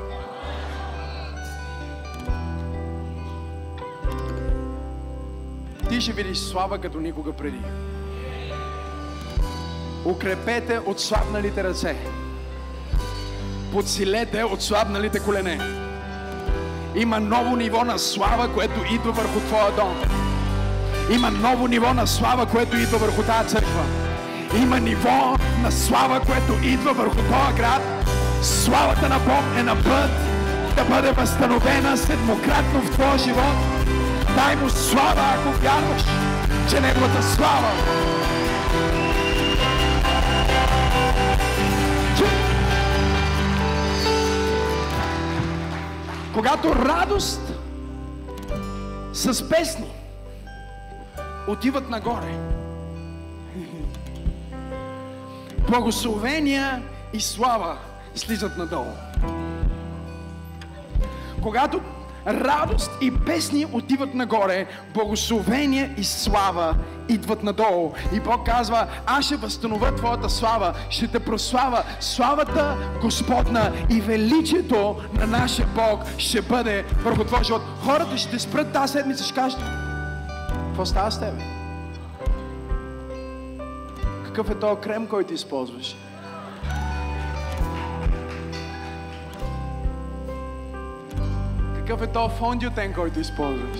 Ти 5.93 6.01
ще 6.01 6.13
видиш 6.13 6.37
слава 6.37 6.77
като 6.77 6.99
никога 6.99 7.33
преди. 7.33 7.59
Укрепете 10.05 10.79
отслабналите 10.85 11.63
ръце. 11.63 11.95
Подсилете 13.71 14.43
отслабналите 14.43 15.19
колене. 15.19 15.59
Има 16.95 17.19
ново 17.19 17.55
ниво 17.55 17.83
на 17.83 17.99
слава, 17.99 18.53
което 18.53 18.93
идва 18.93 19.11
върху 19.11 19.39
твоя 19.39 19.71
дом. 19.71 20.01
Има 21.11 21.31
ново 21.31 21.67
ниво 21.67 21.93
на 21.93 22.07
слава, 22.07 22.45
което 22.45 22.77
идва 22.77 22.97
върху 22.97 23.23
тази 23.23 23.49
църква. 23.49 23.83
Има 24.61 24.79
ниво 24.79 25.35
на 25.61 25.71
слава, 25.71 26.19
което 26.19 26.67
идва 26.67 26.93
върху 26.93 27.15
този 27.15 27.57
град. 27.57 27.81
Славата 28.41 29.09
на 29.09 29.19
Бог 29.19 29.59
е 29.59 29.63
на 29.63 29.75
път 29.75 30.11
да 30.75 30.83
бъде 30.95 31.11
възстановена 31.11 31.97
седмократно 31.97 32.81
в 32.81 32.91
твоя 32.91 33.17
живот. 33.17 33.72
Дай 34.35 34.55
му 34.55 34.69
слава, 34.69 35.21
ако 35.21 35.61
вярваш, 35.61 36.03
че 36.69 36.79
неговата 36.79 37.23
слава 37.23 37.71
Когато 46.33 46.75
радост 46.75 47.41
с 49.13 49.49
песни 49.49 49.91
отиват 51.47 51.89
нагоре, 51.89 52.37
благословения 55.69 56.83
и 57.13 57.21
слава 57.21 57.77
слизат 58.15 58.57
надолу. 58.57 58.91
Когато 61.41 61.81
радост 62.27 62.91
и 63.01 63.11
песни 63.25 63.65
отиват 63.71 64.13
нагоре, 64.13 64.67
благословение 64.93 65.93
и 65.97 66.03
слава 66.03 66.75
идват 67.09 67.43
надолу. 67.43 67.91
И 68.13 68.19
Бог 68.19 68.45
казва, 68.45 68.87
аз 69.05 69.25
ще 69.25 69.35
възстановя 69.35 69.95
твоята 69.95 70.29
слава, 70.29 70.73
ще 70.89 71.07
те 71.07 71.19
прослава. 71.19 71.83
Славата 71.99 72.77
Господна 73.01 73.71
и 73.89 74.01
величието 74.01 74.95
на 75.13 75.27
нашия 75.27 75.67
Бог 75.75 75.99
ще 76.17 76.41
бъде 76.41 76.85
върху 77.03 77.23
твоя 77.23 77.43
живот. 77.43 77.61
Хората 77.85 78.17
ще 78.17 78.39
спрат 78.39 78.73
тази 78.73 78.91
седмица, 78.91 79.23
ще 79.23 79.33
кажат, 79.33 79.61
какво 80.67 80.85
става 80.85 81.11
с 81.11 81.19
тебе? 81.19 81.41
Какъв 84.25 84.49
е 84.49 84.55
този 84.55 84.81
крем, 84.81 85.07
който 85.07 85.33
използваш? 85.33 85.95
Какъв 91.93 92.09
е 92.09 92.11
този 92.11 92.35
фондиотен, 92.35 92.93
който 92.93 93.19
използваш? 93.19 93.77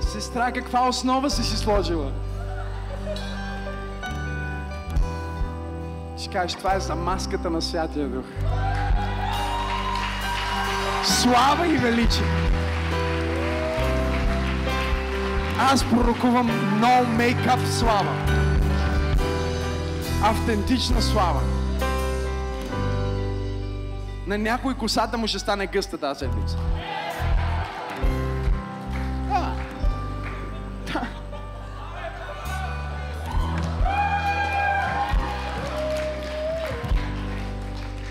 Сестра, 0.00 0.52
каква 0.52 0.88
основа 0.88 1.30
си 1.30 1.42
си 1.42 1.56
сложила? 1.56 2.12
Ще 6.18 6.30
кажеш, 6.30 6.56
това 6.56 6.74
е 6.74 6.80
за 6.80 6.94
маската 6.94 7.50
на 7.50 7.62
Святия 7.62 8.08
Дух. 8.08 8.24
Слава 11.04 11.68
и 11.68 11.76
величие. 11.76 12.26
Аз 15.58 15.84
пророкувам 15.84 16.50
no 16.80 17.06
make-up 17.06 17.64
слава. 17.64 18.16
Автентична 20.24 21.02
слава. 21.02 21.61
На 24.32 24.38
някой 24.38 24.74
косата 24.74 25.18
му 25.18 25.26
ще 25.26 25.38
стане 25.38 25.66
гъста 25.66 25.98
тази 25.98 26.18
седмица. 26.18 26.56
Да. 29.28 29.54
Да. 30.92 31.06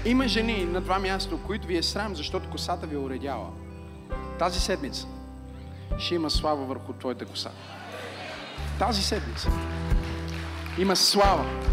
Има 0.06 0.28
жени 0.28 0.66
на 0.66 0.82
това 0.82 1.00
място, 1.00 1.40
които 1.48 1.68
ви 1.68 1.78
е 1.78 1.84
срам, 1.84 2.16
защото 2.16 2.50
косата 2.50 2.88
ви 2.88 2.96
е 2.96 3.00
уредяла. 3.00 3.50
Тази 4.40 4.60
седмица 4.60 5.08
ще 5.98 6.16
има 6.16 6.30
слава 6.30 6.66
върху 6.66 6.94
твоята 6.94 7.26
коса. 7.26 7.52
Тази 8.80 9.04
седмица 9.04 9.50
има 10.78 10.96
слава. 10.96 11.71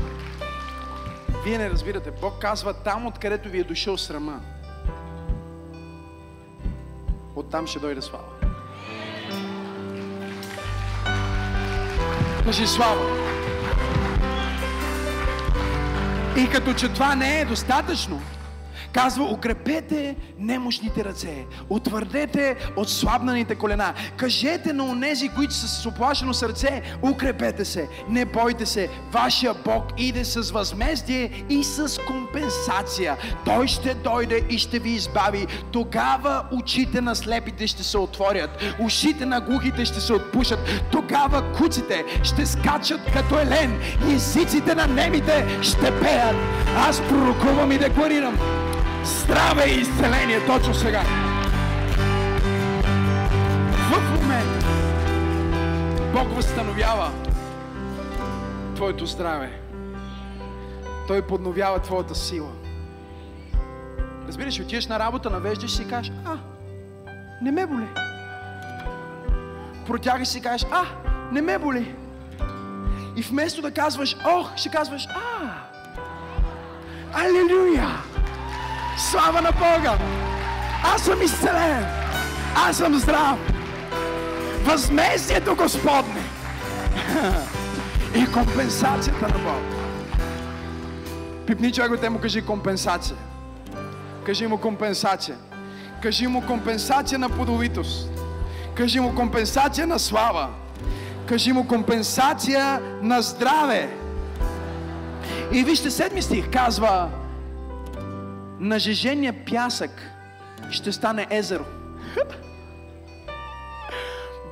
Вие 1.48 1.58
не 1.58 1.70
разбирате. 1.70 2.10
Бог 2.10 2.38
казва 2.40 2.74
там, 2.74 3.06
откъдето 3.06 3.48
ви 3.48 3.58
е 3.60 3.64
дошъл 3.64 3.98
срама. 3.98 4.40
Оттам 7.36 7.66
ще 7.66 7.78
дойде 7.78 8.02
слава. 8.02 8.24
Кажи 12.44 12.66
слава. 12.66 13.04
И 16.36 16.48
като 16.52 16.74
че 16.74 16.88
това 16.88 17.14
не 17.14 17.40
е 17.40 17.44
достатъчно, 17.44 18.22
Казва, 18.92 19.24
укрепете 19.24 20.16
немощните 20.38 21.04
ръце, 21.04 21.46
утвърдете 21.68 22.56
отслабнаните 22.76 23.54
колена. 23.54 23.94
Кажете 24.16 24.72
на 24.72 24.84
онези, 24.84 25.28
които 25.28 25.54
са 25.54 25.68
с 25.68 25.86
оплашено 25.86 26.34
сърце, 26.34 26.82
укрепете 27.02 27.64
се, 27.64 27.88
не 28.08 28.24
бойте 28.24 28.66
се. 28.66 28.88
Вашия 29.12 29.54
Бог 29.64 29.84
иде 29.98 30.24
с 30.24 30.50
възмездие 30.50 31.44
и 31.50 31.64
с 31.64 31.98
компенсация. 32.06 33.16
Той 33.44 33.66
ще 33.68 33.94
дойде 33.94 34.44
и 34.50 34.58
ще 34.58 34.78
ви 34.78 34.90
избави. 34.90 35.46
Тогава 35.72 36.44
очите 36.52 37.00
на 37.00 37.16
слепите 37.16 37.66
ще 37.66 37.82
се 37.82 37.98
отворят, 37.98 38.50
ушите 38.78 39.26
на 39.26 39.40
глухите 39.40 39.84
ще 39.84 40.00
се 40.00 40.12
отпушат. 40.12 40.58
Тогава 40.92 41.52
куците 41.52 42.04
ще 42.22 42.46
скачат 42.46 43.00
като 43.12 43.38
елен 43.38 43.80
езиците 44.14 44.74
на 44.74 44.86
немите 44.86 45.46
ще 45.62 46.00
пеят. 46.00 46.36
Аз 46.76 47.00
пророкувам 47.00 47.72
и 47.72 47.78
декларирам, 47.78 48.38
здраве 49.04 49.64
и 49.68 49.80
изцеление 49.80 50.46
точно 50.46 50.74
сега. 50.74 51.02
В 53.90 54.20
момента 54.20 54.66
Бог 56.12 56.36
възстановява 56.36 57.10
твоето 58.76 59.06
здраве. 59.06 59.60
Той 61.08 61.22
подновява 61.22 61.78
твоята 61.78 62.14
сила. 62.14 62.50
Разбираш, 64.28 64.60
отидеш 64.60 64.86
на 64.86 64.98
работа, 64.98 65.30
навеждаш 65.30 65.70
си 65.70 65.82
и 65.82 65.88
кажеш, 65.88 66.12
а, 66.24 66.38
не 67.42 67.52
ме 67.52 67.66
боли. 67.66 67.88
Протягаш 69.86 70.28
си 70.28 70.38
и 70.38 70.42
кажеш, 70.42 70.66
а, 70.70 70.84
не 71.32 71.42
ме 71.42 71.58
боли. 71.58 71.94
И 73.16 73.22
вместо 73.22 73.62
да 73.62 73.70
казваш, 73.70 74.16
ох, 74.26 74.56
ще 74.56 74.68
казваш, 74.68 75.06
а, 75.06 75.54
алелуя. 77.14 77.88
Слава 78.98 79.42
на 79.42 79.52
Бога! 79.52 79.98
Аз 80.82 81.02
съм 81.02 81.22
изцелен! 81.22 81.86
Аз 82.54 82.76
съм 82.76 82.98
здрав! 82.98 83.38
Възмездието 84.64 85.56
Господне! 85.56 86.22
И 88.14 88.26
компенсацията 88.32 89.28
на 89.28 89.38
Бог. 89.38 89.78
Пипни 91.46 91.72
човек 91.72 92.00
те 92.00 92.08
му 92.08 92.18
кажи 92.18 92.42
компенсация. 92.42 93.16
Кажи 94.26 94.46
му 94.46 94.58
компенсация. 94.58 95.36
Кажи 96.02 96.26
му 96.26 96.46
компенсация 96.46 97.18
на 97.18 97.28
плодовитост. 97.28 98.10
Кажи 98.74 99.00
му 99.00 99.14
компенсация 99.14 99.86
на 99.86 99.98
слава. 99.98 100.48
Кажи 101.26 101.52
му 101.52 101.66
компенсация 101.66 102.80
на 103.02 103.22
здраве. 103.22 103.96
И 105.52 105.64
вижте, 105.64 105.90
седми 105.90 106.22
стих 106.22 106.50
казва, 106.50 107.08
нажежения 108.58 109.44
пясък 109.44 109.90
ще 110.70 110.92
стане 110.92 111.26
езеро. 111.30 111.64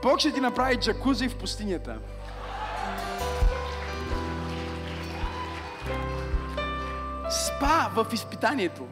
Бог 0.02 0.20
ще 0.20 0.32
ти 0.32 0.40
направи 0.40 0.76
джакузи 0.76 1.28
в 1.28 1.36
пустинята. 1.36 1.98
Спа 7.30 7.90
в 7.94 8.06
изпитанието. 8.12 8.86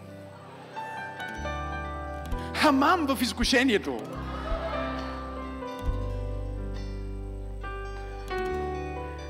Хамам 2.55 3.07
в 3.07 3.23
изкушението. 3.23 4.03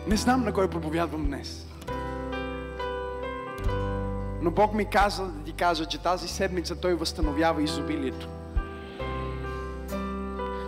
Не 0.07 0.17
знам 0.17 0.45
на 0.45 0.53
кой 0.53 0.71
проповядвам 0.71 1.27
днес. 1.27 1.67
Но 4.45 4.51
Бог 4.51 4.75
ми 4.75 4.85
каза 4.85 5.27
да 5.27 5.45
ти 5.45 5.53
кажа, 5.53 5.87
че 5.87 6.03
тази 6.03 6.29
седмица 6.29 6.81
Той 6.81 6.95
възстановява 6.95 7.63
изобилието. 7.63 8.29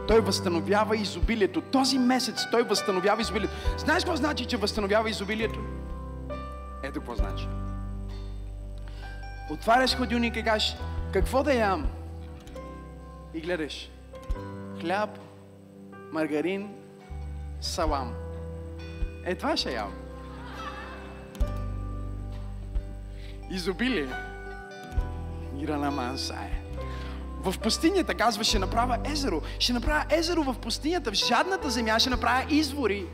Той 0.08 0.20
възстановява 0.20 0.96
изобилието. 0.96 1.60
Този 1.60 1.98
месец 1.98 2.50
Той 2.50 2.62
възстановява 2.62 3.20
изобилието. 3.20 3.54
Знаеш 3.78 4.04
какво 4.04 4.16
значи, 4.16 4.44
че 4.44 4.56
възстановява 4.56 5.10
изобилието? 5.10 5.58
Ето 6.82 6.92
какво 6.92 7.14
значи. 7.14 7.48
Отваряш 9.50 9.96
ходилника 9.96 10.38
и 10.38 10.44
кажеш, 10.44 10.76
какво 11.12 11.42
да 11.42 11.54
ям? 11.54 11.86
И 13.34 13.40
гледаш. 13.40 13.90
Хляб, 14.80 15.18
маргарин, 16.12 16.74
салам. 17.60 18.14
Е, 19.24 19.34
това 19.34 19.56
ще 19.56 19.74
ям. 19.74 20.05
Изобилие. 23.50 24.08
Ира 25.58 25.76
на 25.76 25.90
мансае. 25.90 26.50
в 27.42 27.58
пустинята, 27.58 28.14
казва, 28.14 28.44
ще 28.44 28.58
направя 28.58 28.98
езеро. 29.04 29.42
Ще 29.58 29.72
направя 29.72 30.04
езеро 30.10 30.42
в 30.42 30.54
пустинята, 30.54 31.10
в 31.10 31.14
жадната 31.14 31.70
земя 31.70 31.98
ще 31.98 32.10
направя 32.10 32.44
извори. 32.50 33.06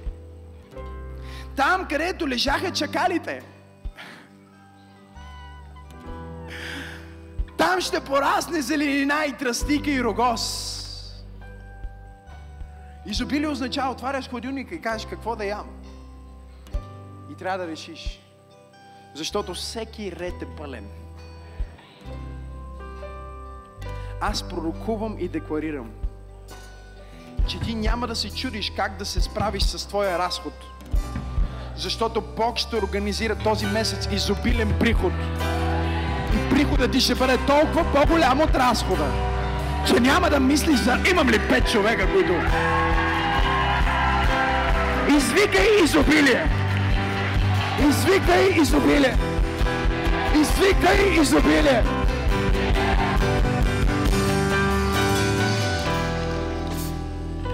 Там, 1.57 1.87
където 1.89 2.29
лежаха 2.29 2.73
чакалите. 2.73 3.43
Там 7.59 7.81
ще 7.81 8.01
порасне 8.01 8.63
зеленина 8.63 9.25
и 9.29 9.33
тръстика 9.33 9.91
и 9.91 10.05
рогоз. 10.05 10.79
Изобилие 13.07 13.49
означава, 13.49 13.93
отваряш 13.93 14.29
хладилника 14.29 14.75
и 14.75 14.81
кажеш 14.81 15.07
какво 15.11 15.37
да 15.37 15.45
ям. 15.45 15.67
И 17.33 17.35
трябва 17.35 17.59
да 17.59 17.67
решиш. 17.67 18.22
Защото 19.15 19.55
всеки 19.55 20.13
ред 20.13 20.43
е 20.43 20.47
пълен. 20.47 20.85
Аз 24.21 24.43
пророкувам 24.43 25.17
и 25.19 25.29
декларирам, 25.29 25.91
че 27.49 27.61
ти 27.61 27.75
няма 27.75 28.07
да 28.07 28.17
се 28.17 28.31
чудиш 28.31 28.73
как 28.77 28.97
да 28.97 29.05
се 29.05 29.21
справиш 29.21 29.63
с 29.63 29.89
твоя 29.89 30.19
разход. 30.19 30.53
Защото 31.77 32.21
Бог 32.37 32.59
ще 32.59 32.77
организира 32.77 33.39
този 33.39 33.67
месец 33.67 34.09
изобилен 34.13 34.79
приход. 34.81 35.13
И 36.35 36.51
приходът 36.51 36.93
ти 36.93 37.01
ще 37.01 37.15
бъде 37.15 37.39
толкова 37.47 37.93
по-голям 37.93 38.41
от 38.41 38.55
разхода, 38.55 39.13
че 39.87 40.01
няма 40.01 40.31
да 40.31 40.41
мислиш 40.41 40.81
за 40.81 40.99
имам 41.11 41.29
ли 41.29 41.49
пет 41.49 41.71
човека, 41.71 42.13
които... 42.13 42.33
Извикай 45.17 45.67
изобилие! 45.85 46.62
Извикай 47.81 48.49
изобилие! 48.61 49.17
Извикай 50.35 51.21
изобилие! 51.21 51.85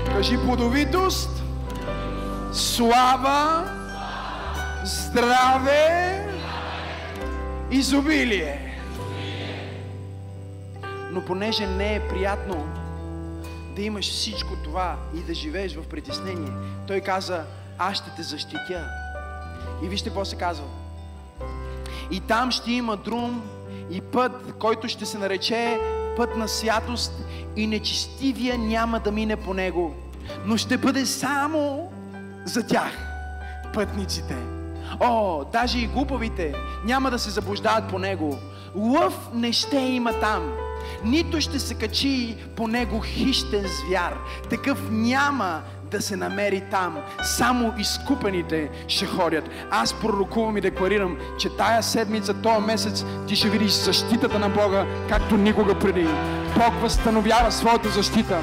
Кажи 0.07 0.37
плодовитост, 0.37 1.43
слава, 2.53 3.65
здраве, 4.85 6.27
изобилие. 7.71 8.81
Но 11.11 11.25
понеже 11.25 11.67
не 11.67 11.95
е 11.95 12.09
приятно 12.09 12.67
да 13.77 13.83
имаш 13.83 14.11
всичко 14.11 14.57
това 14.65 14.97
и 15.15 15.21
да 15.21 15.35
живееш 15.35 15.75
в 15.77 15.89
притеснение, 15.89 16.53
той 16.87 17.01
каза, 17.01 17.45
аз 17.79 17.97
ще 17.97 18.11
те 18.17 18.23
защитя. 18.23 19.08
И 19.83 19.89
вижте 19.89 20.09
какво 20.09 20.25
се 20.25 20.37
казва. 20.37 20.65
И 22.11 22.21
там 22.21 22.51
ще 22.51 22.73
има 22.73 22.97
друм 22.97 23.43
и 23.91 24.01
път, 24.01 24.55
който 24.59 24.89
ще 24.89 25.07
се 25.07 25.19
нарече 25.19 25.81
път 26.17 26.37
на 26.37 26.49
святост 26.49 27.13
и 27.57 27.67
нечестивия 27.67 28.59
няма 28.59 29.01
да 29.01 29.13
мине 29.13 29.37
по 29.37 29.55
него, 29.55 29.95
но 30.45 30.57
ще 30.57 30.77
бъде 30.77 31.07
само 31.07 31.93
за 32.45 32.67
тях, 32.67 32.93
пътниците. 33.75 34.37
О, 35.01 35.45
даже 35.53 35.79
и 35.79 35.87
глупавите 35.87 36.55
няма 36.85 37.11
да 37.11 37.19
се 37.19 37.31
заблуждават 37.31 37.89
по 37.89 37.99
него. 37.99 38.39
Лъв 38.75 39.29
не 39.35 39.53
ще 39.53 39.79
има 39.79 40.13
там, 40.13 40.53
нито 41.05 41.41
ще 41.41 41.59
се 41.59 41.75
качи 41.75 42.37
по 42.57 42.69
него 42.69 43.01
хищен 43.01 43.65
звяр. 43.67 44.17
Такъв 44.51 44.91
няма 44.91 45.63
да 45.91 46.03
се 46.03 46.17
намери 46.17 46.63
там. 46.71 46.99
Само 47.23 47.73
изкупените 47.79 48.71
ще 48.89 49.07
ходят. 49.07 49.51
Аз 49.71 50.01
пророкувам 50.01 50.57
и 50.57 50.61
декларирам, 50.61 51.19
че 51.39 51.57
тая 51.57 51.83
седмица, 51.83 52.35
този 52.35 52.67
месец, 52.67 53.05
ти 53.29 53.37
ще 53.37 53.49
видиш 53.49 53.73
защитата 53.73 54.39
на 54.39 54.49
Бога, 54.49 54.87
както 55.09 55.37
никога 55.37 55.79
преди. 55.79 56.05
Бог 56.55 56.75
възстановява 56.83 57.53
своята 57.53 57.89
защита. 57.89 58.41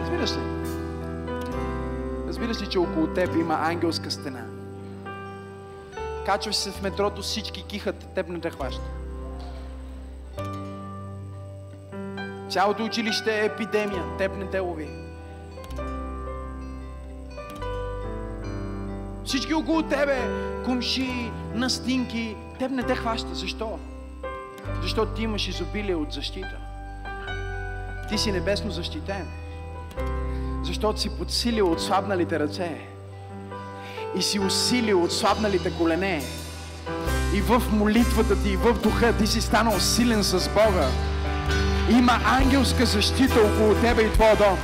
Разбираш 0.00 0.30
ли? 0.32 0.40
Разбираш 2.28 2.60
ли, 2.60 2.66
че 2.66 2.78
около 2.78 3.06
теб 3.06 3.34
има 3.34 3.58
ангелска 3.62 4.10
стена? 4.10 4.44
Качваш 6.26 6.56
се 6.56 6.70
в 6.70 6.82
метрото, 6.82 7.22
всички 7.22 7.64
кихат, 7.64 8.08
теб 8.14 8.28
не 8.28 8.40
те 8.40 8.50
хваща. 8.50 9.01
Цялото 12.52 12.84
училище 12.84 13.40
е 13.40 13.44
епидемия, 13.44 14.02
теб 14.18 14.36
не 14.36 14.50
те 14.50 14.58
лови. 14.58 14.88
Всички 19.24 19.54
около 19.54 19.82
тебе, 19.82 20.18
кумши, 20.64 21.30
настинки, 21.54 22.36
теб 22.58 22.70
не 22.70 22.82
те 22.82 22.94
хваща. 22.94 23.34
Защо? 23.34 23.78
Защото 24.82 25.12
ти 25.12 25.22
имаш 25.22 25.48
изобилие 25.48 25.94
от 25.94 26.12
защита. 26.12 26.56
Ти 28.08 28.18
си 28.18 28.32
небесно 28.32 28.70
защитен. 28.70 29.28
Защото 30.64 31.00
си 31.00 31.18
подсилил 31.18 31.72
отслабналите 31.72 32.38
ръце. 32.38 32.78
И 34.16 34.22
си 34.22 34.38
усилил 34.38 35.04
отслабналите 35.04 35.72
колене. 35.78 36.22
И 37.34 37.40
в 37.40 37.62
молитвата 37.72 38.42
ти, 38.42 38.50
и 38.50 38.56
в 38.56 38.82
духа 38.82 39.16
ти 39.18 39.26
си 39.26 39.40
станал 39.40 39.80
силен 39.80 40.22
с 40.22 40.48
Бога. 40.48 40.88
Има 41.90 42.20
ангелска 42.24 42.86
защита 42.86 43.40
около 43.40 43.74
тебе 43.74 44.02
и 44.02 44.12
твоя 44.12 44.36
дом. 44.36 44.58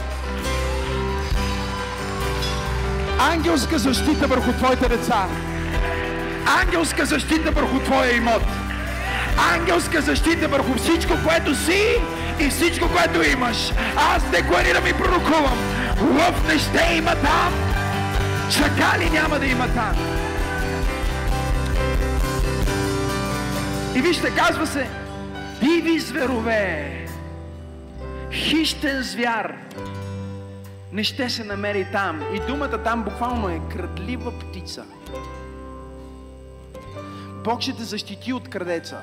Ангелска 3.18 3.78
защита 3.78 4.26
върху 4.26 4.52
твоите 4.52 4.88
деца. 4.88 5.26
Ангелска 6.62 7.06
защита 7.06 7.50
върху 7.50 7.78
твоя 7.78 8.16
имот. 8.16 8.42
Ангелска 9.54 10.00
защита 10.00 10.48
върху 10.48 10.74
всичко, 10.74 11.14
което 11.26 11.54
си 11.54 11.82
и 12.40 12.48
всичко, 12.48 12.88
което 12.88 13.30
имаш. 13.30 13.72
Аз 13.96 14.30
декларирам 14.30 14.86
и 14.86 14.92
пророкувам. 14.92 15.58
Лъв 16.00 16.48
не 16.48 16.58
ще 16.58 16.94
има 16.96 17.10
там. 17.10 17.54
Чакали 18.50 19.10
няма 19.10 19.38
да 19.38 19.46
има 19.46 19.68
там. 19.68 19.96
И 23.94 24.00
вижте, 24.00 24.30
казва 24.30 24.66
се, 24.66 24.86
диви 25.60 25.98
зверове, 25.98 26.97
хищен 28.32 29.02
звяр 29.02 29.56
не 30.92 31.04
ще 31.04 31.30
се 31.30 31.44
намери 31.44 31.86
там. 31.92 32.22
И 32.34 32.40
думата 32.46 32.82
там 32.84 33.04
буквално 33.04 33.48
е 33.48 33.60
крадлива 33.72 34.38
птица. 34.38 34.84
Бог 37.44 37.60
ще 37.60 37.76
те 37.76 37.82
защити 37.84 38.32
от 38.32 38.48
крадеца. 38.48 39.00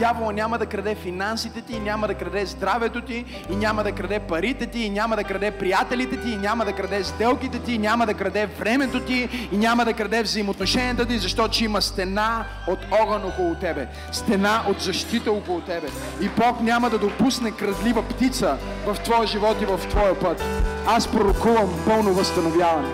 Дявола 0.00 0.32
няма 0.32 0.58
да 0.58 0.66
краде 0.66 0.94
финансите 0.94 1.60
ти, 1.60 1.80
няма 1.80 2.06
да 2.06 2.14
краде 2.14 2.46
здравето 2.46 3.00
ти, 3.00 3.24
и 3.50 3.56
няма 3.56 3.82
да 3.82 3.92
краде 3.92 4.18
парите 4.18 4.66
ти, 4.66 4.80
и 4.80 4.90
няма 4.90 5.16
да 5.16 5.24
краде 5.24 5.50
приятелите 5.50 6.16
ти, 6.16 6.30
и 6.30 6.36
няма 6.36 6.64
да 6.64 6.72
краде 6.72 7.04
сделките 7.04 7.58
ти, 7.58 7.72
и 7.72 7.78
няма 7.78 8.06
да 8.06 8.14
краде 8.14 8.46
времето 8.46 9.00
ти, 9.00 9.48
и 9.52 9.56
няма 9.56 9.84
да 9.84 9.92
краде 9.92 10.22
взаимоотношенията 10.22 11.06
ти, 11.06 11.18
защото 11.18 11.64
има 11.64 11.82
стена 11.82 12.44
от 12.68 12.78
огън 13.02 13.24
около 13.24 13.54
тебе, 13.54 13.88
стена 14.12 14.62
от 14.68 14.80
защита 14.80 15.32
около 15.32 15.60
тебе. 15.60 15.88
И 16.20 16.28
Бог 16.28 16.60
няма 16.60 16.90
да 16.90 16.98
допусне 16.98 17.50
крадлива 17.50 18.02
птица 18.02 18.56
в 18.86 18.96
твоя 19.04 19.26
живот 19.26 19.62
и 19.62 19.64
в 19.64 19.80
твоя 19.88 20.20
път. 20.20 20.44
Аз 20.86 21.08
пророкувам 21.08 21.84
пълно 21.86 22.12
възстановяване. 22.12 22.88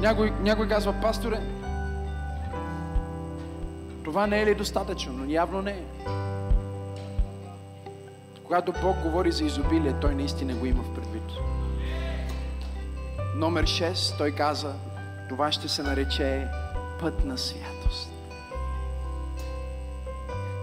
Някой, 0.00 0.32
някой 0.42 0.68
казва, 0.68 0.92
пасторе, 0.92 1.40
това 4.04 4.26
не 4.26 4.42
е 4.42 4.46
ли 4.46 4.54
достатъчно? 4.54 5.12
Но 5.12 5.30
явно 5.30 5.62
не 5.62 5.70
е. 5.70 5.84
Когато 8.44 8.72
Бог 8.82 8.96
говори 9.02 9.32
за 9.32 9.44
изобилие, 9.44 10.00
Той 10.00 10.14
наистина 10.14 10.54
го 10.54 10.66
има 10.66 10.82
в 10.82 10.94
предвид. 10.94 11.22
Номер 13.36 13.66
6, 13.66 14.18
Той 14.18 14.30
каза, 14.30 14.74
това 15.28 15.52
ще 15.52 15.68
се 15.68 15.82
нарече 15.82 16.46
път 17.00 17.24
на 17.24 17.38
святост. 17.38 18.12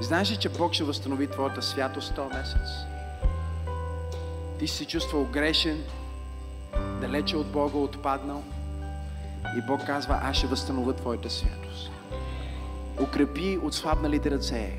Знаеш 0.02 0.32
ли, 0.32 0.38
че 0.38 0.50
Бог 0.50 0.74
ще 0.74 0.84
възстанови 0.84 1.28
твоята 1.28 1.62
святост 1.62 2.16
този 2.16 2.34
месец? 2.34 2.70
Ти 4.60 4.68
си 4.68 4.86
чувствал 4.86 5.24
грешен, 5.24 5.84
далече 7.02 7.38
от 7.38 7.52
Бога 7.52 7.78
отпаднал. 7.78 8.44
И 9.58 9.62
Бог 9.68 9.86
казва, 9.86 10.20
аз 10.24 10.38
ще 10.38 10.48
възстановя 10.48 10.94
твоята 10.94 11.30
святост 11.30 11.60
укрепи 13.02 13.60
отслабналите 13.64 14.32
ръце, 14.32 14.78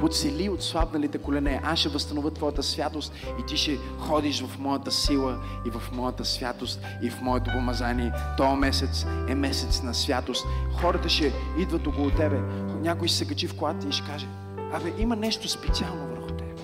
подсили 0.00 0.48
отслабналите 0.48 1.18
колене. 1.18 1.60
Аз 1.64 1.78
ще 1.78 1.88
възстановя 1.88 2.30
твоята 2.30 2.62
святост 2.62 3.12
и 3.40 3.46
ти 3.46 3.56
ще 3.56 3.78
ходиш 3.98 4.42
в 4.42 4.58
моята 4.58 4.90
сила 4.90 5.38
и 5.66 5.70
в 5.70 5.82
моята 5.92 6.24
святост 6.24 6.80
и 7.02 7.10
в 7.10 7.20
моето 7.20 7.50
помазание. 7.52 8.12
Този 8.36 8.56
месец 8.56 9.06
е 9.28 9.34
месец 9.34 9.82
на 9.82 9.94
святост. 9.94 10.46
Хората 10.80 11.08
ще 11.08 11.32
идват 11.58 11.86
около 11.86 12.10
тебе. 12.10 12.40
Някой 12.80 13.08
ще 13.08 13.16
се 13.16 13.26
качи 13.26 13.48
в 13.48 13.56
колата 13.56 13.88
и 13.88 13.92
ще 13.92 14.06
каже, 14.06 14.26
абе, 14.72 14.92
има 14.98 15.16
нещо 15.16 15.48
специално 15.48 16.06
върху 16.06 16.28
тебе. 16.28 16.54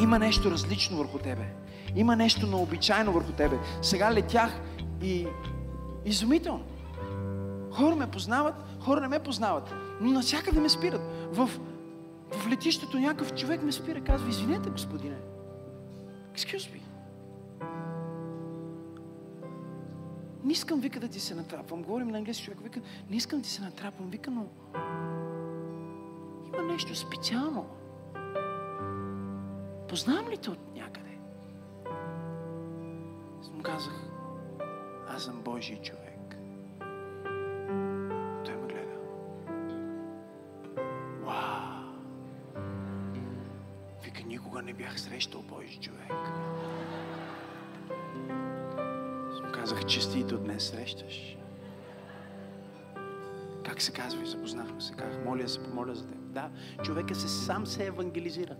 Има 0.00 0.18
нещо 0.18 0.50
различно 0.50 0.96
върху 0.98 1.18
тебе. 1.18 1.44
Има 1.96 2.16
нещо 2.16 2.46
необичайно 2.46 3.12
върху 3.12 3.32
тебе. 3.32 3.58
Сега 3.82 4.12
летях 4.12 4.60
и 5.02 5.26
изумително. 6.04 6.64
Хора 7.76 7.96
ме 7.96 8.10
познават, 8.10 8.54
хора 8.80 9.00
не 9.00 9.08
ме 9.08 9.18
познават. 9.18 9.74
Но 10.00 10.10
навсякъде 10.10 10.60
ме 10.60 10.68
спират. 10.68 11.00
В, 11.30 11.50
в 12.32 12.48
летището 12.48 12.98
някакъв 12.98 13.34
човек 13.34 13.62
ме 13.62 13.72
спира, 13.72 14.00
казва, 14.00 14.28
извинете, 14.28 14.70
господине. 14.70 15.16
Excuse 16.34 16.70
me. 16.72 16.80
Не 20.44 20.52
искам, 20.52 20.80
вика, 20.80 21.00
да 21.00 21.08
ти 21.08 21.20
се 21.20 21.34
натрапвам. 21.34 21.82
Говорим 21.82 22.08
на 22.08 22.18
английски 22.18 22.44
човек, 22.44 22.60
вика, 22.62 22.80
не 23.10 23.16
искам 23.16 23.38
да 23.38 23.42
ти 23.42 23.50
се 23.50 23.62
натрапвам. 23.62 24.10
Вика, 24.10 24.30
но 24.30 24.46
има 26.46 26.62
нещо 26.62 26.94
специално. 26.94 27.66
Познавам 29.88 30.28
ли 30.30 30.36
те 30.36 30.50
от 30.50 30.74
някъде? 30.74 31.18
Му 33.52 33.62
казах, 33.62 33.94
аз 35.08 35.22
съм 35.22 35.42
Божий 35.44 35.76
човек. 35.76 36.05
Не 44.66 44.72
бях 44.72 45.00
срещал 45.00 45.42
Божий 45.42 45.78
човек. 45.80 46.12
Му 49.44 49.52
казах, 49.52 49.86
честито 49.86 50.38
днес 50.38 50.70
срещаш. 50.70 51.36
Как 53.64 53.82
се 53.82 53.92
казва 53.92 54.22
и 54.22 54.26
запознахме 54.26 54.80
се. 54.80 54.92
Казах, 54.92 55.24
моля 55.24 55.48
се 55.48 55.64
помоля 55.64 55.94
за 55.94 56.06
теб. 56.06 56.18
Да, 56.18 56.50
човека 56.84 57.14
се 57.14 57.28
сам 57.28 57.66
се 57.66 57.86
евангелизира. 57.86 58.56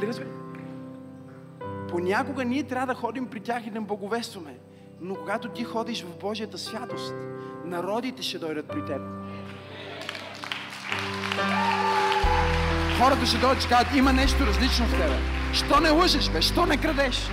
Ли 0.00 0.06
разбирате? 0.06 0.36
Понякога 1.88 2.44
ние 2.44 2.62
трябва 2.62 2.86
да 2.86 2.94
ходим 2.94 3.26
при 3.26 3.40
тях 3.40 3.66
и 3.66 3.70
да 3.70 3.78
им 3.78 3.84
благовестваме. 3.84 4.58
Но 5.00 5.14
когато 5.14 5.48
ти 5.48 5.64
ходиш 5.64 6.04
в 6.04 6.18
Божията 6.18 6.58
святост, 6.58 7.14
народите 7.64 8.22
ще 8.22 8.38
дойдат 8.38 8.68
при 8.68 8.84
теб. 8.84 9.02
Хората 13.00 13.26
ще 13.26 13.38
дойдат 13.38 13.58
и 13.58 13.60
ще 13.60 13.68
кажат, 13.68 13.94
има 13.94 14.12
нещо 14.12 14.46
различно 14.46 14.86
в 14.86 14.90
тебе. 14.90 15.18
Що 15.52 15.80
не 15.80 15.90
лъжеш, 15.90 16.30
бе? 16.30 16.42
Що 16.42 16.66
не 16.66 16.76
крадеш? 16.76 17.30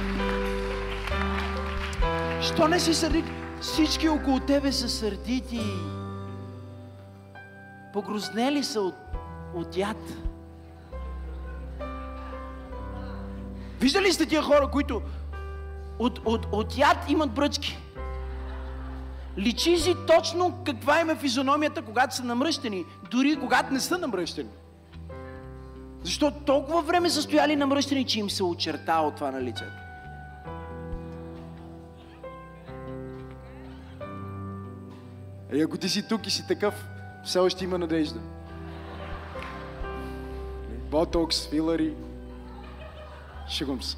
Що 2.41 2.67
не 2.67 2.79
си 2.79 2.93
сърдит? 2.93 3.25
Всички 3.61 4.09
около 4.09 4.39
тебе 4.39 4.71
са 4.71 4.89
сърдити. 4.89 5.61
Погрознели 7.93 8.63
са 8.63 8.81
от, 8.81 8.95
от 9.55 9.77
яд. 9.77 9.97
Виждали 13.81 14.13
сте 14.13 14.25
тия 14.25 14.41
хора, 14.41 14.69
които 14.71 15.01
от, 15.99 16.19
от, 16.25 16.45
от 16.51 16.77
яд 16.77 16.97
имат 17.09 17.31
бръчки? 17.31 17.77
Личи 19.37 19.77
си 19.77 19.95
точно 20.07 20.63
каква 20.65 20.99
им 21.01 21.09
е 21.09 21.15
физиономията, 21.15 21.81
когато 21.81 22.15
са 22.15 22.23
намръщени, 22.23 22.85
дори 23.11 23.35
когато 23.39 23.73
не 23.73 23.79
са 23.79 23.97
намръщени. 23.97 24.49
Защото 26.07 26.39
толкова 26.39 26.81
време 26.81 27.09
са 27.09 27.21
стояли 27.21 27.55
намръщени, 27.55 28.05
че 28.05 28.19
им 28.19 28.29
се 28.29 28.43
очертава 28.43 29.15
това 29.15 29.31
на 29.31 29.41
лицето. 29.41 29.71
И 35.53 35.61
ако 35.61 35.77
ти 35.77 35.89
си 35.89 36.07
тук 36.07 36.27
и 36.27 36.31
си 36.31 36.47
такъв, 36.47 36.87
все 37.23 37.39
още 37.39 37.63
има 37.63 37.77
надежда. 37.77 38.19
Ботокс, 40.91 41.47
филари, 41.49 41.93
Шегувам 43.49 43.83
се. 43.83 43.97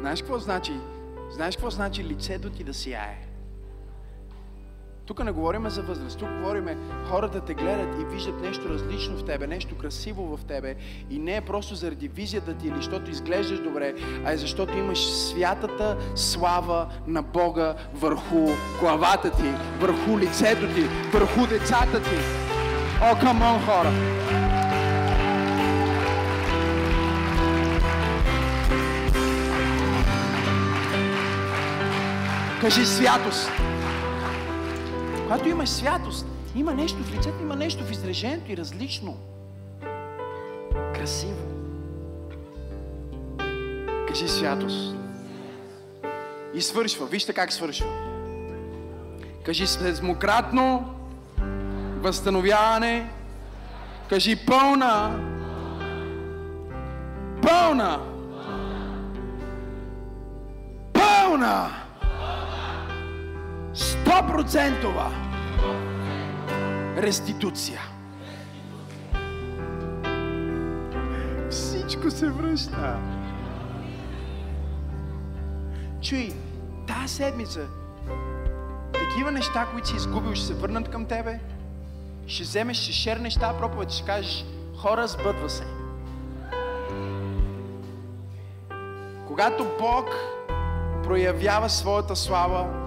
Знаеш 0.00 0.20
какво 0.20 0.38
значи? 0.38 0.72
Знаеш 1.30 1.56
какво 1.56 1.70
значи 1.70 2.04
лицето 2.04 2.50
ти 2.50 2.64
да 2.64 2.74
сияе? 2.74 3.23
Тук 5.06 5.24
не 5.24 5.32
говорим 5.32 5.70
за 5.70 5.82
възраст, 5.82 6.18
тук 6.18 6.28
говорим 6.28 6.68
хората 7.08 7.40
те 7.40 7.54
гледат 7.54 8.00
и 8.00 8.04
виждат 8.04 8.40
нещо 8.40 8.68
различно 8.68 9.16
в 9.16 9.24
тебе, 9.24 9.46
нещо 9.46 9.78
красиво 9.78 10.36
в 10.36 10.44
тебе 10.44 10.74
и 11.10 11.18
не 11.18 11.36
е 11.36 11.40
просто 11.40 11.74
заради 11.74 12.08
визията 12.08 12.54
ти 12.54 12.68
или 12.68 12.76
защото 12.76 13.10
изглеждаш 13.10 13.60
добре, 13.60 13.94
а 14.24 14.32
е 14.32 14.36
защото 14.36 14.78
имаш 14.78 15.12
святата 15.12 15.96
слава 16.14 16.86
на 17.06 17.22
Бога 17.22 17.74
върху 17.94 18.48
главата 18.80 19.30
ти, 19.30 19.50
върху 19.80 20.18
лицето 20.18 20.74
ти, 20.74 20.82
върху 21.12 21.46
децата 21.46 22.02
ти. 22.02 22.16
О, 23.02 23.20
камон, 23.20 23.60
хора! 23.60 23.92
Кажи 32.60 32.86
святост. 32.86 33.73
Когато 35.34 35.48
имаш 35.48 35.68
святост, 35.68 36.26
има 36.54 36.74
нещо 36.74 37.02
в 37.02 37.12
лицето, 37.12 37.36
има 37.42 37.56
нещо 37.56 37.84
в 37.84 37.90
изражението 37.90 38.52
и 38.52 38.56
различно. 38.56 39.16
Красиво. 40.94 41.38
Кажи 44.08 44.28
святост. 44.28 44.96
И 46.54 46.60
свършва. 46.60 47.06
Вижте 47.06 47.32
как 47.32 47.52
свършва. 47.52 47.86
Кажи 49.44 49.66
седмократно 49.66 50.94
възстановяване. 52.00 53.10
Кажи 54.08 54.36
пълна. 54.46 55.20
Пълна. 57.42 58.00
Пълна. 60.92 61.70
100% 63.74 65.23
реституция. 66.96 67.80
Всичко 71.50 72.10
се 72.10 72.30
връща. 72.30 72.98
Чуй, 76.02 76.32
тази 76.86 77.14
седмица 77.14 77.66
такива 78.92 79.32
неща, 79.32 79.66
които 79.72 79.88
си 79.88 79.96
изгубил, 79.96 80.34
ще 80.34 80.46
се 80.46 80.54
върнат 80.54 80.90
към 80.90 81.04
тебе. 81.04 81.40
Ще 82.26 82.42
вземеш, 82.42 82.76
ще 82.76 82.92
шернеш 82.92 83.34
тази 83.34 83.58
проповед, 83.58 83.90
ще 83.90 84.06
кажеш, 84.06 84.44
хора, 84.76 85.08
сбъдва 85.08 85.50
се. 85.50 85.64
Когато 89.26 89.66
Бог 89.78 90.06
проявява 91.02 91.70
своята 91.70 92.16
слава, 92.16 92.83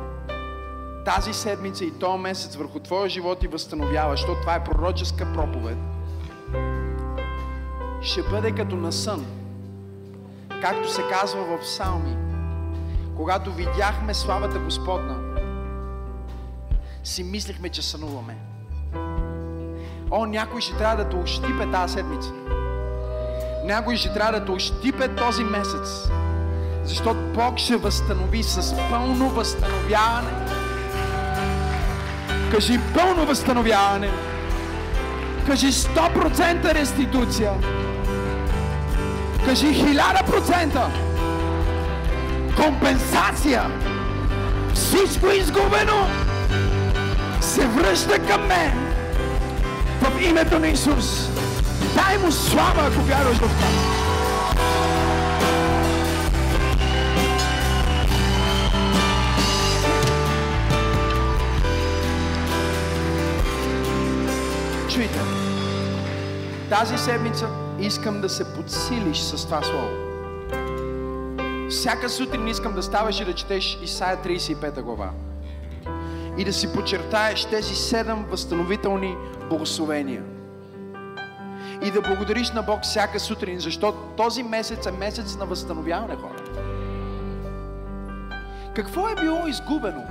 тази 1.08 1.34
седмица 1.34 1.86
и 1.86 1.92
този 1.92 2.18
месец 2.18 2.56
върху 2.56 2.80
твоя 2.80 3.10
живот 3.10 3.44
и 3.44 3.48
възстановява, 3.48 4.12
защото 4.12 4.42
това 4.42 4.56
е 4.56 4.64
пророческа 4.64 5.34
проповед, 5.34 5.78
ще 8.02 8.24
бъде 8.24 8.52
като 8.52 8.76
на 8.76 8.92
сън. 8.92 9.26
Както 10.62 10.92
се 10.92 11.02
казва 11.12 11.44
в 11.44 11.62
Псалми, 11.62 12.18
когато 13.16 13.54
видяхме 13.54 14.14
славата 14.14 14.60
Господна, 14.60 15.40
си 17.04 17.24
мислихме, 17.24 17.70
че 17.70 17.82
сънуваме. 17.82 18.38
О, 20.12 20.26
някой 20.26 20.62
ще 20.62 20.78
трябва 20.78 21.04
да 21.04 21.10
те 21.10 21.16
ощипе 21.16 21.72
тази 21.72 21.94
седмица. 21.94 22.32
Някой 23.66 23.96
ще 23.96 24.14
трябва 24.14 24.40
да 24.40 24.46
те 24.46 24.52
ощипе 24.52 25.16
този 25.16 25.44
месец. 25.44 26.10
Защото 26.84 27.20
Бог 27.34 27.58
ще 27.58 27.78
възстанови 27.78 28.44
с 28.44 28.76
пълно 28.90 29.30
възстановяване 29.30 30.67
Кажи 32.52 32.80
пълно 32.94 33.26
възстановяване. 33.26 34.10
Кажи 35.48 35.72
100% 35.72 36.74
реституция. 36.74 37.52
Кажи 39.46 39.66
1000% 39.66 40.88
компенсация. 42.56 43.64
Всичко 44.74 45.28
изгубено 45.28 46.08
се 47.42 47.68
връща 47.68 48.20
към 48.20 48.48
мен 48.48 48.72
в 50.02 50.22
името 50.30 50.60
на 50.60 50.68
Исус. 50.68 51.30
Дай 51.96 52.18
му 52.18 52.32
слава, 52.32 52.88
ако 52.88 53.02
вярваш 53.02 53.38
в 53.38 53.40
това. 53.40 54.07
Тази 66.70 66.98
седмица 66.98 67.50
искам 67.80 68.22
да 68.22 68.30
се 68.30 68.54
подсилиш 68.54 69.20
с 69.20 69.46
това 69.46 69.62
слово. 69.64 69.90
Всяка 71.70 72.10
сутрин 72.10 72.48
искам 72.48 72.74
да 72.74 72.84
ставаш 72.84 73.20
и 73.20 73.26
да 73.26 73.34
четеш 73.34 73.80
Исаия 73.84 74.18
35 74.24 74.82
глава. 74.82 75.10
И 76.38 76.46
да 76.46 76.54
си 76.54 76.74
подчертаеш 76.74 77.46
тези 77.46 77.76
седем 77.76 78.26
възстановителни 78.30 79.16
благословения. 79.50 80.24
И 81.84 81.92
да 81.92 82.02
благодариш 82.02 82.52
на 82.52 82.64
Бог 82.64 82.84
всяка 82.84 83.20
сутрин, 83.20 83.60
защото 83.60 83.98
този 84.18 84.44
месец 84.44 84.86
е 84.86 84.92
месец 84.92 85.36
на 85.36 85.46
възстановяване, 85.46 86.16
хора. 86.16 86.44
Какво 88.76 89.10
е 89.10 89.16
било 89.16 89.48
изгубено? 89.48 90.04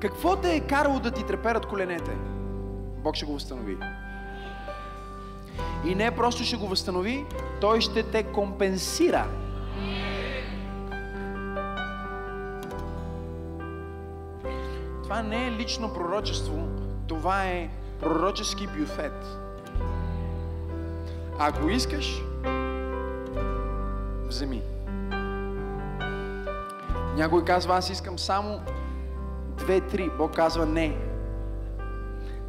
Какво 0.00 0.36
те 0.36 0.54
е 0.54 0.60
карало 0.60 1.00
да 1.00 1.10
ти 1.10 1.26
треперат 1.26 1.66
коленете? 1.66 2.10
Бог 3.02 3.14
ще 3.14 3.26
го 3.26 3.32
възстанови. 3.32 3.76
И 5.84 5.94
не 5.94 6.10
просто 6.10 6.44
ще 6.44 6.56
го 6.56 6.66
възстанови, 6.66 7.24
Той 7.60 7.80
ще 7.80 8.02
те 8.02 8.22
компенсира. 8.22 9.26
Това 15.02 15.22
не 15.22 15.46
е 15.46 15.50
лично 15.50 15.94
пророчество, 15.94 16.68
това 17.06 17.44
е 17.44 17.70
пророчески 18.00 18.66
бюфет. 18.66 19.26
Ако 21.38 21.68
искаш, 21.68 22.22
вземи. 24.28 24.62
Някой 27.16 27.44
казва, 27.44 27.76
аз 27.76 27.90
искам 27.90 28.18
само 28.18 28.60
две-три. 29.58 30.10
Бог 30.18 30.34
казва, 30.34 30.66
не. 30.66 30.96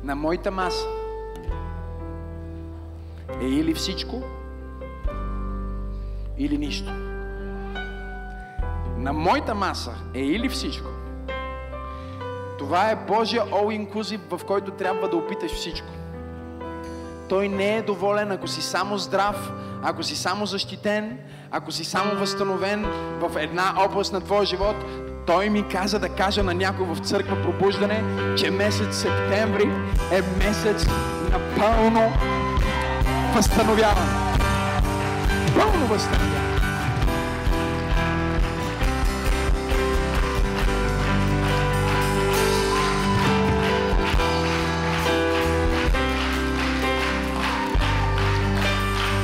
На 0.04 0.16
моята 0.16 0.52
маса 0.52 0.88
е 3.42 3.46
или 3.46 3.74
всичко, 3.74 4.24
или 6.38 6.58
нищо. 6.58 6.92
На 8.98 9.14
моята 9.14 9.56
маса 9.56 9.94
е 10.14 10.22
или 10.22 10.50
всичко. 10.50 10.88
Това 12.58 12.92
е 12.92 12.96
Божия 12.96 13.44
all 13.44 13.88
inclusive, 13.88 14.38
в 14.38 14.46
който 14.46 14.72
трябва 14.72 15.10
да 15.10 15.18
опиташ 15.18 15.52
всичко. 15.52 15.88
Той 17.30 17.48
не 17.50 17.78
е 17.78 17.82
доволен, 17.82 18.32
ако 18.32 18.48
си 18.48 18.62
само 18.62 18.98
здрав, 18.98 19.52
ако 19.84 20.04
си 20.04 20.16
само 20.16 20.46
защитен, 20.46 21.18
ако 21.52 21.72
си 21.72 21.84
само 21.84 22.16
възстановен 22.16 22.86
в 23.20 23.42
една 23.42 23.74
област 23.86 24.14
на 24.14 24.22
твоя 24.22 24.46
живот. 24.46 24.76
Той 25.28 25.50
ми 25.50 25.68
каза 25.68 26.00
да 26.00 26.10
кажа 26.10 26.44
на 26.44 26.54
някой 26.54 26.86
в 26.86 26.98
църква 27.00 27.42
пробуждане, 27.42 28.04
че 28.38 28.52
месец 28.52 28.96
септември 28.96 29.72
е 30.12 30.22
месец 30.46 30.86
на 31.32 31.40
пълно 31.58 32.12
възстановяване. 33.34 34.12
Пълно 35.56 35.88
възстановяване. 35.88 36.48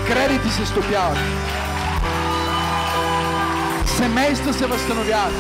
Кредити 0.07 0.49
се 0.49 0.65
стопяват. 0.65 1.17
Семейства 3.97 4.53
се 4.53 4.65
възстановяват. 4.65 5.33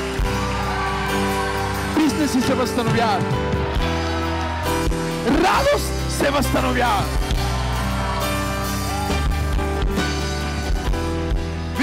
Бизнеси 1.97 2.41
се 2.41 2.53
възстановяват. 2.53 3.23
Радост 5.27 6.11
се 6.11 6.29
възстановява. 6.29 7.03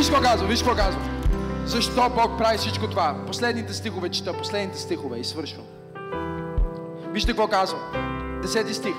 Виж 0.01 0.09
какво 0.09 0.23
казва, 0.23 0.47
виж 0.47 0.63
какво 0.63 0.77
казва. 0.77 1.01
Защо 1.65 2.11
Бог 2.11 2.39
прави 2.39 2.59
всичко 2.59 2.91
това? 2.91 3.17
Последните 3.27 3.75
стихове 3.75 4.09
чета, 4.09 4.39
последните 4.39 4.79
стихове 4.79 5.19
и 5.19 5.25
свършвам. 5.25 5.67
Вижте 7.13 7.31
какво 7.31 7.49
казва. 7.49 7.79
Десети 8.43 8.75
стих. 8.75 8.95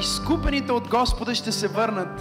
Изкупените 0.00 0.72
от 0.72 0.88
Господа 0.88 1.34
ще 1.34 1.52
се 1.52 1.68
върнат 1.68 2.20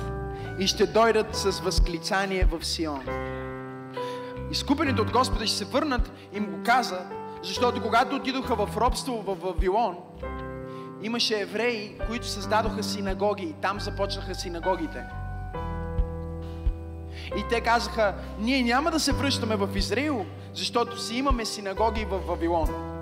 и 0.60 0.68
ще 0.68 0.86
дойдат 0.86 1.36
с 1.36 1.60
възклицание 1.60 2.47
в 2.51 2.66
Сион. 2.66 3.03
Изкупените 4.51 5.01
от 5.01 5.12
Господа 5.12 5.47
ще 5.47 5.58
се 5.58 5.66
върнат, 5.66 6.12
им 6.34 6.45
го 6.45 6.64
каза, 6.64 6.99
защото 7.43 7.82
когато 7.82 8.16
отидоха 8.16 8.56
в 8.56 8.78
робство 8.78 9.24
в 9.28 9.36
Вавилон, 9.36 9.95
имаше 11.01 11.39
евреи, 11.39 11.97
които 12.08 12.28
създадоха 12.28 12.84
синагоги 12.84 13.43
и 13.43 13.53
там 13.62 13.80
започнаха 13.80 14.36
синагогите. 14.36 15.03
И 17.38 17.44
те 17.50 17.62
казаха, 17.62 18.16
ние 18.40 18.64
няма 18.64 18.92
да 18.92 19.00
се 19.00 19.14
връщаме 19.14 19.56
в 19.56 19.70
Израил, 19.76 20.26
защото 20.54 21.02
си 21.02 21.16
имаме 21.16 21.46
синагоги 21.46 22.06
в 22.06 22.18
Вавилон. 22.18 22.96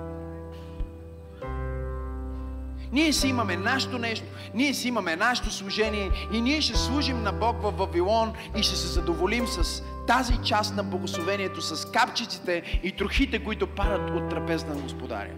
Ние 2.92 3.12
си 3.12 3.28
имаме 3.28 3.56
нашето 3.56 3.98
нещо, 3.98 4.26
ние 4.54 4.74
си 4.74 4.88
имаме 4.88 5.16
нашето 5.16 5.50
служение 5.50 6.10
и 6.32 6.40
ние 6.40 6.60
ще 6.60 6.78
служим 6.78 7.22
на 7.22 7.32
Бог 7.32 7.62
в 7.62 7.70
Вавилон 7.70 8.32
и 8.56 8.62
ще 8.62 8.76
се 8.76 8.86
задоволим 8.86 9.46
с 9.46 9.82
тази 10.06 10.38
част 10.44 10.76
на 10.76 10.84
благословението, 10.84 11.62
с 11.62 11.90
капчиците 11.90 12.80
и 12.82 12.92
трохите, 12.92 13.44
които 13.44 13.66
падат 13.66 14.10
от 14.10 14.28
трапез 14.28 14.66
на 14.66 14.74
Господаря. 14.74 15.32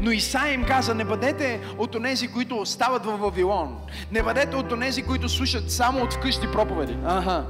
Но 0.00 0.10
Исаия 0.10 0.54
им 0.54 0.64
каза, 0.64 0.94
не 0.94 1.04
бъдете 1.04 1.60
от 1.78 1.94
онези, 1.94 2.28
които 2.28 2.56
остават 2.56 3.04
в 3.04 3.16
Вавилон. 3.16 3.76
Не 4.12 4.22
бъдете 4.22 4.56
от 4.56 4.72
онези, 4.72 5.02
които 5.02 5.28
слушат 5.28 5.70
само 5.70 6.02
от 6.02 6.12
вкъщи 6.12 6.46
проповеди. 6.52 6.96
Ага. 7.06 7.44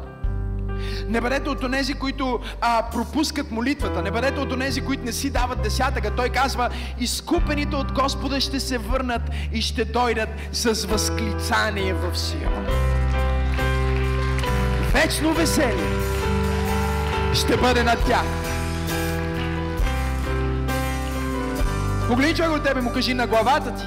Не 1.09 1.21
бъдете 1.21 1.49
от 1.49 1.63
онези, 1.63 1.95
които 1.95 2.41
а, 2.61 2.91
пропускат 2.93 3.51
молитвата. 3.51 4.03
Не 4.03 4.11
бъдете 4.11 4.41
от 4.41 4.53
онези, 4.53 4.81
които 4.81 5.05
не 5.05 5.13
си 5.13 5.31
дават 5.31 5.63
десятъка. 5.63 6.15
Той 6.15 6.29
казва, 6.29 6.71
изкупените 7.01 7.77
от 7.77 7.93
Господа 7.93 8.41
ще 8.41 8.61
се 8.61 8.79
върнат 8.79 9.23
и 9.53 9.63
ще 9.63 9.85
дойдат 9.85 10.29
с 10.53 10.85
възклицание 10.85 11.95
в 11.95 12.19
Сион. 12.19 12.67
Вечно 14.93 15.35
веселие 15.35 15.97
ще 17.35 17.57
бъде 17.57 17.83
над 17.83 18.07
тях. 18.07 18.27
Човек 22.07 22.57
от 22.57 22.65
тебе, 22.65 22.81
му 22.81 22.93
кажи 22.93 23.15
на 23.15 23.27
главата 23.27 23.75
ти. 23.75 23.85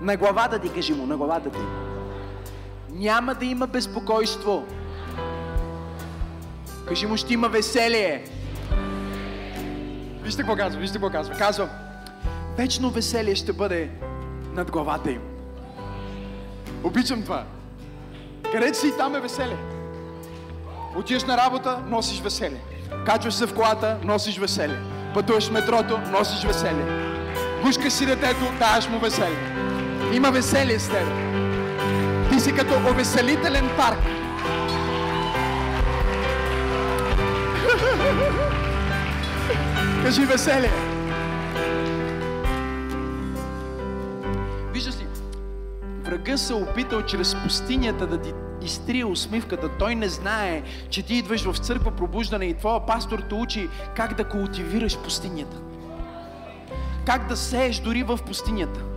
На 0.00 0.16
главата 0.16 0.58
ти, 0.58 0.68
кажи 0.68 0.92
му, 0.92 1.06
на 1.06 1.16
главата 1.16 1.50
ти 1.50 1.58
няма 2.94 3.34
да 3.34 3.44
има 3.44 3.66
безпокойство. 3.66 4.64
Кажи 6.88 7.06
му, 7.06 7.16
ще 7.16 7.34
има 7.34 7.48
веселие. 7.48 8.24
Вижте 10.22 10.42
какво 10.42 10.56
казва, 10.56 10.80
вижте 10.80 10.94
какво 10.94 11.10
казва. 11.10 11.34
Казва, 11.34 11.68
вечно 12.56 12.90
веселие 12.90 13.34
ще 13.34 13.52
бъде 13.52 13.90
над 14.52 14.70
главата 14.70 15.10
им. 15.10 15.22
Обичам 16.84 17.22
това. 17.22 17.44
Където 18.52 18.78
си 18.78 18.96
там 18.98 19.14
е 19.14 19.20
веселие. 19.20 19.58
Отиваш 20.96 21.24
на 21.24 21.36
работа, 21.36 21.82
носиш 21.86 22.20
веселие. 22.20 22.73
Качваш 23.06 23.34
се 23.34 23.46
в 23.46 23.54
колата, 23.54 23.96
носиш 24.04 24.38
веселие. 24.38 24.78
Пътуваш 25.14 25.48
в 25.48 25.52
метрото, 25.52 25.98
носиш 26.10 26.44
веселие. 26.44 27.04
Гушкаш 27.62 27.92
си 27.92 28.06
детето, 28.06 28.52
даваш 28.58 28.88
му 28.88 28.98
веселие. 28.98 29.54
Има 30.12 30.30
веселие 30.30 30.78
с 30.78 30.88
теб. 30.88 31.08
Ти 32.30 32.40
си 32.40 32.54
като 32.54 32.74
овеселителен 32.90 33.70
парк. 33.76 33.98
Кажи 40.04 40.24
веселие. 40.24 40.70
Виждаш 44.72 44.94
ли, 44.96 45.06
врага 46.04 46.38
се 46.38 46.54
опитал 46.54 47.02
чрез 47.02 47.36
пустинята 47.44 48.06
да 48.06 48.20
ти 48.20 48.32
изтрие 48.64 49.04
усмивката. 49.04 49.68
Той 49.78 49.94
не 49.94 50.08
знае, 50.08 50.62
че 50.90 51.02
ти 51.02 51.14
идваш 51.14 51.44
в 51.44 51.58
църква 51.58 51.90
пробуждане 51.90 52.44
и 52.44 52.54
твоя 52.54 52.86
пастор 52.86 53.18
те 53.18 53.34
учи 53.34 53.68
как 53.96 54.14
да 54.14 54.24
култивираш 54.24 54.98
пустинята. 54.98 55.56
Как 57.06 57.28
да 57.28 57.36
сееш 57.36 57.78
дори 57.78 58.02
в 58.02 58.18
пустинята. 58.26 58.93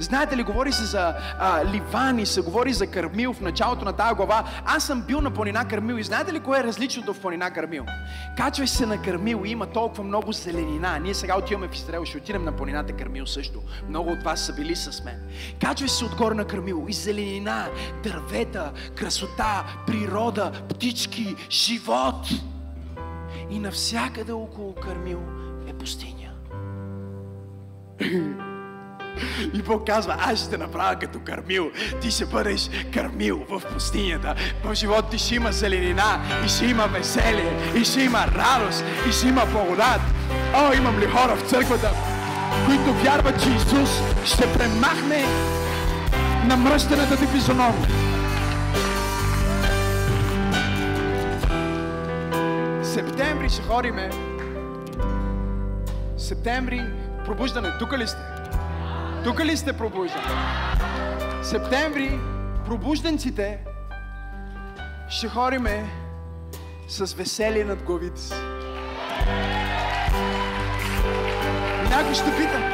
Знаете 0.00 0.36
ли, 0.36 0.42
говори 0.42 0.72
се 0.72 0.84
за 0.84 1.14
а, 1.38 1.64
Ливани, 1.64 2.26
се 2.26 2.40
говори 2.40 2.72
за 2.72 2.86
Кармил 2.86 3.32
в 3.32 3.40
началото 3.40 3.84
на 3.84 3.92
тази 3.92 4.14
глава. 4.14 4.44
Аз 4.64 4.84
съм 4.84 5.02
бил 5.02 5.20
на 5.20 5.30
планина 5.30 5.68
Кармил 5.68 5.94
и 5.94 6.02
знаете 6.02 6.32
ли 6.32 6.40
кое 6.40 6.60
е 6.60 6.64
различното 6.64 7.14
в 7.14 7.20
планина 7.20 7.50
Кармил? 7.50 7.84
Качваш 8.36 8.70
се 8.70 8.86
на 8.86 9.02
Кармил 9.02 9.42
и 9.44 9.50
има 9.50 9.66
толкова 9.66 10.04
много 10.04 10.32
зеленина. 10.32 10.98
Ние 10.98 11.14
сега 11.14 11.38
отиваме 11.38 11.68
в 11.68 11.74
Израел, 11.74 12.04
ще 12.04 12.18
отидем 12.18 12.44
на 12.44 12.52
планината 12.52 12.92
Кармил 12.92 13.26
също. 13.26 13.62
Много 13.88 14.10
от 14.10 14.22
вас 14.22 14.40
са 14.46 14.54
били 14.54 14.76
с 14.76 15.04
мен. 15.04 15.20
Качваш 15.60 15.90
се 15.90 16.04
отгоре 16.04 16.34
на 16.34 16.44
Кармил 16.44 16.86
и 16.88 16.92
зеленина, 16.92 17.68
дървета, 18.02 18.72
красота, 18.94 19.64
природа, 19.86 20.52
птички, 20.68 21.34
живот. 21.50 22.28
И 23.50 23.58
навсякъде 23.58 24.32
около 24.32 24.74
Кармил 24.74 25.20
е 25.68 25.72
пустиня. 25.72 26.32
И 29.54 29.62
Бог 29.62 29.86
казва, 29.86 30.16
аз 30.18 30.38
ще 30.38 30.50
те 30.50 30.58
направя 30.58 30.96
като 30.96 31.18
кърмил. 31.18 31.70
Ти 32.00 32.10
ще 32.10 32.26
бъдеш 32.26 32.70
кърмил 32.94 33.44
в 33.50 33.62
пустинята. 33.72 34.34
В 34.64 34.74
живота 34.74 35.10
ти 35.10 35.18
ще 35.18 35.34
има 35.34 35.52
зеленина, 35.52 36.20
и 36.44 36.48
ще 36.48 36.66
има 36.66 36.86
веселие, 36.86 37.72
и 37.76 37.84
ще 37.84 38.02
има 38.02 38.18
радост, 38.18 38.84
и 39.08 39.12
ще 39.12 39.28
има 39.28 39.46
благодат. 39.46 40.00
О, 40.54 40.72
имам 40.72 40.98
ли 40.98 41.06
хора 41.06 41.36
в 41.36 41.50
църквата, 41.50 41.90
които 42.66 42.92
вярват, 42.92 43.42
че 43.42 43.48
Исус 43.48 43.90
ще 44.24 44.52
премахне 44.52 45.24
намръщената 46.48 47.16
ти 47.16 47.26
физиономия. 47.26 47.88
септември 52.98 53.48
ще 53.48 53.62
ходиме. 53.62 54.10
Септември 56.16 56.86
пробуждане. 57.24 57.68
Тук 57.78 57.98
ли 57.98 58.06
сте? 58.06 58.20
Тук 59.28 59.44
ли 59.44 59.56
сте 59.56 59.72
пробуждане? 59.72 60.24
Септември 61.42 62.18
пробужденците 62.66 63.58
ще 65.08 65.28
ходиме 65.28 65.90
с 66.88 67.14
веселие 67.14 67.64
над 67.64 67.82
главите 67.82 68.20
си. 68.20 68.34
И 71.84 71.88
някой 71.88 72.14
ще 72.14 72.36
пита, 72.36 72.72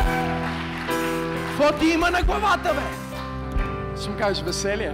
какво 1.47 1.79
ти 1.79 1.87
има 1.87 2.11
на 2.11 2.23
главата, 2.23 2.75
бе? 2.75 2.83
Ще 4.01 4.11
му 4.11 4.17
кажеш 4.19 4.45
веселие. 4.45 4.93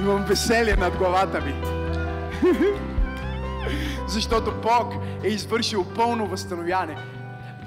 Имам 0.00 0.24
веселие 0.24 0.76
над 0.76 0.96
главата 0.96 1.40
ми. 1.40 1.54
Защото 4.06 4.52
Бог 4.62 4.94
е 5.24 5.28
извършил 5.28 5.84
пълно 5.84 6.26
възстановяване. 6.26 7.15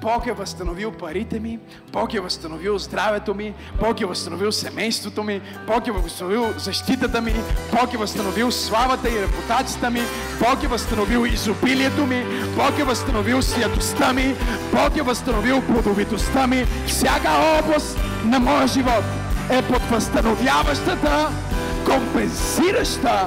Бог 0.00 0.26
е 0.26 0.32
възстановил 0.32 0.92
парите 0.92 1.40
ми, 1.40 1.58
Бог 1.92 2.14
е 2.14 2.20
възстановил 2.20 2.78
здравето 2.78 3.34
ми, 3.34 3.54
Бог 3.80 4.00
е 4.00 4.06
възстановил 4.06 4.52
семейството 4.52 5.22
ми, 5.22 5.40
Бог 5.66 5.86
е 5.86 5.92
възстановил 5.92 6.46
защитата 6.58 7.20
ми, 7.20 7.34
Бог 7.72 7.94
е 7.94 7.96
възстановил 7.96 8.50
славата 8.50 9.08
и 9.08 9.22
репутацията 9.22 9.90
ми, 9.90 10.00
Бог 10.38 10.62
е 10.64 10.68
възстановил 10.68 11.26
изобилието 11.26 12.06
ми, 12.06 12.24
Бог 12.56 12.78
е 12.78 12.84
възстановил 12.84 13.42
святостта 13.42 14.12
ми, 14.12 14.34
Бог 14.72 14.96
е 14.96 15.02
възстановил 15.02 15.60
плодовитостта 15.60 16.46
ми. 16.46 16.66
Всяка 16.86 17.30
област 17.58 17.98
на 18.24 18.40
моя 18.40 18.66
живот 18.66 19.04
е 19.50 19.62
под 19.62 19.82
възстановяващата, 19.82 21.28
компенсираща 21.84 23.26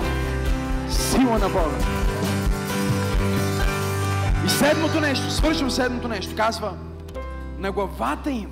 сила 0.90 1.40
на 1.40 1.50
Бога. 1.50 2.03
И 4.46 4.50
седмото 4.50 5.00
нещо, 5.00 5.32
свършвам 5.32 5.72
седмото 5.72 6.08
нещо, 6.08 6.36
казва, 6.36 6.78
на 7.58 7.72
главата 7.72 8.32
им 8.32 8.52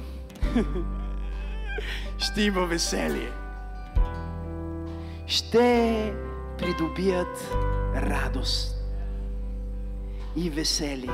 ще 2.18 2.42
има 2.42 2.66
веселие. 2.66 3.32
Ще 5.28 6.14
придобият 6.58 7.56
радост 7.96 8.76
и 10.36 10.50
веселие. 10.50 11.12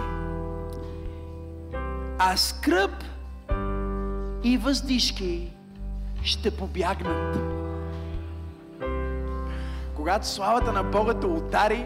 А 2.20 2.38
скръп 2.38 3.04
и 4.44 4.58
въздишки 4.58 5.54
ще 6.24 6.52
побягнат. 6.52 7.38
Когато 9.96 10.28
славата 10.28 10.72
на 10.74 10.84
Бога 10.84 11.14
те 11.14 11.28
удари, 11.28 11.86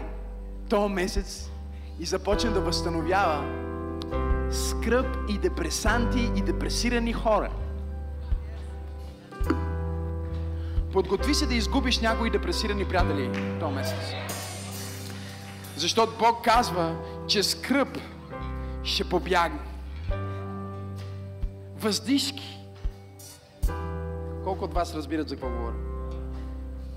този 0.68 0.94
месец 0.94 1.51
и 2.00 2.04
започне 2.04 2.50
да 2.50 2.60
възстановява 2.60 3.44
скръп 4.50 5.16
и 5.28 5.38
депресанти 5.38 6.30
и 6.36 6.42
депресирани 6.42 7.12
хора. 7.12 7.50
Подготви 10.92 11.34
се 11.34 11.46
да 11.46 11.54
изгубиш 11.54 12.00
някои 12.00 12.30
депресирани 12.30 12.84
приятели 12.84 13.56
този 13.60 13.74
месец. 13.74 14.14
Защото 15.76 16.12
Бог 16.18 16.44
казва, 16.44 16.96
че 17.26 17.42
скръп 17.42 17.98
ще 18.84 19.08
побягне. 19.08 19.60
Въздишки. 21.76 22.58
Колко 24.44 24.64
от 24.64 24.74
вас 24.74 24.94
разбират 24.94 25.28
за 25.28 25.36
какво 25.36 25.48
говоря? 25.48 25.74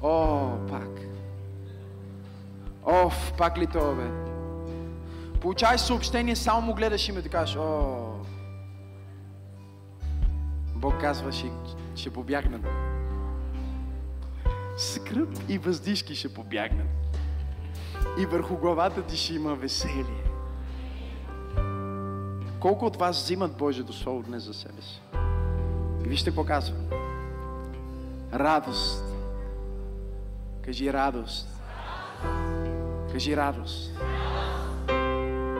О, 0.01 0.49
пак. 0.69 0.89
Оф, 2.85 3.33
пак 3.37 3.57
ли 3.57 3.67
това, 3.67 3.93
бе? 3.93 4.34
Получаваш 5.45 5.81
съобщение, 5.81 6.35
само 6.35 6.73
гледаш 6.73 7.09
и 7.09 7.11
ме 7.11 7.21
да 7.21 7.29
кажеш, 7.29 7.55
о, 7.55 8.11
Бог 10.75 11.01
казва, 11.01 11.31
ще, 11.31 11.51
ще 11.95 12.09
побягнат. 12.09 12.61
Скръп 14.77 15.29
и 15.49 15.57
въздишки 15.57 16.15
ще 16.15 16.33
побягнат. 16.33 16.87
И 18.19 18.25
върху 18.25 18.57
главата 18.57 19.01
ти 19.01 19.17
ще 19.17 19.33
има 19.33 19.55
веселие. 19.55 20.23
Колко 22.59 22.85
от 22.85 22.95
вас 22.95 23.23
взимат 23.23 23.57
Божието 23.57 23.93
Слово 23.93 24.23
днес 24.23 24.43
за 24.43 24.53
себе 24.53 24.81
си? 24.81 25.01
Вижте 25.99 26.29
какво 26.29 26.43
казва. 26.43 26.75
Радост. 28.33 29.03
Кажи 30.61 30.93
радост. 30.93 31.47
Кажи 33.11 33.37
радост. 33.37 33.91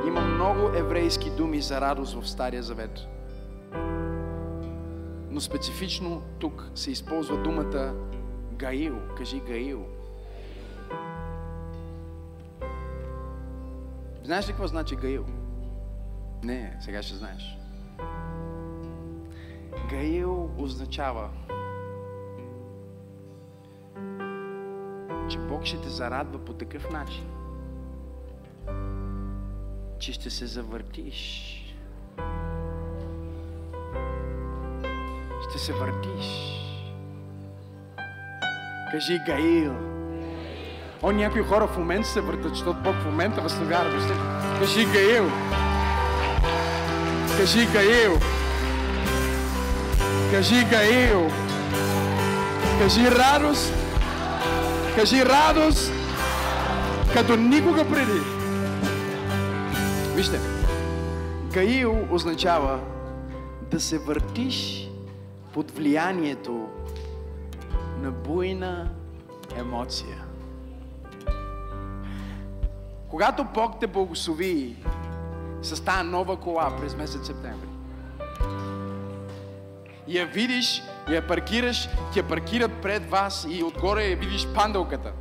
Има 0.08 0.22
много 0.22 0.78
еврейски 0.78 1.30
думи 1.30 1.62
за 1.62 1.82
радост 1.82 2.22
в 2.22 2.30
Стария 2.30 2.64
Завет. 2.64 3.00
Но 5.30 5.42
специфично 5.42 6.22
тук 6.40 6.70
се 6.76 6.92
използва 6.92 7.44
думата 7.44 7.94
Гаил. 8.54 8.96
Кажи 9.18 9.40
Гаил. 9.40 9.86
Знаеш 14.24 14.48
ли 14.48 14.52
какво 14.52 14.68
значи 14.68 14.96
Гаил? 14.96 15.26
Не, 16.44 16.78
сега 16.82 17.02
ще 17.02 17.16
знаеш. 17.16 17.58
Гаил 19.90 20.50
означава, 20.58 21.30
че 25.30 25.40
Бог 25.40 25.66
ще 25.66 25.82
те 25.82 25.90
зарадва 25.90 26.40
по 26.46 26.54
такъв 26.54 26.92
начин, 26.92 27.24
че 30.00 30.14
ще 30.14 30.30
се 30.30 30.46
завъртиш. 30.46 31.52
Ще 35.50 35.60
се 35.60 35.74
въртиш. 35.74 36.26
Кажи 38.92 39.20
Гаил. 39.26 39.76
О, 41.04 41.12
някои 41.12 41.44
хора 41.44 41.68
в 41.68 41.78
момента 41.78 42.08
се 42.08 42.22
въртат, 42.22 42.56
защото 42.56 42.80
Бог 42.84 42.96
в 42.96 43.06
момента 43.06 43.42
възстановява 43.42 43.86
радостта. 43.86 44.14
Кажи 44.60 44.86
Гаил. 44.86 45.32
Кажи 47.38 47.66
Гаил. 47.74 48.20
Кажи 50.32 50.66
Гаил. 50.66 51.32
Кажи 52.80 53.12
радост. 53.12 53.74
Кажи 54.96 55.26
радост, 55.26 55.92
като 57.14 57.36
никога 57.36 57.86
преди. 57.90 58.35
Вижте, 60.16 60.40
Гаил 61.54 62.08
означава 62.12 62.80
да 63.72 63.80
се 63.80 63.98
въртиш 63.98 64.90
под 65.54 65.72
влиянието 65.72 66.70
на 68.02 68.12
буйна 68.12 68.92
емоция. 69.58 70.24
Когато 73.10 73.44
Бог 73.44 73.80
те 73.80 73.88
благослови 73.88 74.76
с 75.62 75.84
тази 75.84 76.10
нова 76.10 76.40
кола 76.40 76.76
през 76.80 76.96
месец 76.96 77.28
септември, 77.28 77.68
я 80.08 80.26
видиш, 80.26 80.82
я 81.10 81.28
паркираш, 81.28 81.90
ти 82.14 82.20
я 82.20 82.28
паркират 82.28 82.72
пред 82.82 83.10
вас 83.10 83.48
и 83.50 83.64
отгоре 83.64 84.04
я 84.04 84.18
видиш 84.18 84.48
пандълката. 84.56 85.12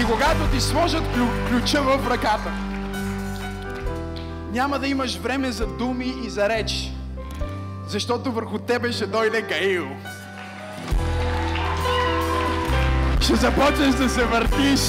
И 0.00 0.04
когато 0.04 0.46
ти 0.52 0.60
сложат 0.60 1.02
клю- 1.02 1.48
ключа 1.48 1.82
в 1.82 2.10
ръката, 2.10 2.50
няма 4.52 4.78
да 4.78 4.88
имаш 4.88 5.16
време 5.16 5.52
за 5.52 5.66
думи 5.66 6.14
и 6.24 6.30
за 6.30 6.48
реч, 6.48 6.92
защото 7.88 8.32
върху 8.32 8.58
тебе 8.58 8.92
ще 8.92 9.06
дойде 9.06 9.42
Гаил. 9.42 9.88
Ще 13.20 13.34
започнеш 13.36 13.94
да 13.94 14.08
се 14.08 14.24
въртиш 14.24 14.80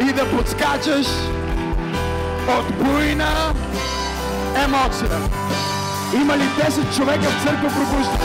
и 0.00 0.12
да 0.12 0.30
подскачаш 0.30 1.06
от 2.58 2.74
буйна 2.74 3.54
емоция. 4.64 5.10
Има 6.14 6.36
ли 6.36 6.42
10 6.42 6.96
човека 6.96 7.22
в 7.22 7.44
църква 7.44 7.68
пробужда, 7.68 8.18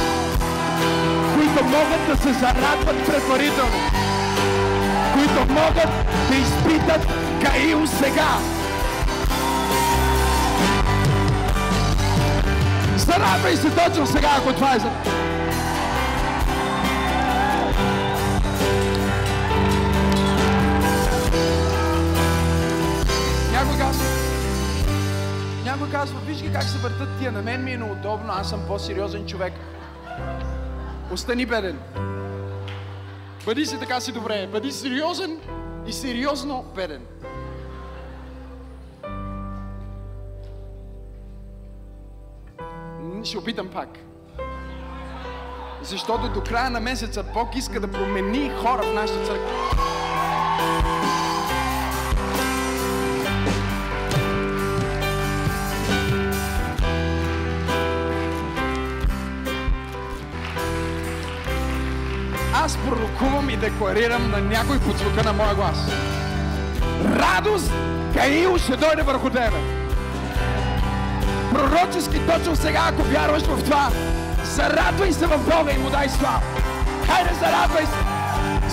които 1.35 1.63
могат 1.65 2.07
да 2.07 2.17
се 2.23 2.33
зарадват 2.33 3.05
предварително, 3.05 4.06
които 5.17 5.53
могат 5.53 5.89
да 6.29 6.35
изпитат 6.35 7.07
Гаил 7.41 7.87
сега? 7.87 8.37
Зарадвай 12.95 13.55
се 13.55 13.69
точно 13.69 14.07
сега, 14.07 14.29
ако 14.37 14.53
това 14.53 14.75
е 14.75 14.79
за... 14.79 14.89
Някой 23.51 23.77
казва, 23.77 24.05
някой 25.65 25.89
казва, 25.89 26.19
виж 26.27 26.41
ги 26.41 26.53
как 26.53 26.63
се 26.63 26.77
въртат 26.77 27.09
тия, 27.19 27.31
на 27.31 27.41
мен 27.41 27.63
ми 27.63 27.71
е 27.71 27.77
неудобно, 27.77 28.33
аз 28.33 28.49
съм 28.49 28.59
по-сериозен 28.67 29.25
човек. 29.25 29.53
Остани 31.11 31.45
беден. 31.45 31.79
Бъди 33.47 33.65
си 33.65 33.79
така 33.79 33.99
си 33.99 34.11
добре. 34.11 34.47
Бъди 34.51 34.71
сериозен 34.71 35.39
и 35.87 35.93
сериозно 35.93 36.65
беден. 36.75 37.01
Ще 43.23 43.37
опитам 43.37 43.67
пак. 43.67 43.89
Защото 45.81 46.29
до 46.29 46.43
края 46.43 46.69
на 46.69 46.79
месеца 46.79 47.23
Бог 47.33 47.55
иска 47.55 47.79
да 47.79 47.91
промени 47.91 48.49
хора 48.49 48.83
в 48.83 48.93
нашата 48.93 49.25
църква. 49.25 49.96
Аз 62.67 62.77
пророкувам 62.77 63.49
и 63.49 63.57
декларирам 63.57 64.31
на 64.31 64.39
някой 64.41 64.79
под 64.79 64.97
звука 64.97 65.23
на 65.23 65.33
моя 65.33 65.55
глас. 65.55 65.77
Радост, 67.21 67.71
Каил 68.13 68.57
ще 68.57 68.75
дойде 68.75 69.01
върху 69.01 69.29
тебе. 69.29 69.59
Пророчески 71.53 72.19
точно 72.27 72.55
сега, 72.55 72.81
ако 72.89 73.03
вярваш 73.03 73.43
в 73.43 73.63
това, 73.63 73.89
зарадвай 74.43 75.13
се 75.13 75.25
в 75.25 75.37
Бога 75.37 75.71
и 75.71 75.77
му 75.77 75.89
дай 75.89 76.09
слава. 76.09 76.41
Хайде, 77.07 77.29
зарадвай 77.41 77.85
се! 77.85 77.99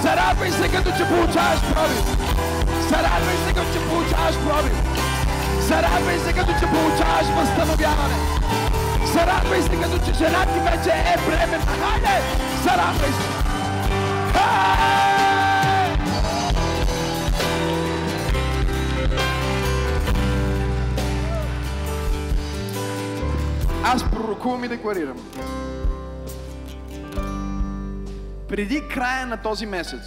Зарадвай 0.02 0.50
се, 0.50 0.68
като 0.68 0.90
че 0.98 1.04
получаваш 1.12 1.60
пробив. 1.70 2.06
Зарадвай 2.90 3.36
се, 3.46 3.54
като 3.54 3.72
че 3.74 3.80
получаваш 3.88 4.36
пробив. 4.44 4.76
Зарадвай 5.68 6.18
се, 6.18 6.32
като 6.32 6.52
че 6.60 6.66
получаваш 6.74 7.26
възстановяване. 7.38 8.18
Зарадвай 9.12 9.62
се, 9.62 9.76
като 9.82 9.96
че 10.04 10.12
жена 10.18 10.42
ти 10.52 10.58
вече 10.68 10.92
е 11.12 11.16
бременна. 11.26 11.66
Хайде! 11.82 12.16
Зарадвай 12.64 13.12
се! 13.18 13.34
Аз 23.86 24.11
пророкувам 24.11 24.65
и 24.65 24.69
декларирам. 24.69 25.16
Преди 28.48 28.89
края 28.89 29.27
на 29.27 29.43
този 29.43 29.66
месец, 29.66 30.02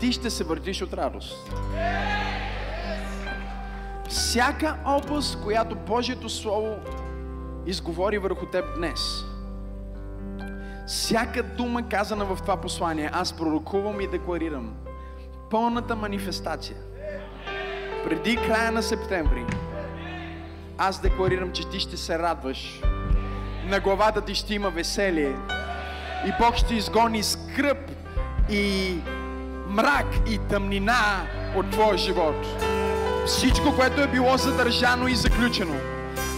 ти 0.00 0.12
ще 0.12 0.30
се 0.30 0.44
въртиш 0.44 0.82
от 0.82 0.92
радост. 0.92 1.52
Всяка 4.08 4.76
област, 4.84 5.42
която 5.44 5.74
Божието 5.74 6.28
Слово 6.28 6.76
изговори 7.66 8.18
върху 8.18 8.46
теб 8.46 8.64
днес– 8.76 9.24
всяка 10.86 11.42
дума 11.42 11.88
казана 11.88 12.24
в 12.24 12.38
това 12.42 12.56
послание, 12.56 13.10
аз 13.12 13.32
пророкувам 13.32 14.00
и 14.00 14.06
декларирам 14.06 14.74
пълната 15.50 15.96
манифестация. 15.96 16.76
Преди 18.04 18.36
края 18.36 18.72
на 18.72 18.82
септември, 18.82 19.44
аз 20.78 21.00
декларирам, 21.00 21.52
че 21.52 21.68
ти 21.68 21.80
ще 21.80 21.96
се 21.96 22.18
радваш. 22.18 22.80
На 23.64 23.80
главата 23.80 24.20
ти 24.20 24.34
ще 24.34 24.54
има 24.54 24.70
веселие. 24.70 25.36
И 26.26 26.32
Бог 26.40 26.56
ще 26.56 26.74
изгони 26.74 27.22
скръп 27.22 27.90
и 28.50 28.94
мрак 29.68 30.06
и 30.28 30.38
тъмнина 30.38 31.26
от 31.56 31.70
твоя 31.70 31.98
живот. 31.98 32.46
Всичко, 33.26 33.76
което 33.76 34.00
е 34.00 34.06
било 34.06 34.36
задържано 34.36 35.08
и 35.08 35.14
заключено. 35.14 35.74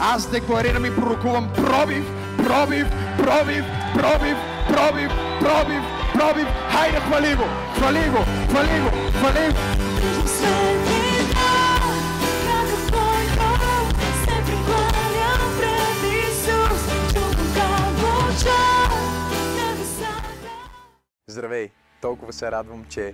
Аз 0.00 0.30
декларирам 0.30 0.84
и 0.84 0.94
пророкувам 0.96 1.52
пробив, 1.54 2.04
пробив, 2.37 2.87
пробив, 3.17 3.65
пробив, 3.93 4.37
пробив, 4.67 5.11
пробив, 5.39 5.83
пробив. 6.13 6.47
Хайде, 6.71 6.99
хвали 6.99 7.35
го, 7.35 7.45
хвали 7.75 8.09
го, 8.09 8.25
хвали 8.49 8.79
го, 8.79 8.89
хвали 9.19 9.51
го. 9.51 9.59
Здравей! 21.27 21.69
Толкова 22.01 22.33
се 22.33 22.51
радвам, 22.51 22.85
че 22.89 23.13